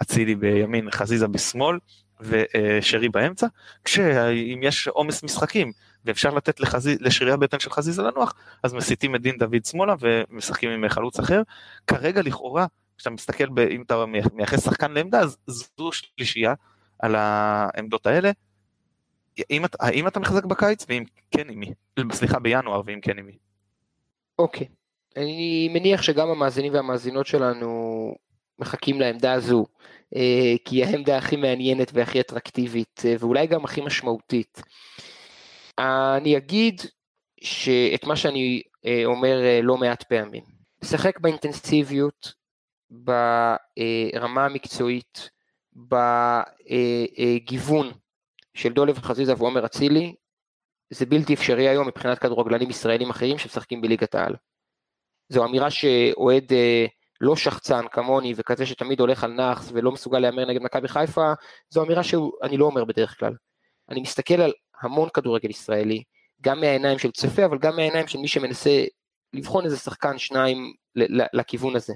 אצילי 0.01 0.35
בימין 0.35 0.91
חזיזה 0.91 1.27
בשמאל 1.27 1.79
ושרי 2.21 3.09
באמצע 3.09 3.47
כשאם 3.83 4.59
יש 4.63 4.87
עומס 4.87 5.23
משחקים 5.23 5.71
ואפשר 6.05 6.29
לתת 6.29 6.59
לחזי, 6.59 6.95
לשרירי 6.99 7.31
הבטן 7.31 7.59
של 7.59 7.69
חזיזה 7.69 8.01
לנוח 8.01 8.33
אז 8.63 8.73
מסיטים 8.73 9.15
את 9.15 9.21
דין 9.21 9.37
דוד 9.37 9.65
שמאלה 9.65 9.95
ומשחקים 9.99 10.69
עם 10.69 10.89
חלוץ 10.89 11.19
אחר 11.19 11.41
כרגע 11.87 12.21
לכאורה 12.21 12.65
כשאתה 12.97 13.09
מסתכל 13.09 13.49
ב, 13.49 13.59
אם 13.59 13.81
אתה 13.81 14.05
מייחס 14.33 14.65
שחקן 14.65 14.91
לעמדה 14.91 15.19
אז 15.19 15.37
זו 15.47 15.91
שלישייה 15.91 16.53
על 16.99 17.15
העמדות 17.15 18.07
האלה. 18.07 18.31
האם, 19.49 19.65
האם 19.79 20.07
אתה 20.07 20.19
מחזק 20.19 20.45
בקיץ 20.45 20.85
ואם 20.89 21.03
כן 21.31 21.49
עם 21.49 21.59
מי? 21.59 21.73
סליחה 22.11 22.39
בינואר 22.39 22.81
ואם 22.85 22.99
כן 23.01 23.17
עם 23.19 23.25
מי? 23.25 23.44
אוקיי. 24.39 24.67
אני 25.17 25.69
מניח 25.73 26.01
שגם 26.01 26.29
המאזינים 26.29 26.73
והמאזינות 26.73 27.27
שלנו 27.27 28.11
מחכים 28.59 28.99
לעמדה 28.99 29.33
הזו, 29.33 29.65
אה, 30.15 30.53
כי 30.65 30.75
היא 30.75 30.85
העמדה 30.85 31.17
הכי 31.17 31.35
מעניינת 31.35 31.91
והכי 31.93 32.19
אטרקטיבית, 32.19 33.01
אה, 33.05 33.15
ואולי 33.19 33.47
גם 33.47 33.65
הכי 33.65 33.81
משמעותית. 33.81 34.61
אני 35.79 36.37
אגיד 36.37 36.81
שאת 37.41 38.03
מה 38.03 38.15
שאני 38.15 38.61
אה, 38.85 39.01
אומר 39.05 39.37
לא 39.63 39.77
מעט 39.77 40.03
פעמים, 40.03 40.43
לשחק 40.83 41.19
באינטנסיביות, 41.19 42.33
ברמה 42.89 44.45
המקצועית, 44.45 45.29
בגיוון 47.05 47.91
של 48.53 48.73
דולב 48.73 48.99
חזיזה 48.99 49.33
ועומר 49.37 49.65
אצילי, 49.65 50.15
זה 50.89 51.05
בלתי 51.05 51.33
אפשרי 51.33 51.69
היום 51.69 51.87
מבחינת 51.87 52.19
כדורגלנים 52.19 52.69
ישראלים 52.69 53.09
אחרים 53.09 53.37
שמשחקים 53.37 53.81
בליגת 53.81 54.15
העל. 54.15 54.35
זו 55.29 55.45
אמירה 55.45 55.71
שאוהד 55.71 56.53
אה, 56.53 56.85
לא 57.21 57.35
שחצן 57.35 57.85
כמוני 57.91 58.33
וכזה 58.35 58.65
שתמיד 58.65 58.99
הולך 58.99 59.23
על 59.23 59.31
נאחס 59.31 59.71
ולא 59.73 59.91
מסוגל 59.91 60.19
להמר 60.19 60.45
נגד 60.45 60.61
מכבי 60.61 60.87
חיפה, 60.87 61.33
זו 61.69 61.83
אמירה 61.83 62.03
שאני 62.03 62.57
לא 62.57 62.65
אומר 62.65 62.85
בדרך 62.85 63.19
כלל. 63.19 63.33
אני 63.89 64.01
מסתכל 64.01 64.41
על 64.41 64.53
המון 64.81 65.09
כדורגל 65.09 65.49
ישראלי, 65.49 66.03
גם 66.41 66.59
מהעיניים 66.59 66.99
של 66.99 67.11
צופה, 67.11 67.45
אבל 67.45 67.57
גם 67.57 67.75
מהעיניים 67.75 68.07
של 68.07 68.19
מי 68.19 68.27
שמנסה 68.27 68.83
לבחון 69.33 69.65
איזה 69.65 69.77
שחקן 69.77 70.17
שניים 70.17 70.73
לכיוון 71.33 71.75
הזה. 71.75 71.93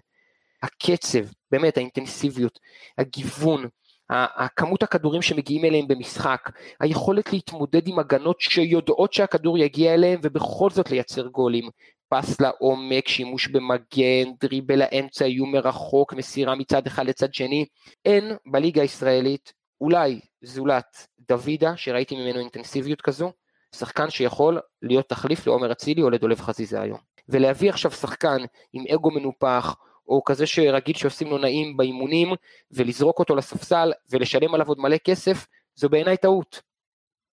הקצב, 0.63 1.19
באמת 1.51 1.77
האינטנסיביות, 1.77 2.59
הגיוון, 2.97 3.65
הכמות 4.09 4.83
הכדורים 4.83 5.21
שמגיעים 5.21 5.65
אליהם 5.65 5.87
במשחק, 5.87 6.49
היכולת 6.79 7.33
להתמודד 7.33 7.87
עם 7.87 7.99
הגנות 7.99 8.41
שיודעות 8.41 9.13
שהכדור 9.13 9.57
יגיע 9.57 9.93
אליהם 9.93 10.19
ובכל 10.23 10.69
זאת 10.69 10.91
לייצר 10.91 11.27
גולים, 11.27 11.69
פס 12.09 12.41
לעומק, 12.41 13.07
שימוש 13.07 13.47
במגן, 13.47 14.31
דריבל 14.41 14.79
לאמצע, 14.79 15.25
איום 15.25 15.51
מרחוק, 15.51 16.13
מסירה 16.13 16.55
מצד 16.55 16.87
אחד 16.87 17.05
לצד 17.05 17.33
שני, 17.33 17.65
אין 18.05 18.35
בליגה 18.45 18.81
הישראלית, 18.81 19.53
אולי 19.81 20.19
זולת 20.41 21.07
דוידה, 21.27 21.77
שראיתי 21.77 22.15
ממנו 22.15 22.39
אינטנסיביות 22.39 23.01
כזו, 23.01 23.31
שחקן 23.75 24.09
שיכול 24.09 24.59
להיות 24.81 25.09
תחליף 25.09 25.47
לעומר 25.47 25.71
אצילי 25.71 26.01
או 26.01 26.09
לדולב 26.09 26.41
חזיזה 26.41 26.81
היום. 26.81 26.99
ולהביא 27.29 27.69
עכשיו 27.69 27.91
שחקן 27.91 28.37
עם 28.73 28.83
אגו 28.93 29.11
מנופח, 29.11 29.75
או 30.09 30.23
כזה 30.23 30.47
שרגיל 30.47 30.95
שעושים 30.95 31.27
לו 31.27 31.37
נעים 31.37 31.77
באימונים, 31.77 32.29
ולזרוק 32.71 33.19
אותו 33.19 33.35
לספסל 33.35 33.91
ולשלם 34.09 34.53
עליו 34.53 34.67
עוד 34.67 34.79
מלא 34.79 34.97
כסף, 34.97 35.47
זו 35.75 35.89
בעיניי 35.89 36.17
טעות. 36.17 36.61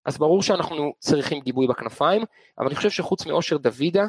אז 0.05 0.19
ברור 0.19 0.43
שאנחנו 0.43 0.93
צריכים 0.99 1.41
גיבוי 1.41 1.67
בכנפיים, 1.67 2.23
אבל 2.59 2.67
אני 2.67 2.75
חושב 2.75 2.91
שחוץ 2.91 3.27
מאושר 3.27 3.57
דוידה, 3.57 4.07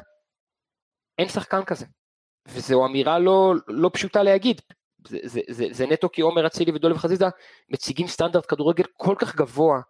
אין 1.17 1.27
שחקן 1.27 1.63
כזה. 1.63 1.85
וזו 2.47 2.85
אמירה 2.85 3.19
לא, 3.19 3.53
לא 3.67 3.89
פשוטה 3.93 4.23
להגיד. 4.23 4.61
זה, 5.07 5.19
זה, 5.23 5.39
זה, 5.49 5.65
זה 5.71 5.87
נטו 5.87 6.09
כי 6.11 6.21
עומר 6.21 6.47
אצילי 6.47 6.71
ודולב 6.71 6.97
חזיזה 6.97 7.25
מציגים 7.69 8.07
סטנדרט 8.07 8.45
כדורגל 8.47 8.83
כל 8.97 9.15
כך 9.19 9.35
גבוה, 9.35 9.81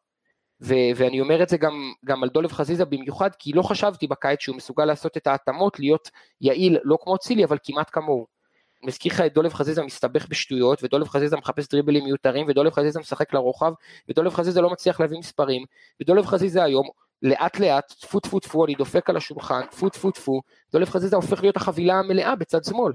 ו, 0.61 0.73
ואני 0.95 1.21
אומר 1.21 1.43
את 1.43 1.49
זה 1.49 1.57
גם, 1.57 1.73
גם 2.05 2.23
על 2.23 2.29
דולב 2.29 2.51
חזיזה 2.51 2.85
במיוחד, 2.85 3.29
כי 3.39 3.53
לא 3.53 3.61
חשבתי 3.61 4.07
בקיץ 4.07 4.39
שהוא 4.39 4.55
מסוגל 4.55 4.85
לעשות 4.85 5.17
את 5.17 5.27
ההתאמות, 5.27 5.79
להיות 5.79 6.09
יעיל, 6.41 6.77
לא 6.83 6.97
כמו 7.01 7.15
אצילי, 7.15 7.45
אבל 7.45 7.57
כמעט 7.63 7.89
כמוהו. 7.91 8.36
מזכיר 8.83 9.13
לך 9.13 9.21
את 9.21 9.33
דולב 9.33 9.53
חזיזה 9.53 9.83
מסתבך 9.83 10.27
בשטויות, 10.29 10.83
ודולב 10.83 11.07
חזיזה 11.07 11.37
מחפש 11.37 11.67
דריבלים 11.67 12.03
מיותרים, 12.03 12.45
ודולב 12.49 12.73
חזיזה 12.73 12.99
משחק 12.99 13.33
לרוחב, 13.33 13.71
ודולב 14.09 14.33
חזיזה 14.33 14.61
לא 14.61 14.69
מצליח 14.69 14.99
להביא 14.99 15.19
מספרים, 15.19 15.63
ודולב 16.01 16.25
חזיזה 16.25 16.63
היום, 16.63 16.89
לאט 17.21 17.59
לאט, 17.59 17.93
טפו 18.01 18.19
טפו 18.19 18.39
טפו, 18.39 18.65
אני 18.65 18.75
דופק 18.75 19.09
על 19.09 19.17
השולחן, 19.17 19.61
טפו 19.71 19.89
טפו 19.89 20.11
טפו, 20.11 20.41
דולב 20.71 20.89
חזיזה 20.89 21.15
הופך 21.15 21.41
להיות 21.41 21.57
החבילה 21.57 21.93
המלאה 21.93 22.35
בצד 22.35 22.63
שמאל. 22.63 22.93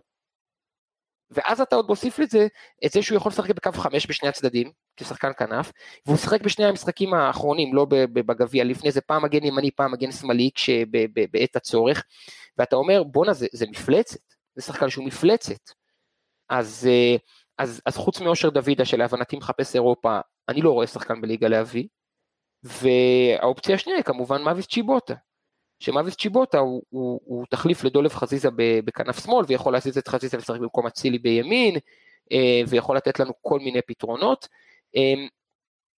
ואז 1.30 1.60
אתה 1.60 1.76
עוד 1.76 1.86
מוסיף 1.88 2.18
לזה 2.18 2.46
את 2.86 2.92
זה 2.92 3.02
שהוא 3.02 3.16
יכול 3.16 3.32
לשחק 3.32 3.50
בקו 3.50 3.72
חמש 3.72 4.06
בשני 4.06 4.28
הצדדים, 4.28 4.70
כשחקן 4.96 5.30
כנף, 5.38 5.72
והוא 6.06 6.16
שיחק 6.16 6.42
בשני 6.42 6.64
המשחקים 6.64 7.14
האחרונים, 7.14 7.74
לא 7.74 7.86
בגביע, 7.90 8.64
לפני 8.64 8.90
זה 8.90 9.00
פעם 9.00 9.22
מגן 9.22 9.44
ימני, 9.44 9.70
פעם 9.70 9.92
מגן 9.92 10.12
שמאלי, 10.12 10.50
בעת 11.32 11.56
הצורך, 11.56 12.04
ואתה 12.58 12.76
אומר 12.76 13.02
בואנה 13.02 13.32
זה, 13.32 13.46
זה 13.52 13.66
מפלצת, 13.70 14.20
זה 14.54 14.62
שחקן 14.62 14.90
שהוא 14.90 15.04
מפלצת. 15.04 15.70
אז, 16.48 16.88
אה, 16.90 17.16
אז, 17.58 17.82
אז 17.86 17.96
חוץ 17.96 18.20
מאושר 18.20 18.50
דוידה 18.50 18.84
שלהבנתי 18.84 19.36
מחפש 19.36 19.74
אירופה, 19.74 20.20
אני 20.48 20.62
לא 20.62 20.70
רואה 20.70 20.86
שחקן 20.86 21.20
בליגה 21.20 21.48
להביא. 21.48 21.86
והאופציה 22.62 23.74
השנייה 23.74 23.96
היא 23.96 24.04
כמובן 24.04 24.42
מאביס 24.42 24.66
צ'יבוטה. 24.66 25.14
שמאביס 25.80 26.16
צ'יבוטה 26.16 26.58
הוא, 26.58 26.82
הוא, 26.88 27.20
הוא 27.24 27.46
תחליף 27.50 27.84
לדולב 27.84 28.10
חזיזה 28.10 28.48
בכנף 28.84 29.24
שמאל 29.24 29.44
ויכול 29.48 29.72
להזיז 29.72 29.98
את 29.98 30.08
חזיזה 30.08 30.36
לשחק 30.36 30.60
במקום 30.60 30.86
אצילי 30.86 31.18
בימין 31.18 31.76
אה, 32.32 32.62
ויכול 32.68 32.96
לתת 32.96 33.20
לנו 33.20 33.32
כל 33.40 33.58
מיני 33.58 33.82
פתרונות. 33.86 34.48
אה, 34.96 35.26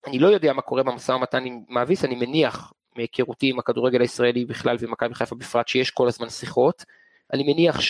אני 0.07 0.19
לא 0.19 0.29
יודע 0.29 0.53
מה 0.53 0.63
קורה 0.63 0.83
במשא 0.83 1.13
ומתן 1.13 1.45
עם 1.45 1.61
מאביס, 1.69 2.05
אני 2.05 2.15
מניח 2.15 2.73
מהיכרותי 2.97 3.51
עם 3.51 3.59
הכדורגל 3.59 4.01
הישראלי 4.01 4.45
בכלל 4.45 4.77
ומכבי 4.81 5.15
חיפה 5.15 5.35
בפרט 5.35 5.69
שיש 5.69 5.91
כל 5.91 6.09
הזמן 6.09 6.29
שיחות. 6.29 6.85
אני 7.33 7.43
מניח 7.53 7.81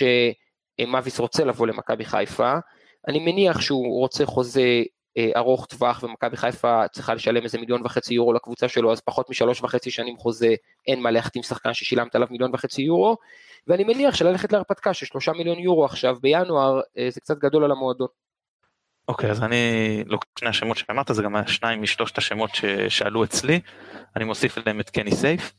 שמאביס 0.80 1.18
רוצה 1.18 1.44
לבוא 1.44 1.66
למכבי 1.66 2.04
חיפה, 2.04 2.54
אני 3.08 3.18
מניח 3.18 3.61
שהוא 3.61 3.98
רוצה 3.98 4.26
חוזה 4.26 4.82
אה, 5.18 5.30
ארוך 5.37 5.66
טווח 5.66 6.02
ומכבי 6.02 6.37
חיפה 6.37 6.88
צריכה 6.92 7.14
לשלם 7.14 7.42
איזה 7.42 7.58
מיליון 7.58 7.82
וחצי 7.85 8.14
יורו 8.14 8.32
לקבוצה 8.32 8.68
שלו, 8.68 8.92
אז 8.92 9.00
פחות 9.00 9.30
משלוש 9.30 9.62
וחצי 9.62 9.90
שנים 9.90 10.16
חוזה, 10.16 10.54
אין 10.87 11.00
מה 11.00 11.10
להחתים 11.10 11.42
שחקן 11.42 11.75
ששילמת 11.75 12.14
עליו 12.14 12.29
מיליון 12.31 12.50
וחצי 12.54 12.83
יורו, 12.83 13.16
ואני 13.66 13.85
מניח 13.85 14.14
שללכת 14.14 14.52
להרפתקה 14.52 14.94
של 14.94 15.06
שלושה 15.06 15.33
מיליון 15.33 15.58
יורו 15.58 15.85
עכשיו 15.85 16.16
בינואר, 16.20 16.81
אה, 16.98 17.08
זה 17.10 17.20
קצת 17.20 17.38
גדול 17.38 17.64
על 17.64 17.70
המועדון. 17.70 18.08
אוקיי, 19.08 19.29
okay, 19.29 19.33
אז 19.33 19.42
אני 19.42 20.04
לוקח 20.06 20.27
שני 20.38 20.48
השמות 20.48 20.77
שאמרת, 20.77 21.06
זה 21.10 21.23
גם 21.23 21.37
השניים 21.37 21.83
משלושת 21.83 22.18
השמות 22.18 22.50
ששאלו 22.54 23.25
אצלי, 23.25 23.60
אני 24.16 24.25
מוסיף 24.25 24.58
להם 24.66 24.81
את 24.81 24.90
קני 24.90 25.12
סייף, 25.12 25.52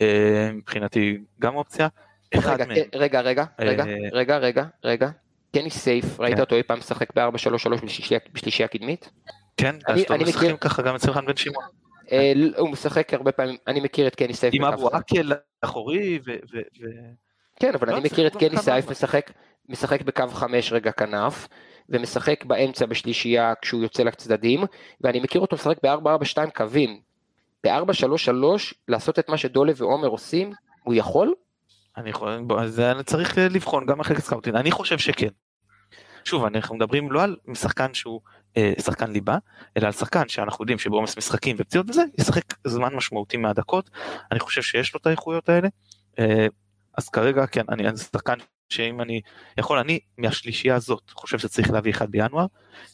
אה, 0.00 0.50
מבחינתי 0.52 1.18
גם 1.40 1.56
אופציה. 1.56 1.88
רגע, 2.34 2.66
מהם, 2.66 2.76
רגע, 2.94 3.20
רגע, 3.20 3.44
רגע, 3.58 3.84
רגע, 4.12 4.38
רגע, 4.38 4.64
רגע, 4.84 5.10
קני 5.52 5.70
סייף, 5.70 6.20
ראית 6.20 6.34
כן. 6.34 6.40
אותו 6.40 6.56
אי 6.56 6.62
פעם 6.62 6.78
משחק 6.78 7.08
ב-4-3-3 7.16 7.70
בשלישייה 8.32 8.68
קדמית? 8.68 9.10
כן, 9.56 9.76
אז 9.86 10.04
טוב 10.04 10.16
משחקים 10.16 10.56
ככה 10.56 10.82
גם 10.82 10.94
אצל 10.94 11.12
חן 11.12 11.26
בן 11.26 11.36
שמעון. 11.36 11.64
אה, 12.12 12.32
הוא 12.56 12.68
משחק 12.68 13.14
הרבה 13.14 13.32
פעמים, 13.32 13.56
אני 13.66 13.80
מכיר 13.80 14.06
את 14.06 14.14
קני 14.14 14.34
סייף. 14.34 14.54
עם 14.54 14.64
אבו 14.64 14.88
עקל 14.88 15.32
אחורי 15.60 16.18
ו... 16.26 16.30
כן, 17.60 17.74
אבל 17.74 17.88
לא, 17.88 17.92
אני 17.92 18.04
מכיר 18.04 18.26
את 18.26 18.36
קני 18.36 18.58
סייף 18.58 18.86
משחק 19.68 20.02
בקו 20.02 20.28
5 20.28 20.72
רגע 20.72 20.92
כנף, 20.92 21.48
ומשחק 21.88 22.44
באמצע 22.44 22.86
בשלישייה 22.86 23.52
כשהוא 23.62 23.82
יוצא 23.82 24.02
לצדדים, 24.02 24.64
ואני 25.00 25.20
מכיר 25.20 25.40
אותו 25.40 25.56
משחק 25.56 25.76
ב-4-4-2 25.82 26.50
קווים. 26.54 27.00
ב-4-3-3 27.64 28.32
לעשות 28.88 29.18
את 29.18 29.28
מה 29.28 29.36
שדולה 29.36 29.72
ועומר 29.76 30.08
עושים, 30.08 30.52
הוא 30.82 30.94
יכול? 30.94 31.34
אני 32.00 32.10
יכול, 32.10 32.46
אז 32.58 32.82
צריך 33.04 33.38
לבחון 33.38 33.86
גם 33.86 34.00
אחרי 34.00 34.20
סקאוטינג, 34.20 34.56
אני 34.56 34.70
חושב 34.70 34.98
שכן. 34.98 35.28
שוב, 36.24 36.44
אנחנו 36.44 36.76
מדברים 36.76 37.12
לא 37.12 37.22
על 37.22 37.36
שחקן 37.54 37.94
שהוא 37.94 38.20
אה, 38.56 38.72
שחקן 38.80 39.10
ליבה, 39.10 39.38
אלא 39.76 39.86
על 39.86 39.92
שחקן 39.92 40.28
שאנחנו 40.28 40.62
יודעים 40.62 40.78
שבעומס 40.78 41.18
משחקים 41.18 41.56
ופציעות 41.58 41.90
וזה, 41.90 42.02
ישחק 42.18 42.44
זמן 42.66 42.94
משמעותי 42.94 43.36
מהדקות, 43.36 43.90
אני 44.32 44.40
חושב 44.40 44.62
שיש 44.62 44.94
לו 44.94 45.00
את 45.00 45.06
האיכויות 45.06 45.48
האלה, 45.48 45.68
אה, 46.18 46.46
אז 46.98 47.08
כרגע 47.08 47.46
כן, 47.46 47.64
אני, 47.68 47.88
אני 47.88 47.96
שחקן 47.96 48.38
שאם 48.68 49.00
אני 49.00 49.20
יכול, 49.58 49.78
אני 49.78 49.98
מהשלישייה 50.18 50.74
הזאת 50.74 51.10
חושב 51.10 51.38
שצריך 51.38 51.70
להביא 51.70 51.92
אחד 51.92 52.10
בינואר, 52.10 52.46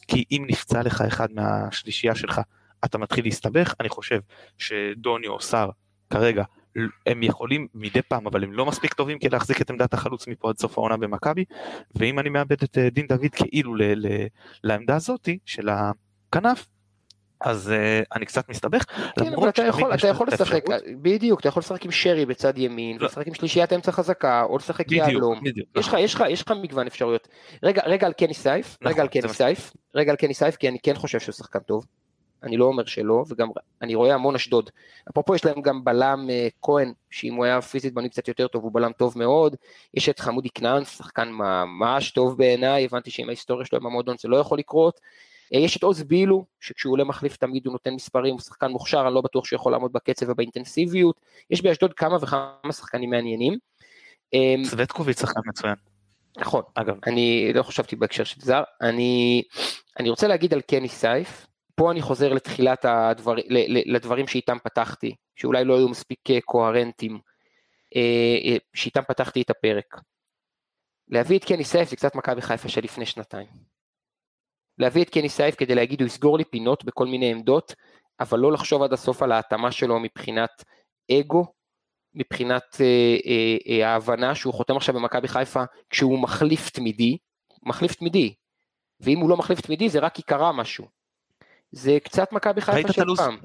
כי 0.07 0.23
אם 0.31 0.45
נפצע 0.47 0.83
לך 0.83 1.01
אחד 1.01 1.27
מהשלישייה 1.31 2.15
שלך, 2.15 2.41
אתה 2.85 2.97
מתחיל 2.97 3.25
להסתבך, 3.25 3.73
אני 3.79 3.89
חושב 3.89 4.19
שדוניו 4.57 5.31
או 5.31 5.41
סער 5.41 5.69
כרגע 6.09 6.43
הם 7.05 7.23
יכולים 7.23 7.67
מדי 7.73 8.01
פעם 8.01 8.27
אבל 8.27 8.43
הם 8.43 8.53
לא 8.53 8.65
מספיק 8.65 8.93
טובים 8.93 9.19
כדי 9.19 9.29
להחזיק 9.29 9.61
את 9.61 9.69
עמדת 9.69 9.93
החלוץ 9.93 10.27
מפה 10.27 10.49
עד 10.49 10.57
סוף 10.57 10.77
העונה 10.77 10.97
במכבי 10.97 11.45
ואם 11.95 12.19
אני 12.19 12.29
מאבד 12.29 12.63
את 12.63 12.77
אה, 12.77 12.89
דין 12.89 13.07
דוד 13.07 13.31
כאילו 13.33 13.75
ל, 13.75 13.81
ל, 13.83 14.25
לעמדה 14.63 14.95
הזאתי 14.95 15.37
של 15.45 15.69
הכנף 15.69 16.67
אז 17.41 17.73
uh, 17.73 18.05
אני 18.15 18.25
קצת 18.25 18.49
מסתבך. 18.49 18.85
כן, 19.19 19.33
אבל 19.33 19.49
אתה 19.49 19.63
יכול, 19.63 19.93
אתה 19.93 20.07
יכול 20.07 20.27
לשחק, 20.27 20.63
בדיוק, 21.01 21.39
אתה 21.39 21.47
יכול 21.47 21.59
לשחק 21.59 21.85
עם 21.85 21.91
שרי 21.91 22.25
בצד 22.25 22.57
ימין, 22.57 22.97
לא. 22.97 23.07
לשחק 23.07 23.27
עם 23.27 23.33
שלישיית 23.33 23.73
אמצע 23.73 23.91
חזקה, 23.91 24.43
או 24.43 24.57
לשחק 24.57 24.91
יהלום. 24.91 25.39
יש 25.75 25.87
לך, 25.87 25.95
יש 25.99 26.13
לך, 26.15 26.23
יש 26.29 26.41
לך 26.41 26.53
מגוון 26.61 26.87
אפשרויות. 26.87 27.27
רגע, 27.63 27.81
רגע 27.85 28.07
על 28.07 28.13
קני 28.13 28.33
סייף, 28.33 28.77
רגע 28.81 29.01
על 29.01 29.07
נכון, 29.07 29.21
קני 29.21 29.33
סייף, 29.33 29.73
רגע 29.95 30.11
על 30.11 30.17
קני 30.17 30.33
סייף, 30.33 30.55
כי 30.55 30.69
אני 30.69 30.77
כן 30.83 30.95
חושב 30.95 31.19
שהוא 31.19 31.33
שחקן 31.33 31.59
טוב. 31.59 31.85
אני 32.43 32.57
לא 32.57 32.65
אומר 32.65 32.85
שלא, 32.85 33.23
וגם 33.27 33.47
אני 33.81 33.95
רואה 33.95 34.13
המון 34.13 34.35
אשדוד. 34.35 34.69
אפרופו 35.09 35.35
יש 35.35 35.45
להם 35.45 35.61
גם 35.61 35.83
בלם 35.83 36.27
uh, 36.29 36.51
כהן, 36.61 36.93
שאם 37.09 37.33
הוא 37.33 37.45
היה 37.45 37.61
פיזית 37.61 37.93
בנוי 37.93 38.09
קצת 38.09 38.27
יותר 38.27 38.47
טוב, 38.47 38.63
הוא 38.63 38.71
בלם 38.73 38.91
טוב 38.91 39.17
מאוד. 39.17 39.55
יש 39.93 40.09
את 40.09 40.19
חמודי 40.19 40.49
כנען, 40.49 40.85
שחקן 40.85 41.29
ממש 41.29 42.11
טוב 42.11 42.37
בעיניי, 42.37 42.85
הבנתי 42.85 43.11
שעם 43.11 43.27
ההיסטוריה 43.27 43.65
שלו 43.65 43.79
עם 43.79 43.85
המועדון 43.85 44.15
זה 44.19 44.27
לא 44.27 44.37
יכול 44.37 44.59
לקרות. 44.59 44.99
Uh, 45.53 45.57
יש 45.57 45.77
את 45.77 45.83
עוז 45.83 46.03
בילו, 46.03 46.45
שכשהוא 46.59 46.93
עולה 46.93 47.03
מחליף 47.03 47.37
תמיד 47.37 47.65
הוא 47.65 47.71
נותן 47.71 47.93
מספרים, 47.93 48.33
הוא 48.33 48.41
שחקן 48.41 48.71
מוכשר, 48.71 49.07
אני 49.07 49.15
לא 49.15 49.21
בטוח 49.21 49.45
שהוא 49.45 49.57
יכול 49.57 49.71
לעמוד 49.71 49.93
בקצב 49.93 50.29
ובאינטנסיביות. 50.29 51.21
יש 51.49 51.61
באשדוד 51.61 51.93
כמה 51.93 52.17
וכמה 52.21 52.71
שחקנים 52.71 53.09
מעניינים. 53.09 53.57
אמ, 54.33 54.63
סווטקוביץ' 54.65 55.19
שחקן 55.19 55.39
מצוין. 55.45 55.75
נכון, 56.37 56.63
אגב, 56.75 56.95
אני 57.07 57.53
לא 57.53 57.63
חשבתי 57.63 57.95
בהקשר 57.95 58.23
של 58.23 58.41
זר, 58.41 58.63
אני, 58.81 59.43
אני 59.99 60.09
רוצה 60.09 60.27
להגיד 60.27 60.53
על 60.53 60.61
קני 60.61 60.89
סייף, 60.89 61.46
פה 61.77 61.91
אני 61.91 62.01
חוזר 62.01 62.33
לתחילת 62.33 62.85
הדבר, 62.85 63.33
לדברים 63.85 64.27
שאיתם 64.27 64.57
פתחתי, 64.63 65.15
שאולי 65.35 65.65
לא 65.65 65.77
היו 65.77 65.89
מספיק 65.89 66.19
אה, 66.29 66.41
קוהרנטיים, 66.41 67.19
אה, 67.95 68.51
אה, 68.51 68.57
שאיתם 68.73 69.01
פתחתי 69.07 69.41
את 69.41 69.49
הפרק. 69.49 70.01
להביא 71.07 71.39
את 71.39 71.45
קני 71.45 71.63
סייף 71.63 71.89
זה 71.89 71.95
קצת 71.95 72.15
מכבי 72.15 72.41
חיפה 72.41 72.69
של 72.69 72.81
לפני 72.83 73.05
שנתיים. 73.05 73.47
להביא 74.77 75.03
את 75.03 75.09
קני 75.09 75.29
סייף 75.29 75.55
כדי 75.55 75.75
להגיד 75.75 76.01
הוא 76.01 76.07
יסגור 76.07 76.37
לי 76.37 76.43
פינות 76.43 76.85
בכל 76.85 77.05
מיני 77.05 77.31
עמדות, 77.31 77.73
אבל 78.19 78.39
לא 78.39 78.51
לחשוב 78.51 78.83
עד 78.83 78.93
הסוף 78.93 79.23
על 79.23 79.31
ההתאמה 79.31 79.71
שלו 79.71 79.99
מבחינת 79.99 80.63
אגו, 81.11 81.45
מבחינת 82.13 82.63
אה, 82.81 83.17
אה, 83.69 83.91
ההבנה 83.91 84.35
שהוא 84.35 84.53
חותם 84.53 84.77
עכשיו 84.77 84.95
במכבי 84.95 85.27
חיפה 85.27 85.63
כשהוא 85.89 86.19
מחליף 86.19 86.69
תמידי, 86.69 87.17
מחליף 87.63 87.93
תמידי, 87.93 88.33
ואם 88.99 89.19
הוא 89.19 89.29
לא 89.29 89.37
מחליף 89.37 89.61
תמידי 89.61 89.89
זה 89.89 89.99
רק 89.99 90.15
כי 90.15 90.21
קרה 90.21 90.51
משהו. 90.51 90.96
זה 91.71 91.97
קצת 92.03 92.31
מכבי 92.31 92.61
חיפה 92.61 92.93
של 92.93 93.03
פעם. 93.17 93.37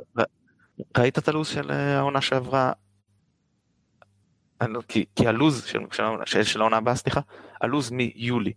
ראית 0.99 1.19
את 1.19 1.29
הלו"ז 1.29 1.49
של 1.49 1.71
אה, 1.71 1.99
העונה 1.99 2.21
שעברה? 2.21 2.73
לא, 4.69 4.81
כי, 4.89 5.05
כי 5.17 5.27
הלו"ז 5.27 5.65
של, 5.65 5.79
של, 6.25 6.43
של 6.43 6.61
העונה 6.61 6.77
הבאה, 6.77 6.95
סליחה, 6.95 7.21
הלו"ז 7.61 7.91
מיולי. 7.91 8.53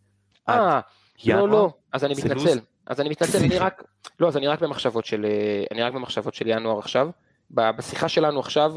אה, 0.49 0.79
לא, 1.25 1.49
לא, 1.49 1.73
אז 1.91 2.03
אני 2.03 2.13
מתנצל. 2.13 2.59
אז 2.87 2.99
אני 3.01 3.09
מתנצל, 3.09 3.37
אני 3.37 3.57
רק, 3.67 3.83
לא, 4.19 4.27
אז 4.27 4.37
אני 4.37 4.47
רק 4.47 4.61
במחשבות 4.61 5.05
של, 5.05 5.25
אה, 5.25 5.63
אני 5.71 5.83
רק 5.83 5.93
במחשבות 5.93 6.33
של 6.33 6.47
ינואר 6.47 6.79
עכשיו. 6.79 7.09
בשיחה 7.51 8.09
שלנו 8.09 8.39
עכשיו, 8.39 8.73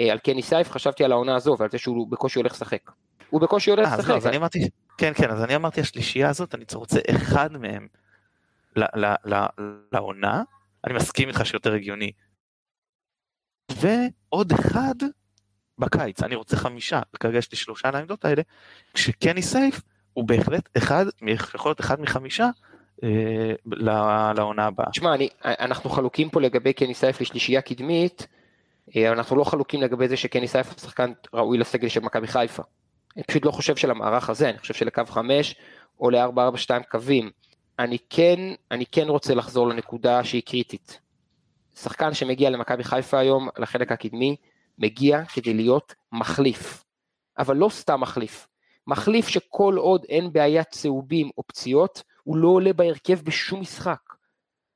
אה, 0.00 0.12
על 0.12 0.18
קני 0.18 0.42
סייף, 0.42 0.70
חשבתי 0.70 1.04
על 1.04 1.12
העונה 1.12 1.36
הזו 1.36 1.56
ועל 1.58 1.70
זה 1.70 1.78
שהוא 1.78 2.10
בקושי 2.10 2.38
הולך 2.38 2.52
לשחק. 2.52 2.90
הוא 3.30 3.40
בקושי 3.40 3.70
הולך 3.70 3.88
לשחק. 3.92 4.08
לא, 4.08 4.16
אז 4.16 4.26
אני 4.26 4.36
אמרתי, 4.36 4.68
כן, 4.98 5.12
כן, 5.14 5.30
אז 5.30 5.42
אני 5.42 5.56
אמרתי 5.56 5.80
השלישייה 5.80 6.28
הזאת, 6.28 6.54
אני 6.54 6.64
רוצה 6.74 7.00
אחד 7.10 7.52
מהם 7.52 7.86
לעונה, 9.92 10.42
אני 10.86 10.94
מסכים 10.94 11.28
איתך 11.28 11.46
שיותר 11.46 11.72
הגיוני. 11.72 12.12
ועוד 13.72 14.52
אחד 14.52 14.94
בקיץ, 15.78 16.22
אני 16.22 16.34
רוצה 16.34 16.56
חמישה, 16.56 17.00
וכרגע 17.14 17.38
יש 17.38 17.52
לי 17.52 17.58
שלושה 17.58 17.90
לעמדות 17.90 18.24
האלה, 18.24 18.42
כשקני 18.94 19.42
סייף 19.42 19.80
הוא 20.12 20.24
בהחלט 20.28 20.68
אחד, 20.76 21.06
יכול 21.54 21.68
להיות 21.68 21.80
אחד 21.80 22.00
מחמישה 22.00 22.48
אה, 23.02 23.52
לעונה 24.36 24.66
הבאה. 24.66 24.90
תשמע, 24.90 25.14
אנחנו 25.44 25.90
חלוקים 25.90 26.30
פה 26.30 26.40
לגבי 26.40 26.72
קני 26.72 26.94
סייף 26.94 27.20
לשלישייה 27.20 27.62
קדמית, 27.62 28.26
אה, 28.96 29.12
אנחנו 29.12 29.36
לא 29.36 29.44
חלוקים 29.44 29.82
לגבי 29.82 30.08
זה 30.08 30.16
שקני 30.16 30.48
סייף 30.48 30.68
הוא 30.68 30.78
שחקן 30.78 31.12
ראוי 31.34 31.58
לסגל 31.58 31.88
של 31.88 32.00
מכבי 32.00 32.26
חיפה. 32.26 32.62
אני 33.16 33.24
פשוט 33.24 33.44
לא 33.44 33.50
חושב 33.50 33.76
שלמערך 33.76 34.30
הזה, 34.30 34.50
אני 34.50 34.58
חושב 34.58 34.74
שלקו 34.74 35.02
5 35.06 35.54
או 36.00 36.10
ל-442 36.10 36.82
קווים. 36.90 37.30
אני 37.78 37.98
כן, 38.10 38.38
אני 38.70 38.86
כן 38.86 39.08
רוצה 39.08 39.34
לחזור 39.34 39.68
לנקודה 39.68 40.24
שהיא 40.24 40.42
קריטית. 40.42 41.00
שחקן 41.74 42.14
שמגיע 42.14 42.50
למכבי 42.50 42.84
חיפה 42.84 43.18
היום, 43.18 43.48
לחלק 43.58 43.92
הקדמי, 43.92 44.36
מגיע 44.78 45.24
כדי 45.24 45.54
להיות 45.54 45.94
מחליף. 46.12 46.84
אבל 47.38 47.56
לא 47.56 47.68
סתם 47.68 48.00
מחליף. 48.00 48.48
מחליף 48.86 49.28
שכל 49.28 49.74
עוד 49.78 50.04
אין 50.08 50.32
בעיית 50.32 50.68
צהובים 50.68 51.30
או 51.38 51.42
פציעות, 51.46 52.02
הוא 52.24 52.36
לא 52.36 52.48
עולה 52.48 52.72
בהרכב 52.72 53.20
בשום 53.22 53.60
משחק. 53.60 54.00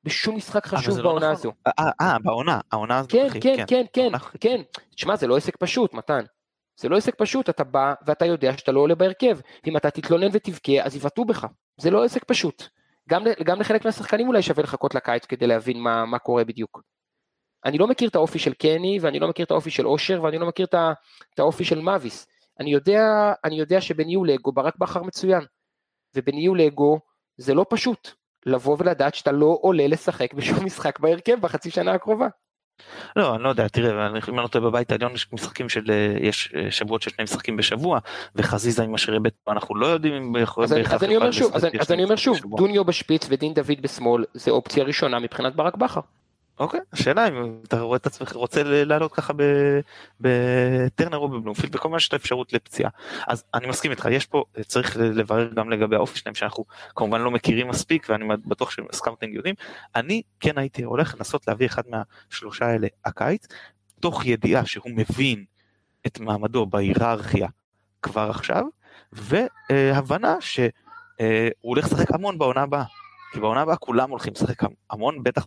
בשום 0.05 0.37
משחק 0.37 0.67
חשוב 0.67 0.97
לא 0.97 1.03
בעונה 1.03 1.27
לא 1.27 1.33
הזו. 1.33 1.53
אה, 1.67 1.91
אה, 2.01 2.19
בעונה, 2.23 2.61
העונה 2.73 2.99
הזו. 2.99 3.09
כן, 3.09 3.29
כן, 3.41 3.65
כן, 3.67 3.85
כן, 3.93 4.13
כן. 4.41 4.63
תשמע, 4.95 5.17
זה 5.17 5.27
לא 5.27 5.37
עסק 5.37 5.57
פשוט, 5.57 5.95
מתן. 5.95 6.25
זה 6.77 6.89
לא 6.89 6.97
עסק 6.97 7.15
פשוט, 7.15 7.49
אתה 7.49 7.65
בא 7.65 7.95
ואתה 8.07 8.25
יודע 8.25 8.57
שאתה 8.57 8.73
לא 8.73 8.81
עולה 8.81 8.95
בהרכב. 8.95 9.39
אם 9.67 9.77
אתה 9.77 9.91
תתלונן 9.91 10.29
ותבכה, 10.33 10.83
אז 10.83 10.97
יבעטו 10.97 11.25
בך. 11.25 11.47
זה 11.77 11.91
לא 11.91 12.05
עסק 12.05 12.25
פשוט. 12.25 12.69
גם, 13.09 13.25
גם 13.45 13.61
לחלק 13.61 13.85
מהשחקנים 13.85 14.29
אולי 14.29 14.43
שווה 14.43 14.63
לחכות 14.63 14.95
לקיץ 14.95 15.27
כדי 15.27 15.47
להבין 15.47 15.81
מה, 15.81 16.07
מה 16.07 16.19
קורה 16.19 16.45
בדיוק. 16.45 16.83
אני 17.65 17.79
לא 17.79 17.87
מכיר 17.87 18.09
את 18.09 18.15
האופי 18.15 18.39
של 18.39 18.55
קני, 18.55 18.99
ואני 19.03 19.19
לא 19.19 19.29
מכיר 19.29 19.45
את 19.45 19.51
האופי 19.51 19.71
של 19.71 19.87
אושר, 19.87 20.23
ואני 20.23 20.39
לא 20.39 20.47
מכיר 20.47 20.67
את, 20.67 20.75
את 21.35 21.39
האופי 21.39 21.65
של 21.65 21.81
מאביס. 21.81 22.27
אני 22.61 22.73
יודע, 22.73 23.33
אני 23.45 23.59
יודע 23.59 23.81
שבניהול 23.81 24.31
אגו 24.31 24.53
ברק 24.53 24.77
בכר 24.77 25.03
מצוין, 25.03 25.45
ובניהול 26.15 26.61
אגו 26.61 27.01
זה 27.37 27.55
לא 27.55 27.67
פשוט 27.71 28.11
לבוא 28.47 28.77
ולדעת 28.79 29.15
שאתה 29.15 29.33
לא 29.33 29.59
עולה 29.61 29.87
לשחק 29.87 30.35
בשום 30.35 30.65
משחק 30.65 31.01
בהרכב 31.01 31.41
בחצי 31.41 31.71
שנה 31.71 31.93
הקרובה. 31.93 32.29
לא, 33.17 33.35
אני 33.35 33.43
לא 33.43 33.49
יודע, 33.49 33.69
תראה, 33.69 34.07
אם 34.09 34.15
אני 34.29 34.37
לא 34.37 34.47
טועה 34.47 34.65
בבית 34.65 34.93
העליון 34.93 35.15
יש 35.15 35.29
משחקים 35.33 35.69
של, 35.69 35.85
אה, 35.91 36.15
יש 36.21 36.53
אה, 36.57 36.71
שבועות 36.71 37.03
של 37.03 37.11
שני 37.11 37.25
משחקים 37.25 37.57
בשבוע, 37.57 37.99
וחזיזה 38.37 38.83
עם 38.83 38.95
אשרי 38.95 39.21
בית, 39.21 39.35
אנחנו 39.49 39.75
לא 39.75 39.87
יודעים 39.87 40.15
אם 40.15 40.33
בהכרח... 40.33 40.59
אז 41.81 41.93
אני 41.93 42.05
אומר 42.05 42.17
שוב, 42.17 42.41
דוניו 42.57 42.85
בשפיץ 42.85 43.27
ודין 43.31 43.55
דוד 43.55 43.77
בשמאל, 43.81 44.25
זה 44.35 44.51
אופציה 44.51 44.85
ראשונה 44.85 45.19
מבחינת 45.19 45.55
ברק 45.55 45.77
בכר. 45.77 46.01
אוקיי, 46.59 46.81
השאלה 46.93 47.29
אם 47.29 47.61
אתה 47.65 47.81
רואה 47.81 47.97
את 47.97 48.07
עצמך 48.07 48.33
רוצה 48.33 48.63
לעלות 48.65 49.13
ככה 49.13 49.33
בטרנר 50.21 51.17
או 51.17 51.29
בבלומפילד 51.29 51.77
מיני 51.85 52.01
שאתה 52.01 52.17
אפשרות 52.17 52.53
לפציעה. 52.53 52.91
אז 53.27 53.45
אני 53.55 53.67
מסכים 53.67 53.91
איתך, 53.91 54.09
יש 54.11 54.27
פה, 54.27 54.45
צריך 54.67 54.97
לברר 54.97 55.51
גם 55.55 55.71
לגבי 55.71 55.97
האופי 55.97 56.19
שלהם 56.19 56.35
שאנחנו 56.35 56.65
כמובן 56.97 57.21
לא 57.21 57.31
מכירים 57.31 57.69
מספיק 57.69 58.07
ואני 58.09 58.25
בטוח 58.47 58.71
שסקאוטינג 58.71 59.35
יודעים. 59.35 59.55
אני 59.97 60.23
כן 60.41 60.59
הייתי 60.59 60.83
הולך 60.83 61.15
לנסות 61.19 61.49
להביא 61.49 61.67
אחד 61.67 61.83
מהשלושה 61.89 62.67
האלה 62.67 62.87
הקיץ, 63.05 63.47
תוך 64.01 64.27
ידיעה 64.27 64.67
שהוא 64.67 64.91
מבין 64.91 65.45
את 66.07 66.21
מעמדו 66.21 66.67
בהיררכיה 66.67 67.49
כבר 68.03 68.31
עכשיו, 68.31 68.65
והבנה 69.13 70.37
שהוא 70.41 70.71
הולך 71.61 71.85
לשחק 71.85 72.11
המון 72.11 72.39
בעונה 72.39 72.63
הבאה. 72.63 72.85
כי 73.33 73.41
בעונה 73.41 73.61
הבאה 73.61 73.77
כולם 73.77 74.11
הולכים 74.11 74.33
לשחק 74.33 74.63
המון, 74.91 75.23
בטח 75.23 75.47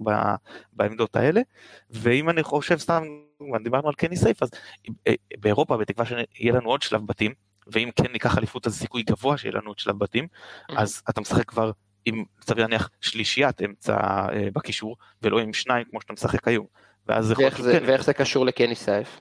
בעמדות 0.74 1.16
האלה, 1.16 1.42
ואם 1.90 2.30
אני 2.30 2.44
חושב 2.44 2.78
סתם, 2.78 3.04
דיברנו 3.64 3.88
על 3.88 3.94
קני 3.94 4.18
סייף, 4.18 4.44
אז 4.44 4.50
אה, 5.08 5.14
באירופה, 5.40 5.78
בתקווה 5.78 6.06
שיהיה 6.06 6.54
לנו 6.54 6.70
עוד 6.70 6.82
שלב 6.82 7.08
בתים, 7.08 7.34
ואם 7.68 7.90
כן 7.96 8.12
ניקח 8.12 8.38
אליפות 8.38 8.68
אז 8.68 8.80
סיכוי 8.80 9.04
גבוה 9.04 9.38
שיהיה 9.38 9.54
לנו 9.56 9.70
עוד 9.70 9.80
שלב 9.80 10.00
בתים, 10.00 10.28
אז 10.78 11.02
אתה 11.10 11.22
משחק 11.22 11.46
כבר 11.50 11.72
עם, 12.06 12.24
סביר 12.42 12.64
להניח, 12.64 12.90
שלישיית 13.02 13.62
אמצע 13.62 13.96
אה, 14.34 14.48
בקישור, 14.54 14.96
ולא 15.22 15.40
עם 15.40 15.54
שניים 15.54 15.86
כמו 15.90 16.02
שאתה 16.02 16.14
משחק 16.14 16.48
היום. 16.48 16.66
ואז 17.08 17.34
ואיך, 17.38 17.62
זה, 17.62 17.80
כן. 17.80 17.86
ואיך 17.88 18.04
זה 18.04 18.14
קשור 18.14 18.46
לקני 18.46 18.76
סייף? 18.76 19.20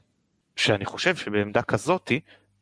שאני 0.56 0.84
חושב 0.84 1.16
שבעמדה 1.16 1.62
כזאתי, 1.62 2.20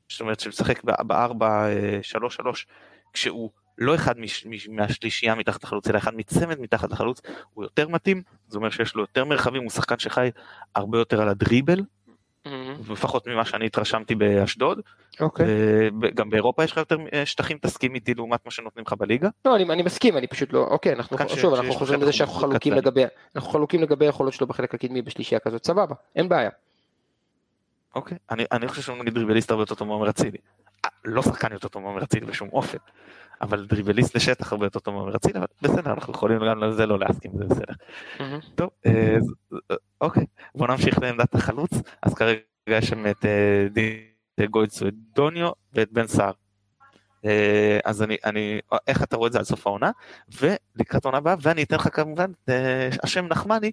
זאת 0.08 0.20
אומרת 0.20 0.40
שמשחק 0.40 0.84
בארבע, 0.84 1.68
אה, 1.68 1.98
שלוש, 2.02 2.36
שלוש, 2.36 2.66
כשהוא 3.12 3.50
לא 3.78 3.94
אחד 3.94 4.18
מש, 4.18 4.46
מש, 4.46 4.68
מהשלישייה 4.68 5.34
מתחת 5.34 5.64
לחלוץ, 5.64 5.88
אלא 5.88 5.98
אחד 5.98 6.14
מצמד 6.14 6.60
מתחת 6.60 6.92
לחלוץ, 6.92 7.20
הוא 7.54 7.64
יותר 7.64 7.88
מתאים, 7.88 8.22
זה 8.48 8.58
אומר 8.58 8.70
שיש 8.70 8.94
לו 8.94 9.02
יותר 9.02 9.24
מרחבים, 9.24 9.62
הוא 9.62 9.70
שחקן 9.70 9.98
שחי 9.98 10.30
הרבה 10.74 10.98
יותר 10.98 11.22
על 11.22 11.28
הדריבל, 11.28 11.80
לפחות 12.90 13.26
ממה 13.28 13.44
שאני 13.44 13.66
התרשמתי 13.66 14.14
באשדוד. 14.14 14.80
אוקיי. 15.20 15.46
גם 16.14 16.30
באירופה 16.30 16.64
יש 16.64 16.72
לך 16.72 16.76
יותר 16.76 16.96
שטחים, 17.24 17.58
תסכים 17.58 17.94
איתי 17.94 18.14
לעומת 18.14 18.44
מה 18.44 18.50
שנותנים 18.50 18.84
לך 18.86 18.92
בליגה? 18.92 19.28
לא, 19.44 19.56
אני, 19.56 19.64
אני 19.64 19.82
מסכים, 19.82 20.16
אני 20.16 20.26
פשוט 20.26 20.52
לא, 20.52 20.66
אוקיי, 20.70 20.92
אנחנו, 20.92 21.16
שוב, 21.28 21.54
אנחנו 21.54 21.72
חוזרים 21.72 22.02
לזה 22.02 22.12
שאנחנו 22.12 22.34
חלוקים 22.34 22.72
לגבי, 22.72 23.04
אנחנו 23.36 23.50
חלוקים 23.50 23.82
לגבי 23.82 24.06
היכולות 24.06 24.32
שלו 24.32 24.46
בחלק 24.46 24.74
הקדמי 24.74 25.02
בשלישייה 25.02 25.40
כזאת, 25.40 25.66
סבבה, 25.66 25.94
אין 26.16 26.28
בעיה. 26.28 26.50
אוקיי, 27.94 28.18
אני, 28.30 28.44
אני 28.52 28.68
חושב 28.68 28.82
שהוא 28.82 28.96
נגיד 28.96 29.14
דריבליסט 29.14 29.50
הרבה 29.50 29.62
יותר 29.62 29.74
טוב 29.74 29.88
מעומר 29.88 30.10
אצילי. 30.10 30.38
אה, 30.84 30.90
לא 31.04 31.22
שחקן 31.22 31.52
יותר 31.52 31.68
טוב 31.68 31.82
מעומר 31.82 32.04
אצילי 32.04 32.26
בשום 32.26 32.48
אופן, 32.52 32.78
אבל 33.42 33.66
דריבליסט 33.66 34.16
לשטח 34.16 34.52
הרבה 34.52 34.66
יותר 34.66 34.78
טוב 34.78 34.94
מעומר 34.94 35.16
אצילי, 35.16 35.38
אבל 35.38 35.46
בסדר, 35.62 35.92
אנחנו 35.92 36.12
יכולים 36.12 36.38
גם 36.48 36.58
לזה 36.58 36.86
לא 36.86 36.98
להסכים, 36.98 37.30
זה 37.38 37.44
בסדר. 37.44 37.74
טוב, 38.54 38.70
אה, 38.86 39.16
אה, 39.70 39.76
אוקיי, 40.00 40.26
בוא 40.54 40.66
נמשיך 40.68 40.98
לעמדת 40.98 41.34
החלוץ, 41.34 41.70
אז 42.02 42.14
כרגע 42.14 42.40
יש 42.68 42.88
שם 42.88 43.06
את 43.06 43.24
גוידסו, 44.50 44.88
את 44.88 44.94
דוניו 45.14 45.50
ואת 45.72 45.92
בן 45.92 46.06
סער. 46.06 46.32
אז 47.84 48.02
אני, 48.02 48.16
אני, 48.24 48.60
איך 48.86 49.02
אתה 49.02 49.16
רואה 49.16 49.26
את 49.26 49.32
זה 49.32 49.38
על 49.38 49.44
סוף 49.44 49.66
העונה, 49.66 49.90
ולקראת 50.40 51.04
העונה 51.04 51.18
הבאה, 51.18 51.34
ואני 51.42 51.62
אתן 51.62 51.76
לך 51.76 51.88
כמובן 51.92 52.32
השם 53.02 53.26
נחמני, 53.26 53.72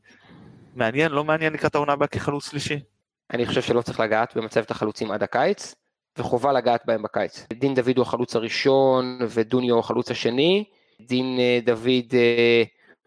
מעניין, 0.75 1.11
לא 1.11 1.23
מעניין 1.23 1.53
לקראת 1.53 1.75
העונה 1.75 1.93
הבאה 1.93 2.07
כחלוץ 2.07 2.49
שלישי. 2.49 2.79
אני 3.33 3.45
חושב 3.45 3.61
שלא 3.61 3.81
צריך 3.81 3.99
לגעת 3.99 4.37
במצבת 4.37 4.71
החלוצים 4.71 5.11
עד 5.11 5.23
הקיץ, 5.23 5.75
וחובה 6.17 6.51
לגעת 6.51 6.81
בהם 6.85 7.01
בקיץ. 7.01 7.45
דין 7.53 7.73
דוד 7.73 7.97
הוא 7.97 8.01
החלוץ 8.01 8.35
הראשון 8.35 9.19
ודוניו 9.29 9.73
הוא 9.73 9.79
החלוץ 9.79 10.11
השני. 10.11 10.63
דין 11.01 11.39
אה, 11.39 11.59
דוד 11.65 12.13
אה, 12.13 12.63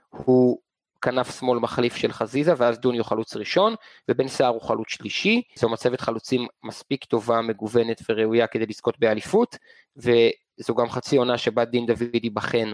הוא 0.08 0.58
כנף 1.02 1.38
שמאל 1.38 1.58
מחליף 1.58 1.96
של 1.96 2.12
חזיזה 2.12 2.52
ואז 2.56 2.78
דוניו 2.78 3.04
חלוץ 3.04 3.36
ראשון 3.36 3.74
ובן 4.10 4.28
סער 4.28 4.48
הוא 4.48 4.62
חלוץ 4.62 4.88
שלישי. 4.88 5.42
זו 5.54 5.68
מצבת 5.68 6.00
חלוצים 6.00 6.46
מספיק 6.64 7.04
טובה, 7.04 7.40
מגוונת 7.40 8.02
וראויה 8.08 8.46
כדי 8.46 8.66
לזכות 8.66 8.98
באליפות 8.98 9.56
וזו 9.96 10.74
גם 10.74 10.90
חצי 10.90 11.16
עונה 11.16 11.38
שבה 11.38 11.64
דין 11.64 11.86
דוד 11.86 12.22
ייבחן 12.22 12.72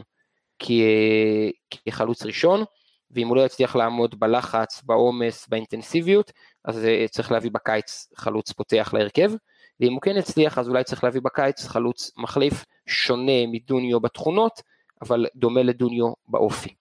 כחלוץ 1.89 2.23
ראשון. 2.23 2.65
ואם 3.11 3.29
הוא 3.29 3.37
לא 3.37 3.43
יצליח 3.47 3.77
לעמוד 3.77 4.21
בלחץ, 4.21 4.83
בעומס, 4.83 5.49
באינטנסיביות, 5.49 6.33
אז 6.65 6.85
אה, 6.85 7.05
צריך 7.11 7.33
להביא 7.33 7.51
בקיץ 7.51 8.09
חלוץ 8.17 8.53
פותח 8.53 8.91
להרכב, 8.95 9.33
ואם 9.81 9.93
הוא 9.93 10.01
כן 10.01 10.17
יצליח 10.17 10.59
אז 10.59 10.69
אולי 10.69 10.85
צריך 10.85 11.05
להביא 11.05 11.21
בקיץ 11.21 11.67
חלוץ 11.67 12.11
מחליף 12.17 12.65
שונה 12.87 13.47
מדוניו 13.53 14.01
בתכונות, 14.01 14.63
אבל 15.03 15.27
דומה 15.37 15.63
לדוניו 15.63 16.13
באופי. 16.29 16.75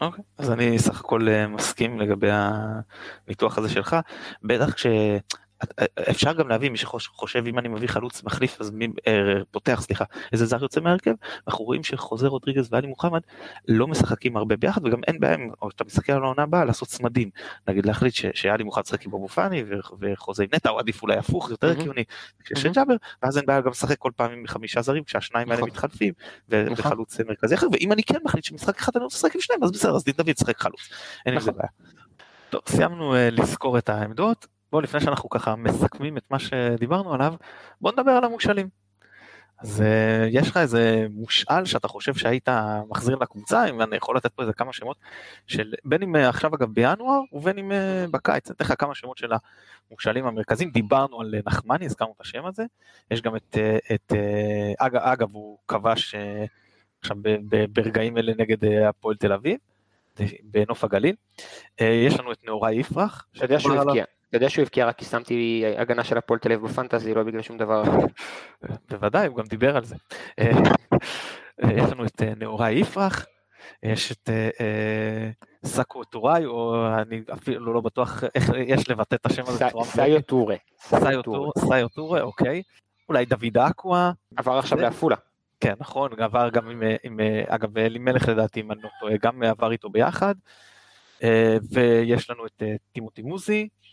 אוקיי, 0.00 0.20
okay. 0.20 0.42
אז 0.42 0.50
אני 0.50 0.78
סך 0.78 1.00
הכל 1.00 1.28
אה, 1.28 1.48
מסכים 1.48 2.00
לגבי 2.00 2.28
הניתוח 2.30 3.58
הזה 3.58 3.68
שלך, 3.68 3.96
בטח 4.42 4.72
כש... 4.74 4.86
אפשר 6.10 6.32
גם 6.32 6.48
להביא 6.48 6.70
מי 6.70 6.78
שחושב 6.78 7.46
אם 7.46 7.58
אני 7.58 7.68
מביא 7.68 7.88
חלוץ 7.88 8.22
מחליף 8.22 8.60
אז 8.60 8.70
מי 8.70 8.88
אה, 9.06 9.12
פותח 9.50 9.80
סליחה 9.82 10.04
איזה 10.32 10.46
זר 10.46 10.62
יוצא 10.62 10.80
מהרכב 10.80 11.14
אנחנו 11.48 11.64
רואים 11.64 11.82
שחוזר 11.82 12.26
רודריגז 12.26 12.68
ואלי 12.72 12.86
מוחמד 12.86 13.20
לא 13.68 13.86
משחקים 13.86 14.36
הרבה 14.36 14.56
ביחד 14.56 14.86
וגם 14.86 15.00
אין 15.06 15.20
בהם 15.20 15.50
או 15.62 15.68
אתה 15.68 15.84
מסתכל 15.84 16.12
על 16.12 16.24
העונה 16.24 16.42
הבאה 16.42 16.64
לעשות 16.64 16.88
צמדים 16.88 17.30
נגיד 17.68 17.86
להחליט 17.86 18.14
שאלי 18.14 18.64
מוחמד 18.64 18.82
משחק 18.84 19.06
עם 19.06 19.14
אבו 19.14 19.28
פאני 19.28 19.64
וחוזה 20.00 20.42
עם 20.42 20.48
נטע 20.54 20.70
או 20.70 20.78
עדיף 20.78 21.02
אולי 21.02 21.16
הפוך 21.16 21.50
יותר 21.50 21.70
הגיוני 21.70 22.04
של 22.54 22.72
ג'אבר 22.72 22.94
ואז 23.22 23.38
אין 23.38 23.46
בעיה 23.46 23.60
גם 23.60 23.70
לשחק 23.70 23.98
כל 23.98 24.10
פעם 24.16 24.32
עם 24.32 24.46
חמישה 24.46 24.82
זרים 24.82 25.04
כשהשניים 25.04 25.50
האלה 25.50 25.60
נכון. 25.60 25.70
מתחלפים 25.70 26.14
נכון. 26.48 26.72
וחלוץ 26.72 27.20
מרכזי 27.20 27.54
אחר 27.54 27.66
ואם 27.72 27.92
אני 27.92 28.02
כן 28.02 28.18
מחליט 28.24 28.44
שמשחק 28.44 28.78
אחד 28.78 28.92
אני 28.96 29.04
רוצה 29.04 29.16
לשחק 29.16 29.34
עם 29.34 29.40
שניים 29.40 29.64
אז 29.64 29.70
בסדר 29.70 29.96
אז 29.96 30.04
דין 30.04 30.14
דוד 30.16 30.28
ישחק 30.28 30.58
חלוץ 30.58 30.80
אין 31.26 31.34
עם 31.34 31.40
זה 31.40 31.50
נכון. 31.50 31.58
בעיה. 31.58 31.94
טוב 32.50 32.62
סיימנו 32.68 33.14
אה, 33.14 33.30
לזכור 33.30 33.78
את 33.78 33.88
העמדות 33.88 34.46
בוא 34.74 34.82
לפני 34.82 35.00
שאנחנו 35.00 35.28
ככה 35.28 35.56
מסכמים 35.56 36.16
את 36.16 36.22
מה 36.30 36.38
שדיברנו 36.38 37.14
עליו, 37.14 37.34
בוא 37.80 37.92
נדבר 37.92 38.10
על 38.10 38.24
המושאלים. 38.24 38.68
אז 39.58 39.80
uh, 39.80 39.84
יש 40.30 40.48
לך 40.48 40.56
איזה 40.56 41.06
מושאל 41.10 41.64
שאתה 41.64 41.88
חושב 41.88 42.14
שהיית 42.14 42.48
מחזיר 42.88 43.16
לקבוצה, 43.16 43.68
אם 43.68 43.82
אני 43.82 43.96
יכול 43.96 44.16
לתת 44.16 44.32
פה 44.32 44.42
איזה 44.42 44.52
כמה 44.52 44.72
שמות, 44.72 44.96
של 45.46 45.72
בין 45.84 46.02
אם 46.02 46.16
uh, 46.16 46.18
עכשיו 46.18 46.54
אגב 46.54 46.68
בינואר 46.68 47.20
ובין 47.32 47.58
אם 47.58 47.70
uh, 47.70 48.10
בקיץ, 48.10 48.46
אני 48.50 48.54
אתן 48.56 48.64
לך 48.64 48.74
כמה 48.78 48.94
שמות 48.94 49.18
של 49.18 49.32
המושאלים 49.90 50.26
המרכזיים, 50.26 50.70
דיברנו 50.70 51.20
על 51.20 51.34
נחמני, 51.46 51.86
הזכרנו 51.86 52.12
את 52.16 52.20
השם 52.20 52.46
הזה, 52.46 52.64
יש 53.10 53.22
גם 53.22 53.36
את, 53.36 53.56
את 53.94 54.12
אגב, 54.78 55.00
אגב 55.00 55.28
הוא 55.32 55.58
כבש 55.68 56.14
עכשיו 57.00 57.16
ברגעים 57.72 58.18
אלה 58.18 58.32
נגד 58.38 58.64
הפועל 58.88 59.16
תל 59.16 59.32
אביב, 59.32 59.58
בנוף 60.42 60.84
הגליל, 60.84 61.14
יש 61.80 62.20
לנו 62.20 62.32
את 62.32 62.44
נאורי 62.44 62.74
יפרח. 62.74 63.26
אתה 63.36 63.44
יודע 63.44 63.60
שהוא 63.60 63.74
הבקיע. 63.74 64.04
יודע 64.36 64.50
שהוא 64.50 64.62
הבקיע 64.62 64.86
רק 64.86 64.98
כי 64.98 65.04
שמתי 65.04 65.64
הגנה 65.76 66.04
של 66.04 66.18
הפועל 66.18 66.38
תל 66.38 66.52
אביב 66.52 66.66
בפנטזי, 66.66 67.14
לא 67.14 67.22
בגלל 67.22 67.42
שום 67.42 67.58
דבר 67.58 67.82
אחר. 67.82 68.06
בוודאי, 68.90 69.26
הוא 69.26 69.36
גם 69.36 69.44
דיבר 69.44 69.76
על 69.76 69.84
זה. 69.84 69.96
אה, 70.38 70.50
יש 71.62 71.92
לנו 71.92 72.04
את 72.04 72.22
אה, 72.22 72.32
נאורי 72.36 72.72
יפרח, 72.72 73.26
יש 73.82 74.12
את 74.12 74.30
אה, 74.30 75.30
סאקו 75.64 76.04
טוראי, 76.04 76.44
או 76.44 76.86
אני 77.02 77.22
אפילו 77.32 77.74
לא 77.74 77.80
בטוח 77.80 78.24
איך 78.34 78.50
יש 78.66 78.90
לבטא 78.90 79.14
את 79.14 79.26
השם 79.26 79.42
הזה. 79.46 79.64
סאיו 79.82 80.22
טורה. 80.22 80.56
סאיו 81.58 81.88
טורה, 81.88 82.20
אוקיי. 82.20 82.62
אולי 83.08 83.24
דוד 83.24 83.58
אקווה. 83.58 84.12
עבר 84.36 84.58
עכשיו 84.58 84.78
לעפולה. 84.78 85.16
כן, 85.60 85.74
נכון, 85.80 86.10
עבר 86.20 86.48
גם 86.48 86.68
עם, 87.02 87.20
אגב, 87.48 87.78
אלימלך 87.78 88.28
לדעתי, 88.28 88.60
אם 88.60 88.72
אני 88.72 88.82
לא 88.82 88.88
טועה, 89.00 89.14
גם 89.22 89.42
עבר 89.42 89.72
איתו 89.72 89.88
ביחד. 89.88 90.34
ויש 91.70 92.30
לנו 92.30 92.46
את 92.46 92.62
טימותי 92.92 93.22
מוזי, 93.22 93.62
אה, 93.62 93.83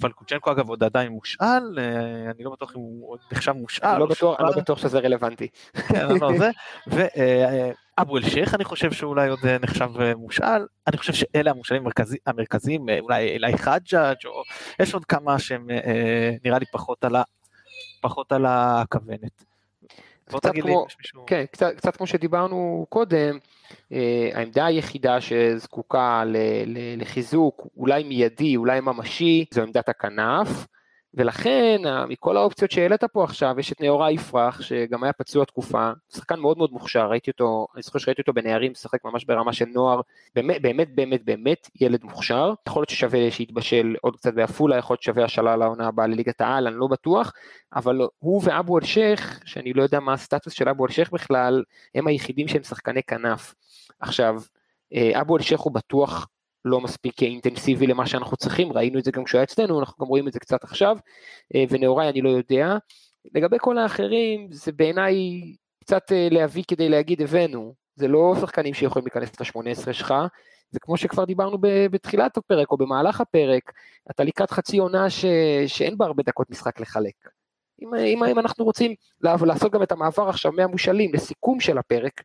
פלקוצ'נקו 0.00 0.52
אגב 0.52 0.68
עוד 0.68 0.84
עדיין 0.84 1.12
מושאל, 1.12 1.78
אה, 1.78 2.30
אני 2.30 2.44
לא 2.44 2.50
בטוח 2.50 2.76
אם 2.76 2.80
הוא 2.80 3.10
עוד 3.10 3.18
נחשב 3.32 3.52
מושאל. 3.52 3.98
לא 3.98 4.06
בטוח, 4.06 4.40
אני 4.40 4.48
לא 4.48 4.62
בטוח 4.62 4.78
שזה 4.78 4.98
רלוונטי. 4.98 5.48
כן, 5.88 6.08
לא, 6.20 6.30
זה, 6.38 6.50
ואבו 6.86 8.16
אל-שייח 8.16 8.54
אני 8.54 8.64
חושב 8.64 8.92
שאולי 8.92 9.28
עוד 9.28 9.38
אה, 9.46 9.56
נחשב 9.58 9.88
מושאל, 10.16 10.66
אני 10.86 10.96
חושב 10.96 11.12
שאלה 11.12 11.50
המושאלים 11.50 11.84
המרכזיים, 12.26 12.86
אולי 13.00 13.36
אלי 13.36 13.58
חג'אג' 13.58 14.26
או 14.26 14.42
יש 14.80 14.94
עוד 14.94 15.04
כמה 15.04 15.38
שהם 15.38 15.66
נראה 16.44 16.58
לי 16.58 16.66
פחות 16.72 17.04
על, 17.04 17.16
קצת 20.24 20.52
כמו, 20.54 20.86
כן, 21.26 21.44
קצת, 21.52 21.76
קצת 21.76 21.96
כמו 21.96 22.06
שדיברנו 22.06 22.86
קודם, 22.88 23.38
אה, 23.92 24.30
העמדה 24.34 24.66
היחידה 24.66 25.20
שזקוקה 25.20 26.22
לחיזוק, 26.96 27.66
אולי 27.76 28.04
מיידי, 28.04 28.56
אולי 28.56 28.80
ממשי, 28.80 29.44
זו 29.50 29.62
עמדת 29.62 29.88
הכנף. 29.88 30.66
ולכן 31.16 31.80
מכל 32.08 32.36
האופציות 32.36 32.70
שהעלית 32.70 33.04
פה 33.04 33.24
עכשיו 33.24 33.54
יש 33.58 33.72
את 33.72 33.80
נאורה 33.80 34.10
יפרח 34.10 34.60
שגם 34.60 35.04
היה 35.04 35.12
פצוע 35.12 35.44
תקופה, 35.44 35.90
שחקן 36.14 36.40
מאוד 36.40 36.58
מאוד 36.58 36.72
מוכשר, 36.72 37.06
ראיתי 37.06 37.30
אותו, 37.30 37.66
אני 37.74 37.82
זוכר 37.82 37.98
שראיתי 37.98 38.20
אותו 38.20 38.32
בנערים 38.32 38.72
משחק 38.72 39.04
ממש 39.04 39.24
ברמה 39.24 39.52
של 39.52 39.64
נוער, 39.64 40.00
באמת 40.34 40.62
באמת 40.62 40.94
באמת 40.94 41.24
באמת 41.24 41.70
ילד 41.80 42.04
מוכשר, 42.04 42.52
יכול 42.68 42.80
להיות 42.80 42.88
ששווה 42.88 43.30
שיתבשל 43.30 43.96
עוד 44.00 44.16
קצת 44.16 44.34
בעפולה, 44.34 44.76
יכול 44.76 44.94
להיות 44.94 45.02
שווה 45.02 45.24
השאלה 45.24 45.56
לעונה 45.56 45.86
הבאה 45.86 46.06
לליגת 46.06 46.40
העל, 46.40 46.66
אני 46.66 46.76
לא 46.76 46.86
בטוח, 46.86 47.32
אבל 47.74 48.00
הוא 48.18 48.42
ואבו 48.44 48.78
אלשיך, 48.78 49.40
שאני 49.44 49.72
לא 49.72 49.82
יודע 49.82 50.00
מה 50.00 50.12
הסטטוס 50.12 50.52
של 50.52 50.68
אבו 50.68 50.86
אלשיך 50.86 51.12
בכלל, 51.12 51.62
הם 51.94 52.06
היחידים 52.06 52.48
שהם 52.48 52.62
שחקני 52.62 53.02
כנף. 53.02 53.54
עכשיו, 54.00 54.42
אה, 54.94 55.20
אבו 55.20 55.36
אלשיך 55.36 55.60
הוא 55.60 55.72
בטוח 55.72 56.26
לא 56.64 56.80
מספיק 56.80 57.22
אינטנסיבי 57.22 57.86
למה 57.86 58.06
שאנחנו 58.06 58.36
צריכים, 58.36 58.72
ראינו 58.72 58.98
את 58.98 59.04
זה 59.04 59.10
גם 59.10 59.24
כשהוא 59.24 59.38
היה 59.38 59.44
אצלנו, 59.44 59.80
אנחנו 59.80 60.04
גם 60.04 60.08
רואים 60.08 60.28
את 60.28 60.32
זה 60.32 60.40
קצת 60.40 60.64
עכשיו, 60.64 60.96
אה, 61.54 61.64
ונאוריי 61.70 62.08
אני 62.08 62.20
לא 62.20 62.28
יודע. 62.30 62.76
לגבי 63.34 63.56
כל 63.60 63.78
האחרים, 63.78 64.48
זה 64.52 64.72
בעיניי 64.72 65.14
קצת 65.80 66.12
אה, 66.12 66.28
להביא 66.30 66.64
כדי 66.68 66.88
להגיד 66.88 67.22
הבאנו, 67.22 67.74
זה 67.96 68.08
לא 68.08 68.34
שחקנים 68.40 68.74
שיכולים 68.74 69.06
להיכנס 69.06 69.40
ל-18 69.40 69.92
שלך, 69.92 70.14
וכמו 70.74 70.96
שכבר 70.96 71.24
דיברנו 71.24 71.58
בתחילת 71.90 72.36
הפרק 72.36 72.70
או 72.70 72.76
במהלך 72.76 73.20
הפרק, 73.20 73.72
אתה 74.10 74.24
לקראת 74.24 74.50
חצי 74.50 74.78
עונה 74.78 75.10
ש... 75.10 75.24
שאין 75.66 75.98
בה 75.98 76.06
הרבה 76.06 76.22
דקות 76.22 76.50
משחק 76.50 76.80
לחלק. 76.80 77.14
אם, 77.82 77.94
אם, 77.94 78.24
אם 78.24 78.38
אנחנו 78.38 78.64
רוצים 78.64 78.94
לעשות 79.20 79.72
גם 79.72 79.82
את 79.82 79.92
המעבר 79.92 80.28
עכשיו 80.28 80.52
מהמושאלים 80.52 81.14
לסיכום 81.14 81.60
של 81.60 81.78
הפרק, 81.78 82.22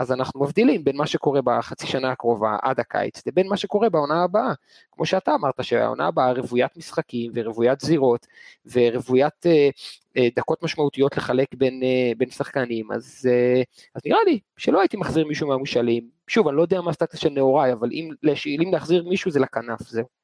אז 0.00 0.12
אנחנו 0.12 0.40
מבדילים 0.40 0.84
בין 0.84 0.96
מה 0.96 1.06
שקורה 1.06 1.40
בחצי 1.44 1.86
שנה 1.86 2.10
הקרובה 2.10 2.56
עד 2.62 2.80
הקיץ 2.80 3.26
לבין 3.26 3.48
מה 3.48 3.56
שקורה 3.56 3.88
בעונה 3.88 4.22
הבאה. 4.22 4.52
כמו 4.92 5.06
שאתה 5.06 5.34
אמרת 5.34 5.64
שהעונה 5.64 6.06
הבאה 6.06 6.32
רוויית 6.32 6.76
משחקים 6.76 7.32
ורוויית 7.34 7.80
זירות 7.80 8.26
ורוויית 8.72 9.46
אה, 9.46 9.68
אה, 10.16 10.28
דקות 10.36 10.62
משמעותיות 10.62 11.16
לחלק 11.16 11.54
בין, 11.54 11.82
אה, 11.82 12.12
בין 12.16 12.30
שחקנים, 12.30 12.92
אז, 12.92 13.28
אה, 13.30 13.62
אז 13.94 14.02
נראה 14.06 14.18
לי 14.26 14.38
שלא 14.56 14.80
הייתי 14.80 14.96
מחזיר 14.96 15.26
מישהו 15.26 15.48
מהמושאלים. 15.48 16.08
שוב, 16.28 16.48
אני 16.48 16.56
לא 16.56 16.62
יודע 16.62 16.80
מה 16.80 16.90
הסטטוס 16.90 17.20
של 17.20 17.30
נאוריי, 17.30 17.72
אבל 17.72 17.88
אם, 17.92 18.10
אם 18.46 18.70
להחזיר 18.72 19.04
מישהו 19.08 19.30
זה 19.30 19.40
לכנף, 19.40 19.80
זהו. 19.80 20.19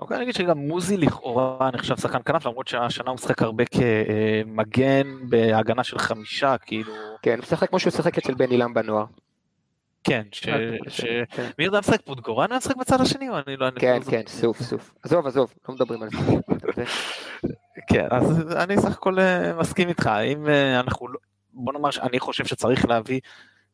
אוקיי, 0.00 0.16
אני 0.16 0.24
אגיד 0.24 0.34
שגם 0.34 0.58
מוזי 0.58 0.96
לכאורה 0.96 1.70
נחשב 1.74 1.96
שחקן 1.96 2.18
כנף, 2.24 2.46
למרות 2.46 2.68
שהשנה 2.68 3.10
הוא 3.10 3.14
משחק 3.14 3.42
הרבה 3.42 3.64
כמגן 3.64 5.06
בהגנה 5.28 5.84
של 5.84 5.98
חמישה, 5.98 6.58
כאילו... 6.58 6.92
כן, 7.22 7.38
משחק 7.38 7.68
כמו 7.68 7.78
שהוא 7.78 7.88
משחק 7.90 8.18
אצל 8.18 8.34
בן 8.34 8.50
אילם 8.50 8.74
בנוער. 8.74 9.04
כן, 10.04 10.22
מי 11.58 11.64
יודע 11.64 11.78
לשחק 11.78 12.00
פה, 12.04 12.14
דגורן 12.14 12.52
משחק 12.52 12.76
בצד 12.76 13.00
השני 13.00 13.28
או 13.28 13.34
אני 13.46 13.56
לא... 13.56 13.70
כן, 13.78 14.00
כן, 14.10 14.22
סוף, 14.26 14.62
סוף. 14.62 14.94
עזוב, 15.02 15.26
עזוב, 15.26 15.54
לא 15.68 15.74
מדברים 15.74 16.02
על 16.02 16.08
זה. 16.10 16.84
כן, 17.88 18.06
אז 18.10 18.56
אני 18.56 18.76
סך 18.80 18.92
הכל 18.92 19.16
מסכים 19.58 19.88
איתך, 19.88 20.10
אם 20.24 20.46
אנחנו, 20.80 21.08
לא- 21.08 21.18
בוא 21.52 21.72
נאמר 21.72 21.90
שאני 21.90 22.20
חושב 22.20 22.44
שצריך 22.46 22.88
להביא 22.88 23.20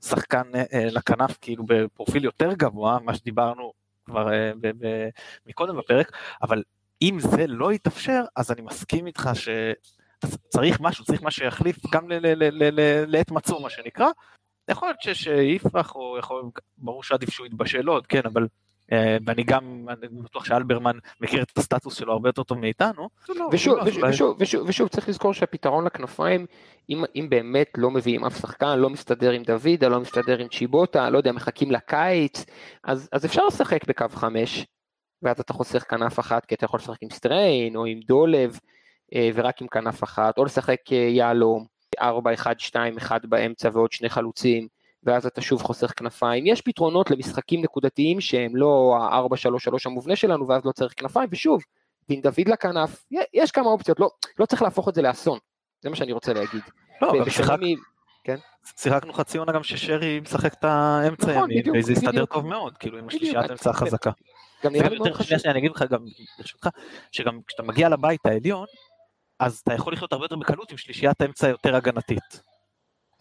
שחקן 0.03 0.43
לכנף 0.73 1.39
כאילו 1.41 1.64
בפרופיל 1.66 2.25
יותר 2.25 2.53
גבוה, 2.53 2.99
מה 3.05 3.14
שדיברנו 3.14 3.73
כבר 4.05 4.28
מקודם 5.46 5.76
בפרק, 5.76 6.16
אבל 6.42 6.62
אם 7.03 7.18
זה 7.20 7.46
לא 7.46 7.72
יתאפשר, 7.72 8.22
אז 8.36 8.50
אני 8.50 8.62
מסכים 8.62 9.07
איתך 9.07 9.30
שצריך 9.34 10.80
משהו, 10.80 11.05
צריך 11.05 11.22
משהו 11.22 11.44
שיחליף 11.44 11.76
גם 11.92 12.09
לעת 13.07 13.30
מצור 13.30 13.61
מה 13.61 13.70
שנקרא. 13.70 14.07
יכול 14.68 14.88
להיות 14.88 15.16
שיפרח, 15.16 15.94
או 15.94 16.18
יכול, 16.18 16.42
ברור 16.78 17.03
שעדיף 17.03 17.30
שהוא 17.30 17.46
יתבשל 17.46 17.88
עוד, 17.88 18.07
כן, 18.07 18.20
אבל, 18.24 18.42
אה, 18.42 18.48
ואני 19.26 19.43
גם, 19.43 19.86
אני 19.88 20.09
בטוח 20.09 20.45
שאלברמן 20.45 20.99
מכיר 21.20 21.43
את 21.43 21.59
הסטטוס 21.59 21.95
שלו 21.95 22.12
הרבה 22.12 22.28
יותר 22.28 22.43
טוב 22.43 22.59
מאיתנו. 22.59 23.09
לא, 23.28 23.49
ושוב, 23.53 23.78
לא, 23.78 23.82
ושוב, 23.82 24.05
ושוב, 24.09 24.36
ושוב, 24.40 24.68
ושוב, 24.68 24.88
צריך 24.88 25.09
לזכור 25.09 25.34
שהפתרון 25.34 25.84
לכנפיים, 25.84 26.47
אם, 26.90 27.05
אם 27.16 27.26
באמת 27.30 27.68
לא 27.76 27.90
מביאים 27.90 28.24
אף 28.24 28.40
שחקן, 28.40 28.78
לא 28.78 28.90
מסתדר 28.90 29.30
עם 29.30 29.43
דוידה, 29.43 29.88
לא 29.88 30.01
מסתדר 30.01 30.38
עם 30.38 30.49
צ'יבוטה, 30.49 31.11
לא 31.11 31.18
יודע, 31.18 31.32
מחכים 31.32 31.70
לקיץ, 31.70 32.45
אז, 32.84 33.09
אז 33.12 33.24
אפשר 33.24 33.47
לשחק 33.47 33.84
בקו 33.88 34.07
חמש, 34.09 34.66
ואז 35.22 35.40
אתה 35.40 35.53
חוסך 35.53 35.84
כנף 35.90 36.18
אחת, 36.20 36.45
כי 36.47 36.55
אתה 36.55 36.64
יכול 36.64 36.78
לשחק 36.80 37.03
עם 37.03 37.11
סטריין, 37.11 37.76
או 37.76 37.86
עם 37.86 38.01
דולב, 38.01 38.59
אה, 39.14 39.30
ורק 39.34 39.62
עם 39.62 39.68
כנף 39.68 40.05
אחת, 40.05 40.38
או 40.38 40.45
לשחק 40.45 40.78
אה, 40.93 40.97
יהלום, 40.97 41.66
4, 42.01 42.34
1, 42.34 42.61
2, 42.61 42.97
1 42.97 43.24
באמצע 43.24 43.70
ועוד 43.72 43.93
שני 43.93 44.09
חלוצים, 44.09 44.68
ואז 45.03 45.26
אתה 45.26 45.40
שוב 45.40 45.62
חוסך 45.62 45.92
כנפיים. 45.96 46.46
יש 46.46 46.61
פתרונות 46.61 47.11
למשחקים 47.11 47.62
נקודתיים 47.62 48.20
שהם 48.20 48.57
לא 48.57 48.96
ה-4-3-3 49.00 49.72
המובנה 49.84 50.16
שלנו, 50.16 50.48
ואז 50.48 50.64
לא 50.64 50.72
צריך 50.72 50.92
כנפיים, 50.96 51.28
ושוב, 51.32 51.62
דין 52.09 52.20
דוד 52.20 52.48
לכנף, 52.48 53.05
יש 53.34 53.50
כמה 53.50 53.66
אופציות, 53.66 54.00
לא, 54.00 54.11
לא 54.38 54.46
צריך 54.46 54.62
להפוך 54.62 54.88
את 54.88 54.94
זה 54.94 55.03
לאסון, 55.03 55.38
זה 55.82 55.90
מה 55.90 55.96
שאני 55.96 56.12
רוצה 56.12 56.32
להגיד. 56.32 56.62
לא, 57.03 57.12
גם 57.20 57.30
שיחק... 57.30 57.59
מ... 57.59 57.64
כן? 58.24 58.36
שיחקנו 58.76 59.12
חצי 59.12 59.38
עונה 59.38 59.53
גם 59.53 59.62
ששרי 59.62 60.20
משחק 60.20 60.55
את 60.55 60.64
האמצע 60.64 61.32
נכון, 61.36 61.50
ימין, 61.50 61.76
וזה 61.76 61.92
יסתדר 61.92 62.26
טוב 62.26 62.46
מאוד, 62.46 62.78
כאילו 62.78 62.98
עם 62.98 63.09
השלישיית 63.09 63.50
אמצע 63.50 63.70
החזקה. 63.70 64.11
גם 64.64 64.72
נראה 64.72 64.88
לי 64.88 64.98
מאוד 64.98 65.12
חשוב. 65.12 65.38
אני 65.44 65.59
אגיד 65.59 65.70
לך 65.70 65.84
גם, 65.90 66.05
ברשותך, 66.38 66.68
שגם 67.12 67.40
כשאתה 67.46 67.62
מגיע 67.62 67.88
לבית 67.88 68.26
העליון, 68.26 68.66
אז 69.40 69.61
אתה 69.64 69.74
יכול 69.74 69.92
לחיות 69.92 70.12
הרבה 70.12 70.24
יותר 70.24 70.36
בקלות 70.36 70.70
עם 70.70 70.76
שלישיית 70.76 71.20
האמצע 71.20 71.48
יותר 71.48 71.76
הגנתית. 71.76 72.51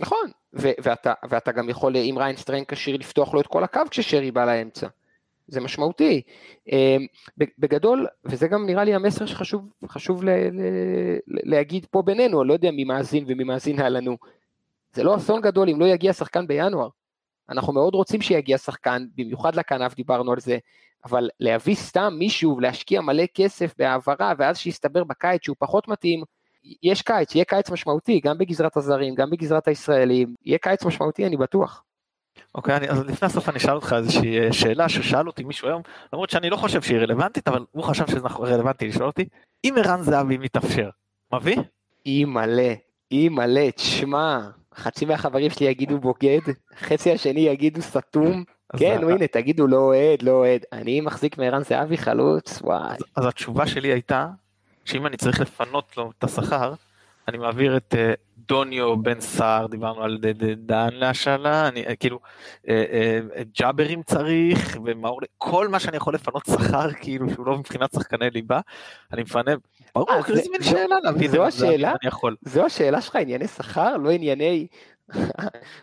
נכון, 0.01 0.29
ו- 0.53 0.71
ואתה, 0.83 1.13
ואתה 1.29 1.51
גם 1.51 1.69
יכול, 1.69 1.97
אם 1.97 2.15
ריין 2.17 2.35
סטריין 2.35 2.63
כשיר, 2.67 2.97
לפתוח 2.97 3.33
לו 3.33 3.41
את 3.41 3.47
כל 3.47 3.63
הקו 3.63 3.81
כששרי 3.89 4.31
בא 4.31 4.45
לאמצע. 4.45 4.87
זה 5.47 5.61
משמעותי. 5.61 6.21
אמ, 6.71 7.05
בגדול, 7.57 8.07
וזה 8.25 8.47
גם 8.47 8.65
נראה 8.65 8.83
לי 8.83 8.93
המסר 8.93 9.25
שחשוב 9.25 9.69
חשוב 9.87 10.23
ל- 10.23 10.29
ל- 10.29 11.17
להגיד 11.27 11.85
פה 11.91 12.01
בינינו, 12.01 12.41
אני 12.41 12.49
לא 12.49 12.53
יודע 12.53 12.71
מי 12.71 12.83
מאזין 12.83 13.25
ומי 13.27 13.43
מאזין 13.43 13.79
היה 13.79 13.89
לנו. 13.89 14.17
זה 14.93 15.03
לא 15.03 15.15
אסון 15.15 15.41
גדול 15.41 15.69
אם 15.69 15.79
לא 15.79 15.85
יגיע 15.85 16.13
שחקן 16.13 16.47
בינואר. 16.47 16.89
אנחנו 17.49 17.73
מאוד 17.73 17.93
רוצים 17.93 18.21
שיגיע 18.21 18.57
שחקן, 18.57 19.05
במיוחד 19.15 19.55
לכנף 19.55 19.95
דיברנו 19.95 20.31
על 20.31 20.39
זה, 20.39 20.57
אבל 21.05 21.29
להביא 21.39 21.75
סתם 21.75 22.13
מישהו 22.19 22.57
ולהשקיע 22.57 23.01
מלא 23.01 23.23
כסף 23.33 23.73
בהעברה 23.77 24.33
ואז 24.37 24.57
שיסתבר 24.57 25.03
בקיץ 25.03 25.43
שהוא 25.43 25.55
פחות 25.59 25.87
מתאים, 25.87 26.23
יש 26.83 27.01
קיץ, 27.01 27.35
יהיה 27.35 27.45
קיץ 27.45 27.69
משמעותי, 27.69 28.19
גם 28.23 28.37
בגזרת 28.37 28.77
הזרים, 28.77 29.15
גם 29.15 29.29
בגזרת 29.29 29.67
הישראלים, 29.67 30.35
יהיה 30.45 30.57
קיץ 30.57 30.85
משמעותי 30.85 31.25
אני 31.25 31.37
בטוח. 31.37 31.83
אוקיי, 32.55 32.77
okay, 32.77 32.91
אז 32.91 33.05
לפני 33.05 33.25
הסוף 33.25 33.49
אני 33.49 33.57
אשאל 33.57 33.75
אותך 33.75 33.95
איזושהי 33.97 34.39
אה, 34.39 34.53
שאלה 34.53 34.89
ששאל 34.89 35.27
אותי 35.27 35.43
מישהו 35.43 35.67
היום, 35.67 35.81
למרות 36.13 36.29
שאני 36.29 36.49
לא 36.49 36.57
חושב 36.57 36.81
שהיא 36.81 36.97
רלוונטית, 36.97 37.47
אבל 37.47 37.65
הוא 37.71 37.83
חשב 37.83 38.07
שזה 38.07 38.25
נכון, 38.25 38.47
רלוונטי 38.47 38.87
לשאול 38.87 39.05
אותי, 39.05 39.25
אם 39.63 39.75
ערן 39.77 40.01
זהבי 40.01 40.37
מתאפשר, 40.37 40.89
מביא? 41.33 41.57
אי 42.05 42.25
מלא, 42.25 42.73
אי 43.11 43.29
מלא, 43.29 43.69
תשמע, 43.69 44.39
חצי 44.75 45.05
מהחברים 45.05 45.49
שלי 45.49 45.65
יגידו 45.65 45.99
בוגד, 45.99 46.39
חצי 46.79 47.11
השני 47.11 47.39
יגידו 47.39 47.81
סתום, 47.81 48.43
כן, 48.77 48.99
הנה, 49.03 49.27
תגידו 49.27 49.67
לא 49.67 49.77
אוהד, 49.77 50.21
לא 50.21 50.31
אוהד. 50.31 50.61
אני 50.73 51.01
מחזיק 51.01 51.37
מערן 51.37 51.63
זהבי 51.63 51.97
חלוץ, 51.97 52.61
וואי. 52.61 52.97
אז 53.15 53.25
התשובה 53.25 53.67
שלי 53.67 53.87
הייתה, 53.87 54.27
שאם 54.85 55.07
אני 55.07 55.17
צריך 55.17 55.39
לפנות 55.39 55.97
לו 55.97 56.11
את 56.17 56.23
השכר, 56.23 56.73
אני 57.27 57.37
מעביר 57.37 57.77
את 57.77 57.95
אה, 57.97 58.13
דוניו 58.37 58.97
בן 58.97 59.19
סער, 59.19 59.67
דיברנו 59.67 60.03
על 60.03 60.17
דן 60.57 60.89
להשאלה, 60.91 61.67
אני 61.67 61.85
אה, 61.87 61.95
כאילו, 61.95 62.19
אה, 62.69 63.19
ג'אברים 63.59 64.03
צריך, 64.03 64.77
ומאור, 64.85 65.19
כל 65.37 65.67
מה 65.67 65.79
שאני 65.79 65.97
יכול 65.97 66.13
לפנות 66.13 66.45
שכר, 66.45 66.91
כאילו, 67.01 67.29
שהוא 67.29 67.45
לא 67.45 67.57
מבחינת 67.57 67.91
שחקני 67.95 68.29
ליבה, 68.29 68.59
אני 69.13 69.21
מפנה, 69.21 69.51
ברור, 69.95 70.21
זה 70.27 70.41
מין 70.51 70.63
שאלה 70.63 70.95
להביא 71.03 71.27
את 71.27 71.51
זה, 71.51 71.69
אני 71.69 71.87
יכול. 72.03 72.35
זו 72.41 72.65
השאלה 72.65 73.01
שלך, 73.01 73.15
ענייני 73.15 73.47
שכר, 73.47 73.97
לא 73.97 74.11
ענייני... 74.11 74.67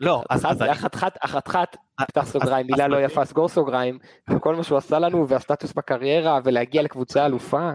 לא, 0.01 0.23
אז 0.31 0.45
אחת 0.45 0.95
אחת, 0.95 1.17
אחת 1.21 1.49
אחת, 1.49 1.77
פתח 1.97 2.27
סוגריים, 2.27 2.67
מילה 2.67 2.89
לא 2.89 3.01
יפה, 3.05 3.25
סגור 3.25 3.49
סוגריים, 3.49 3.99
וכל 4.31 4.57
מה 4.57 4.65
שהוא 4.65 4.79
עשה 4.79 4.99
לנו, 4.99 5.29
והסטטוס 5.29 5.73
בקריירה, 5.73 6.41
ולהגיע 6.45 6.83
לקבוצה 6.83 7.27
אלופה. 7.27 7.71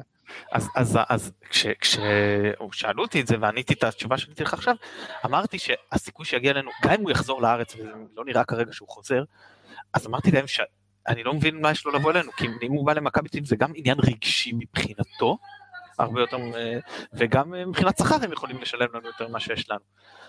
אז, 0.51 0.69
אז, 0.75 0.99
אז 1.09 1.31
כש, 1.49 1.67
כשהוא 1.67 2.71
שאלו 2.71 3.03
אותי 3.03 3.21
את 3.21 3.27
זה 3.27 3.35
ועניתי 3.39 3.73
את 3.73 3.83
התשובה 3.83 4.17
שעניתי 4.17 4.43
לך 4.43 4.53
עכשיו, 4.53 4.75
אמרתי 5.25 5.57
שהסיכוי 5.59 6.25
שיגיע 6.25 6.51
אלינו, 6.51 6.71
גם 6.83 6.93
אם 6.93 7.01
הוא 7.01 7.11
יחזור 7.11 7.41
לארץ 7.41 7.75
וזה 7.75 7.89
לא 8.17 8.25
נראה 8.25 8.43
כרגע 8.43 8.73
שהוא 8.73 8.89
חוזר, 8.89 9.23
אז 9.93 10.07
אמרתי 10.07 10.31
להם 10.31 10.47
שאני 10.47 11.23
לא 11.23 11.33
מבין 11.33 11.61
מה 11.61 11.71
יש 11.71 11.85
לו 11.85 11.91
לבוא 11.91 12.11
אלינו, 12.11 12.31
כי 12.31 12.47
אם 12.61 12.71
הוא 12.71 12.85
בא 12.85 12.93
למכבי 12.93 13.29
תל 13.29 13.43
זה 13.43 13.55
גם 13.55 13.71
עניין 13.75 13.97
רגשי 14.03 14.51
מבחינתו, 14.53 15.37
הרבה 15.99 16.21
יותר, 16.21 16.37
וגם 17.13 17.51
מבחינת 17.51 17.97
שכר 17.97 18.15
הם 18.23 18.31
יכולים 18.31 18.61
לשלם 18.61 18.87
לנו 18.93 19.07
יותר 19.07 19.27
ממה 19.27 19.39
שיש 19.39 19.69
לנו. 19.69 19.79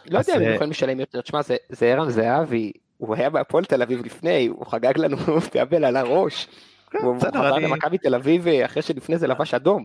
לא 0.07 0.19
יודע 0.19 0.37
אם 0.37 0.41
הם 0.41 0.49
אה, 0.49 0.55
יכולים 0.55 0.71
לשלם 0.71 1.01
יותר, 1.01 1.21
תשמע 1.21 1.41
זה 1.69 1.87
ערן 1.87 2.11
זהבי, 2.11 2.73
הוא 2.97 3.15
היה 3.15 3.31
בהפועל 3.31 3.65
תל 3.65 3.83
אביב 3.83 4.05
לפני, 4.07 4.47
הוא 4.47 4.67
חגג 4.67 4.99
לנו 4.99 5.17
פיאבל 5.53 5.85
על 5.85 5.97
הראש. 5.97 6.49
כן, 6.91 6.99
הוא 6.99 7.17
חזר 7.17 7.53
למכבי 7.53 7.99
תל 7.99 8.15
אביב 8.15 8.49
אה, 8.49 8.65
אחרי 8.65 8.83
שלפני 8.83 9.19
זה 9.19 9.27
לבש 9.27 9.55
אדום. 9.55 9.85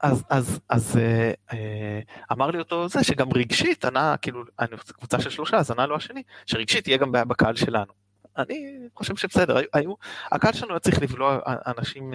אז 0.00 0.24
אז 0.30 0.60
אז 0.68 0.96
אה, 0.96 1.32
אה, 1.52 2.00
אמר 2.32 2.50
לי 2.50 2.58
אותו 2.58 2.88
זה 2.88 3.04
שגם 3.04 3.28
רגשית 3.34 3.84
ענה 3.84 4.16
כאילו 4.16 4.42
אני 4.60 4.76
קבוצה 4.98 5.20
של 5.20 5.30
שלושה 5.30 5.56
אז 5.56 5.70
ענה 5.70 5.86
לו 5.86 5.96
השני 5.96 6.22
שרגשית 6.46 6.88
יהיה 6.88 6.98
גם 6.98 7.12
בעיה 7.12 7.24
בקהל 7.24 7.56
שלנו. 7.56 7.92
אני 8.38 8.78
חושב 8.94 9.16
שבסדר 9.16 9.56
היו 9.72 9.94
הקהל 10.32 10.52
שלנו 10.52 10.72
היה 10.72 10.78
צריך 10.78 11.02
לבלוע 11.02 11.38
אנשים 11.46 12.14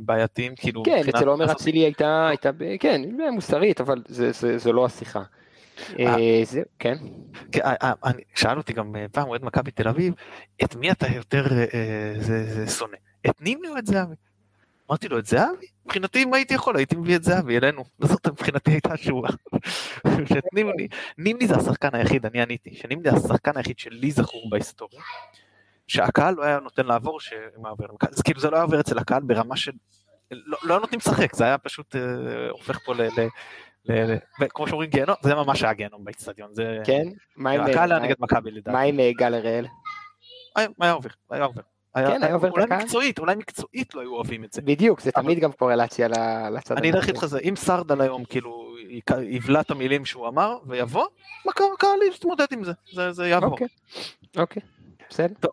בעייתיים 0.00 0.54
כאילו. 0.56 0.82
כן 0.82 1.02
אצל 1.08 1.28
עומר 1.28 1.52
אצילי 1.52 1.78
הייתה 1.78 2.28
הייתה 2.28 2.50
כן 2.80 3.02
מוסרית 3.32 3.80
אבל 3.80 4.02
זה 4.56 4.72
לא 4.72 4.86
השיחה. 4.86 5.22
כן. 6.78 6.96
שאל 8.34 8.58
אותי 8.58 8.72
גם 8.72 8.96
פעם 9.12 9.28
אוהד 9.28 9.44
מכבי 9.44 9.70
תל 9.70 9.88
אביב 9.88 10.14
את 10.64 10.76
מי 10.76 10.90
אתה 10.90 11.06
יותר 11.14 11.46
שונא 12.78 12.96
את 13.26 13.40
נימני 13.40 13.68
או 13.68 13.78
את 13.78 13.86
זהבי? 13.86 14.14
אמרתי 14.90 15.08
לו 15.08 15.18
את 15.18 15.26
זהבי? 15.26 15.66
מבחינתי 15.86 16.22
אם 16.22 16.34
הייתי 16.34 16.54
יכול 16.54 16.76
הייתי 16.76 16.96
מביא 16.96 17.16
את 17.16 17.24
זהבי 17.24 17.56
אלינו. 17.56 17.84
זאת 17.98 18.26
מבחינתי 18.26 18.70
הייתה 18.70 18.94
התשובה. 18.94 19.28
נימני, 20.52 20.88
נימני 21.18 21.46
זה 21.46 21.56
השחקן 21.56 21.88
היחיד, 21.92 22.26
אני 22.26 22.42
עניתי, 22.42 22.74
שנימני 22.74 23.10
זה 23.10 23.16
השחקן 23.16 23.56
היחיד 23.56 23.78
שלי 23.78 24.10
זכור 24.10 24.50
בהיסטוריה. 24.50 25.00
שהקהל 25.86 26.34
לא 26.34 26.44
היה 26.44 26.60
נותן 26.60 26.86
לעבור 26.86 27.20
שמעבר 27.20 27.86
זה 28.10 28.22
כאילו 28.22 28.40
זה 28.40 28.50
לא 28.50 28.56
היה 28.56 28.62
עובר 28.62 28.80
אצל 28.80 28.98
הקהל 28.98 29.22
ברמה 29.22 29.56
של, 29.56 29.72
לא, 30.30 30.58
לא 30.62 30.80
נותנים 30.80 30.98
לשחק, 30.98 31.34
זה 31.34 31.44
היה 31.44 31.58
פשוט 31.58 31.96
אה, 31.96 32.00
הופך 32.50 32.78
פה 32.84 32.94
ל... 32.94 33.00
ל 33.84 34.08
כמו 34.48 34.68
שאומרים 34.68 34.90
גיהנום, 34.90 35.16
זה 35.22 35.34
ממש 35.34 35.62
היה 35.62 35.72
גיהנום 35.72 36.04
באיצטדיון, 36.04 36.54
זה... 36.54 36.78
כן? 36.84 37.02
הקהל 37.46 37.92
היה 37.92 38.00
נגד 38.00 38.14
מכבי 38.18 38.50
לדעתי. 38.50 38.70
מה 38.70 38.80
עם 38.80 39.00
אה, 39.00 39.10
גל 39.16 39.34
הראל? 39.34 39.66
היה 40.56 40.92
עובר, 40.92 41.10
היה 41.30 41.44
עובר. 41.44 41.62
כן, 41.96 42.22
היה 42.22 42.34
עובר 42.34 42.50
אולי 42.50 42.64
מקצועית, 42.70 43.18
אולי 43.18 43.34
מקצועית 43.34 43.94
לא 43.94 44.00
היו 44.00 44.14
אוהבים 44.14 44.44
את 44.44 44.52
זה. 44.52 44.62
בדיוק, 44.62 45.00
זה 45.00 45.12
תמיד 45.12 45.38
גם 45.38 45.52
קורלציה 45.52 46.08
לצד 46.50 46.76
אני 46.76 46.92
אלך 46.92 47.08
איתך 47.08 47.26
זה, 47.26 47.38
אם 47.38 47.54
סרדל 47.56 48.00
היום 48.00 48.24
כאילו 48.24 48.76
יבלע 49.22 49.60
את 49.60 49.70
המילים 49.70 50.04
שהוא 50.04 50.28
אמר 50.28 50.58
ויבוא, 50.66 51.06
הקהל 51.48 51.98
יתמודד 52.14 52.46
עם 52.52 52.62
זה, 52.64 53.12
זה 53.12 53.28
יעבור. 53.28 53.50
אוקיי, 53.50 53.66
אוקיי. 54.36 54.62
בסדר. 55.10 55.48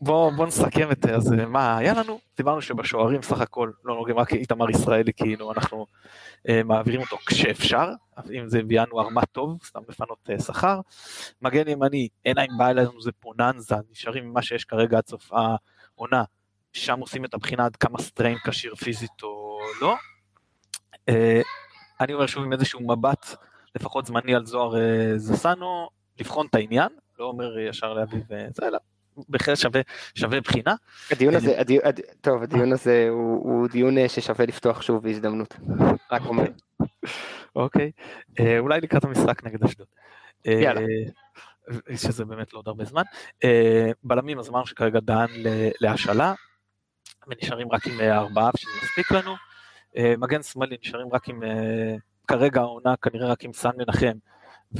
בוא 0.00 0.46
נסכם 0.46 0.90
את 0.92 1.02
זה, 1.02 1.14
אז 1.14 1.32
אה, 1.32 1.46
מה 1.46 1.78
היה 1.78 1.94
לנו? 1.94 2.20
דיברנו 2.36 2.62
שבשוערים 2.62 3.22
סך 3.22 3.40
הכל 3.40 3.70
לא 3.84 3.94
נוגעים 3.94 4.18
רק 4.18 4.32
איתמר 4.32 4.70
ישראלי, 4.70 5.12
כאילו 5.12 5.52
אנחנו 5.52 5.86
אה, 6.48 6.62
מעבירים 6.62 7.00
אותו 7.00 7.16
כשאפשר, 7.26 7.90
אם 8.30 8.48
זה 8.48 8.62
בינואר 8.62 9.08
מה 9.08 9.26
טוב, 9.26 9.58
סתם 9.64 9.80
לפנות 9.88 10.30
אה, 10.30 10.38
שכר. 10.38 10.80
מגן 11.42 11.68
ימני, 11.68 12.08
להם 12.26 12.58
בעיה 12.58 12.72
לנו 12.72 13.00
זה 13.00 13.10
פוננזה, 13.20 13.76
נשארים 13.90 14.24
עם 14.24 14.32
מה 14.32 14.42
שיש 14.42 14.64
כרגע 14.64 14.98
עד 14.98 15.06
סוף 15.06 15.30
העונה, 15.32 16.24
שם 16.72 17.00
עושים 17.00 17.24
את 17.24 17.34
הבחינה 17.34 17.64
עד 17.64 17.76
כמה 17.76 17.98
סטריין 17.98 18.38
כשיר 18.46 18.74
פיזית 18.74 19.22
או 19.22 19.58
לא. 19.80 19.96
אני 22.00 22.14
אומר 22.14 22.26
שוב 22.26 22.44
עם 22.44 22.52
איזשהו 22.52 22.80
מבט, 22.80 23.36
לפחות 23.74 24.06
זמני 24.06 24.34
על 24.34 24.46
זוהר 24.46 24.74
זסנו, 25.16 25.88
לבחון 26.20 26.46
את 26.50 26.54
העניין, 26.54 26.88
לא 27.18 27.24
אומר 27.24 27.58
ישר 27.58 27.94
להביא 27.94 28.20
וזה, 28.24 28.66
אלא 28.66 28.78
בהחלט 29.28 29.56
שווה, 29.56 29.80
שווה 30.14 30.40
בחינה. 30.40 30.74
הדיון 31.10 31.34
הזה, 31.34 31.60
הדיון, 31.60 31.84
הד... 31.84 32.00
טוב, 32.20 32.42
הדיון 32.42 32.72
הזה 32.72 33.06
הוא, 33.10 33.42
הוא 33.44 33.68
דיון 33.68 34.08
ששווה 34.08 34.46
לפתוח 34.46 34.82
שוב 34.82 35.02
בהזדמנות, 35.02 35.56
רק 36.10 36.22
אומר. 36.26 36.44
אוקיי, 37.56 37.90
אולי 38.58 38.80
לקראת 38.80 39.04
המשחק 39.04 39.44
נגד 39.44 39.64
אשדוד. 39.64 39.86
יאללה. 40.44 40.80
שזה 41.96 42.24
באמת 42.24 42.52
לא 42.52 42.58
עוד 42.58 42.68
הרבה 42.68 42.84
זמן. 42.84 43.02
בלמים 44.04 44.38
אז 44.38 44.48
אמרנו 44.48 44.66
שכרגע 44.66 45.00
דן 45.00 45.26
להשאלה, 45.80 46.34
ונשארים 47.28 47.72
רק 47.72 47.86
עם 47.86 48.00
ארבעה, 48.00 48.50
שזה 48.56 48.70
מספיק 48.82 49.12
לנו. 49.12 49.34
מגן 50.18 50.42
שמאלי 50.42 50.76
נשארים 50.82 51.08
רק 51.12 51.28
עם, 51.28 51.40
כרגע 52.26 52.60
העונה 52.60 52.96
כנראה 52.96 53.28
רק 53.28 53.44
עם 53.44 53.52
סן 53.52 53.70
מנחם, 53.76 54.16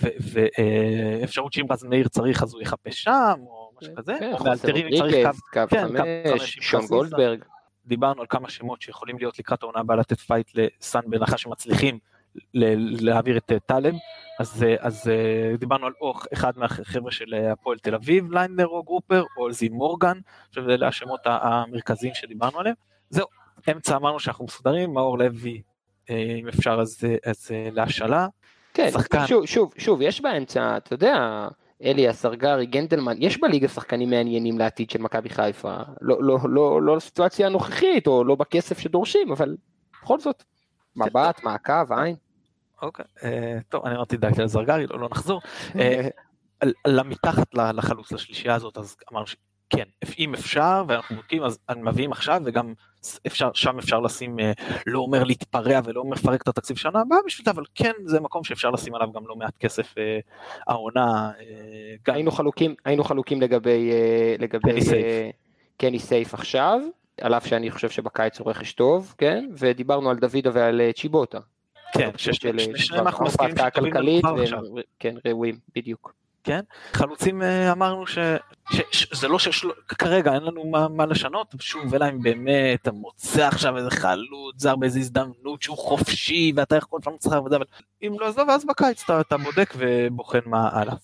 ואפשרות 0.03 1.53
שאם 1.53 1.67
רז 1.71 1.85
מאיר 1.85 2.09
צריך 2.09 2.43
אז 2.43 2.55
הוא 2.55 2.63
יחפש 2.63 3.03
שם, 3.03 3.35
או 3.41 3.71
משהו 3.81 3.95
כזה, 3.97 4.17
כן, 4.19 4.33
או 4.33 4.45
מאלתרים 4.45 4.87
אם 4.87 4.99
צריך 4.99 5.29
קו 5.53 5.61
כן, 5.71 5.87
חמש, 5.89 6.59
שון 6.61 6.87
גולדברג. 6.87 7.45
דיברנו 7.87 8.21
על 8.21 8.27
כמה 8.29 8.51
שמות 8.51 8.83
שיכולים 8.83 9.19
להיות 9.19 9.39
לקראת 9.39 9.63
העונה 9.63 9.81
הבאה 9.81 9.97
לתת 9.97 10.21
פייט 10.21 10.51
לסאן 10.55 11.01
בהנחה 11.07 11.39
שמצליחים 11.39 11.99
להעביר 12.55 13.37
את 13.37 13.53
טלב, 13.67 13.95
אז, 14.41 14.65
אז 14.79 15.11
דיברנו 15.59 15.87
על 15.87 15.93
או 16.01 16.15
אחד 16.33 16.53
מהחבר'ה 16.57 17.11
של 17.11 17.35
הפועל 17.53 17.79
תל 17.79 17.95
אביב, 17.95 18.33
ליינר 18.33 18.67
או 18.67 18.83
גרופר, 18.83 19.25
או 19.37 19.53
זיו 19.53 19.69
מורגן, 19.69 20.19
שאלה 20.51 20.89
השמות 20.89 21.21
המרכזיים 21.25 22.15
שדיברנו 22.15 22.61
עליהם. 22.61 22.75
זהו, 23.11 23.27
אמצע 23.73 23.97
אמרנו 23.97 24.21
שאנחנו 24.21 24.45
מסודרים, 24.45 24.95
מאור 24.95 25.19
לוי, 25.19 25.63
אם 26.11 26.49
אפשר 26.49 26.79
אז, 26.81 27.05
אז 27.27 27.51
להשאלה. 27.73 28.27
כן, 28.77 28.91
שחקן. 28.91 29.27
שוב, 29.27 29.47
שוב, 29.47 29.75
שוב, 29.79 30.03
יש 30.03 30.21
באמצע, 30.21 30.77
אתה 30.77 30.95
יודע, 30.95 31.49
אליאס, 31.85 32.27
ארגרי, 32.27 32.67
גנדלמן, 32.67 33.23
יש 33.23 33.41
בליגה 33.41 33.69
שחקנים 33.69 34.11
מעניינים 34.11 34.59
לעתיד 34.59 34.91
של 34.91 34.99
מכבי 34.99 35.31
חיפה, 35.31 35.77
לא, 36.01 36.23
לא, 36.23 36.39
לא, 36.45 36.83
לא 36.83 36.97
לסיטואציה 36.97 37.47
הנוכחית, 37.47 38.07
או 38.07 38.25
לא 38.25 38.35
בכסף 38.35 38.79
שדורשים, 38.79 39.33
אבל 39.33 39.57
בכל 40.03 40.21
זאת, 40.21 40.43
מבט, 40.97 41.43
מעקב, 41.45 41.93
עין. 41.93 42.17
אוקיי, 42.83 43.05
טוב, 43.69 43.87
אני 43.87 43.95
אמרתי 43.95 44.17
די 44.17 44.27
על 44.39 44.49
זרגרי, 44.49 44.87
לא, 44.87 44.99
לא 44.99 45.09
נחזור. 45.11 45.41
למתחת 46.87 47.55
לחלוץ 47.55 48.13
לשלישייה 48.13 48.55
הזאת, 48.55 48.79
אז 48.79 48.97
אמרנו 49.13 49.27
שכן, 49.73 49.85
אם 50.19 50.35
אפשר, 50.35 50.85
ואנחנו 50.89 51.17
בודקים, 51.17 51.43
אז 51.43 51.59
מביאים 51.77 52.13
עכשיו, 52.13 52.41
וגם 52.45 52.75
אפשר, 53.27 53.51
שם 53.55 53.79
אפשר 53.79 54.01
לשים, 54.01 54.37
לא 54.87 54.99
אומר 54.99 55.25
להתפרע 55.25 55.81
ולא 55.85 56.01
אומר 56.01 56.17
לפרק 56.17 56.43
את 56.43 56.49
התקציב 56.49 56.77
שנה 56.77 57.01
הבאה 57.01 57.19
בשביל 57.27 57.45
זה, 57.45 57.51
אבל 57.51 57.65
כן 57.75 57.93
זה 58.05 58.21
מקום 58.21 58.45
שאפשר 58.45 58.71
לשים 58.71 58.95
עליו 58.95 59.13
גם 59.13 59.23
לא 59.27 59.37
מעט 59.37 59.57
כסף 59.57 59.95
העונה. 60.67 61.31
היינו 62.07 62.31
חלוקים, 62.31 62.75
היינו 62.85 63.05
חלוקים 63.05 63.41
לגבי, 63.41 63.91
לגבי 64.39 64.81
קני 65.77 65.99
סייף 65.99 66.35
עכשיו, 66.35 66.81
על 67.21 67.35
אף 67.35 67.47
שאני 67.47 67.71
חושב 67.71 67.91
שבקיץ 67.91 68.41
הוא 68.41 68.51
רכש 68.51 68.73
טוב, 68.73 69.15
כן, 69.19 69.49
ודיברנו 69.59 70.11
על 70.11 70.17
דוידה 70.17 70.51
ועל 70.53 70.81
צ'יבוטה. 70.97 71.39
כן, 71.93 72.11
ששניהם 72.17 73.07
אנחנו 73.07 73.25
מסכימים 73.25 73.55
שטובים 73.57 74.23
עכשיו. 74.43 74.61
כן, 74.99 75.15
ראויים, 75.27 75.59
בדיוק. 75.77 76.15
כן, 76.47 76.61
חלוצים 76.93 77.43
אמרנו 77.43 78.07
ש, 78.07 78.19
ש, 78.71 78.81
ש, 78.91 79.21
זה 79.21 79.29
לא 79.29 79.39
שכרגע 79.39 80.35
אין 80.35 80.43
לנו 80.43 80.65
מה, 80.71 80.89
מה 80.89 81.07
לשנות, 81.07 81.55
שוב 81.61 81.95
אלא 81.95 82.09
אם 82.09 82.23
באמת 82.23 82.81
אתה 82.83 82.93
מוצא 82.93 83.47
עכשיו 83.47 83.77
איזה 83.77 83.91
חלוץ 83.91 84.55
זר 84.57 84.77
באיזה 84.77 84.99
הזדמנות 84.99 85.63
שהוא 85.63 85.79
חופשי 85.79 86.53
ואתה 86.57 86.77
יכול 86.77 87.01
פעם 87.01 87.17
צריך 87.19 87.43
וזה, 87.43 87.57
אבל 87.57 87.65
אם 88.03 88.17
לא 88.21 88.27
עזוב 88.27 88.51
אז 88.51 88.65
בקיץ 88.65 89.03
אתה, 89.05 89.21
אתה 89.21 89.37
בודק 89.37 89.75
ובוחן 89.77 90.39
מה 90.47 90.69
הלאה. 90.73 90.95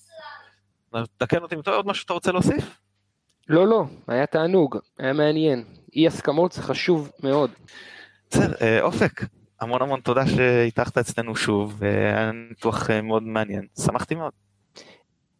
תקן 1.17 1.43
אותי 1.43 1.55
אם 1.55 1.61
עוד 1.67 1.87
משהו 1.87 2.03
שאתה 2.03 2.13
רוצה 2.13 2.33
להוסיף? 2.33 2.79
לא 3.49 3.69
לא, 3.69 3.85
היה 4.09 4.27
תענוג, 4.27 4.79
היה 4.99 5.13
מעניין, 5.13 5.65
אי 5.97 6.07
הסכמות 6.07 6.53
זה 6.53 6.63
חשוב 6.63 7.11
מאוד. 7.23 7.51
בסדר, 8.31 8.83
אופק, 8.83 9.23
המון 9.61 9.83
המון 9.83 10.01
תודה 10.01 10.27
שהתארחת 10.27 10.99
אצלנו 10.99 11.37
שוב, 11.37 11.77
והיה 11.79 12.33
ניתוח 12.33 12.91
מאוד 12.91 13.23
מעניין, 13.23 13.67
שמחתי 13.85 14.15
מאוד. 14.15 14.33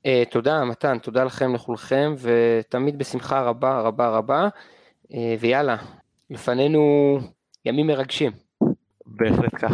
Uh, 0.07 0.31
תודה 0.31 0.65
מתן, 0.65 0.99
תודה 0.99 1.25
לכם 1.25 1.55
לכולכם, 1.55 2.15
ותמיד 2.19 2.99
בשמחה 2.99 3.43
רבה 3.43 3.81
רבה 3.81 4.09
רבה, 4.09 4.49
uh, 5.05 5.15
ויאללה, 5.41 5.77
לפנינו 6.31 7.19
ימים 7.65 7.87
מרגשים. 7.87 8.33
בהחלט 9.07 9.55
כך. 9.55 9.73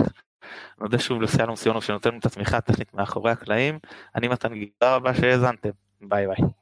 נודה 0.81 0.99
שוב 0.99 1.23
לסיאלום 1.23 1.57
סיונוב 1.57 1.83
שנותן 1.83 2.19
את 2.19 2.27
התמיכה 2.27 2.57
הטכנית 2.57 2.95
מאחורי 2.95 3.31
הקלעים, 3.31 3.79
אני 4.15 4.29
מתן 4.29 4.55
גידה 4.55 4.95
רבה 4.97 5.15
שהאזנתם, 5.15 5.71
ביי 6.01 6.27
ביי. 6.27 6.58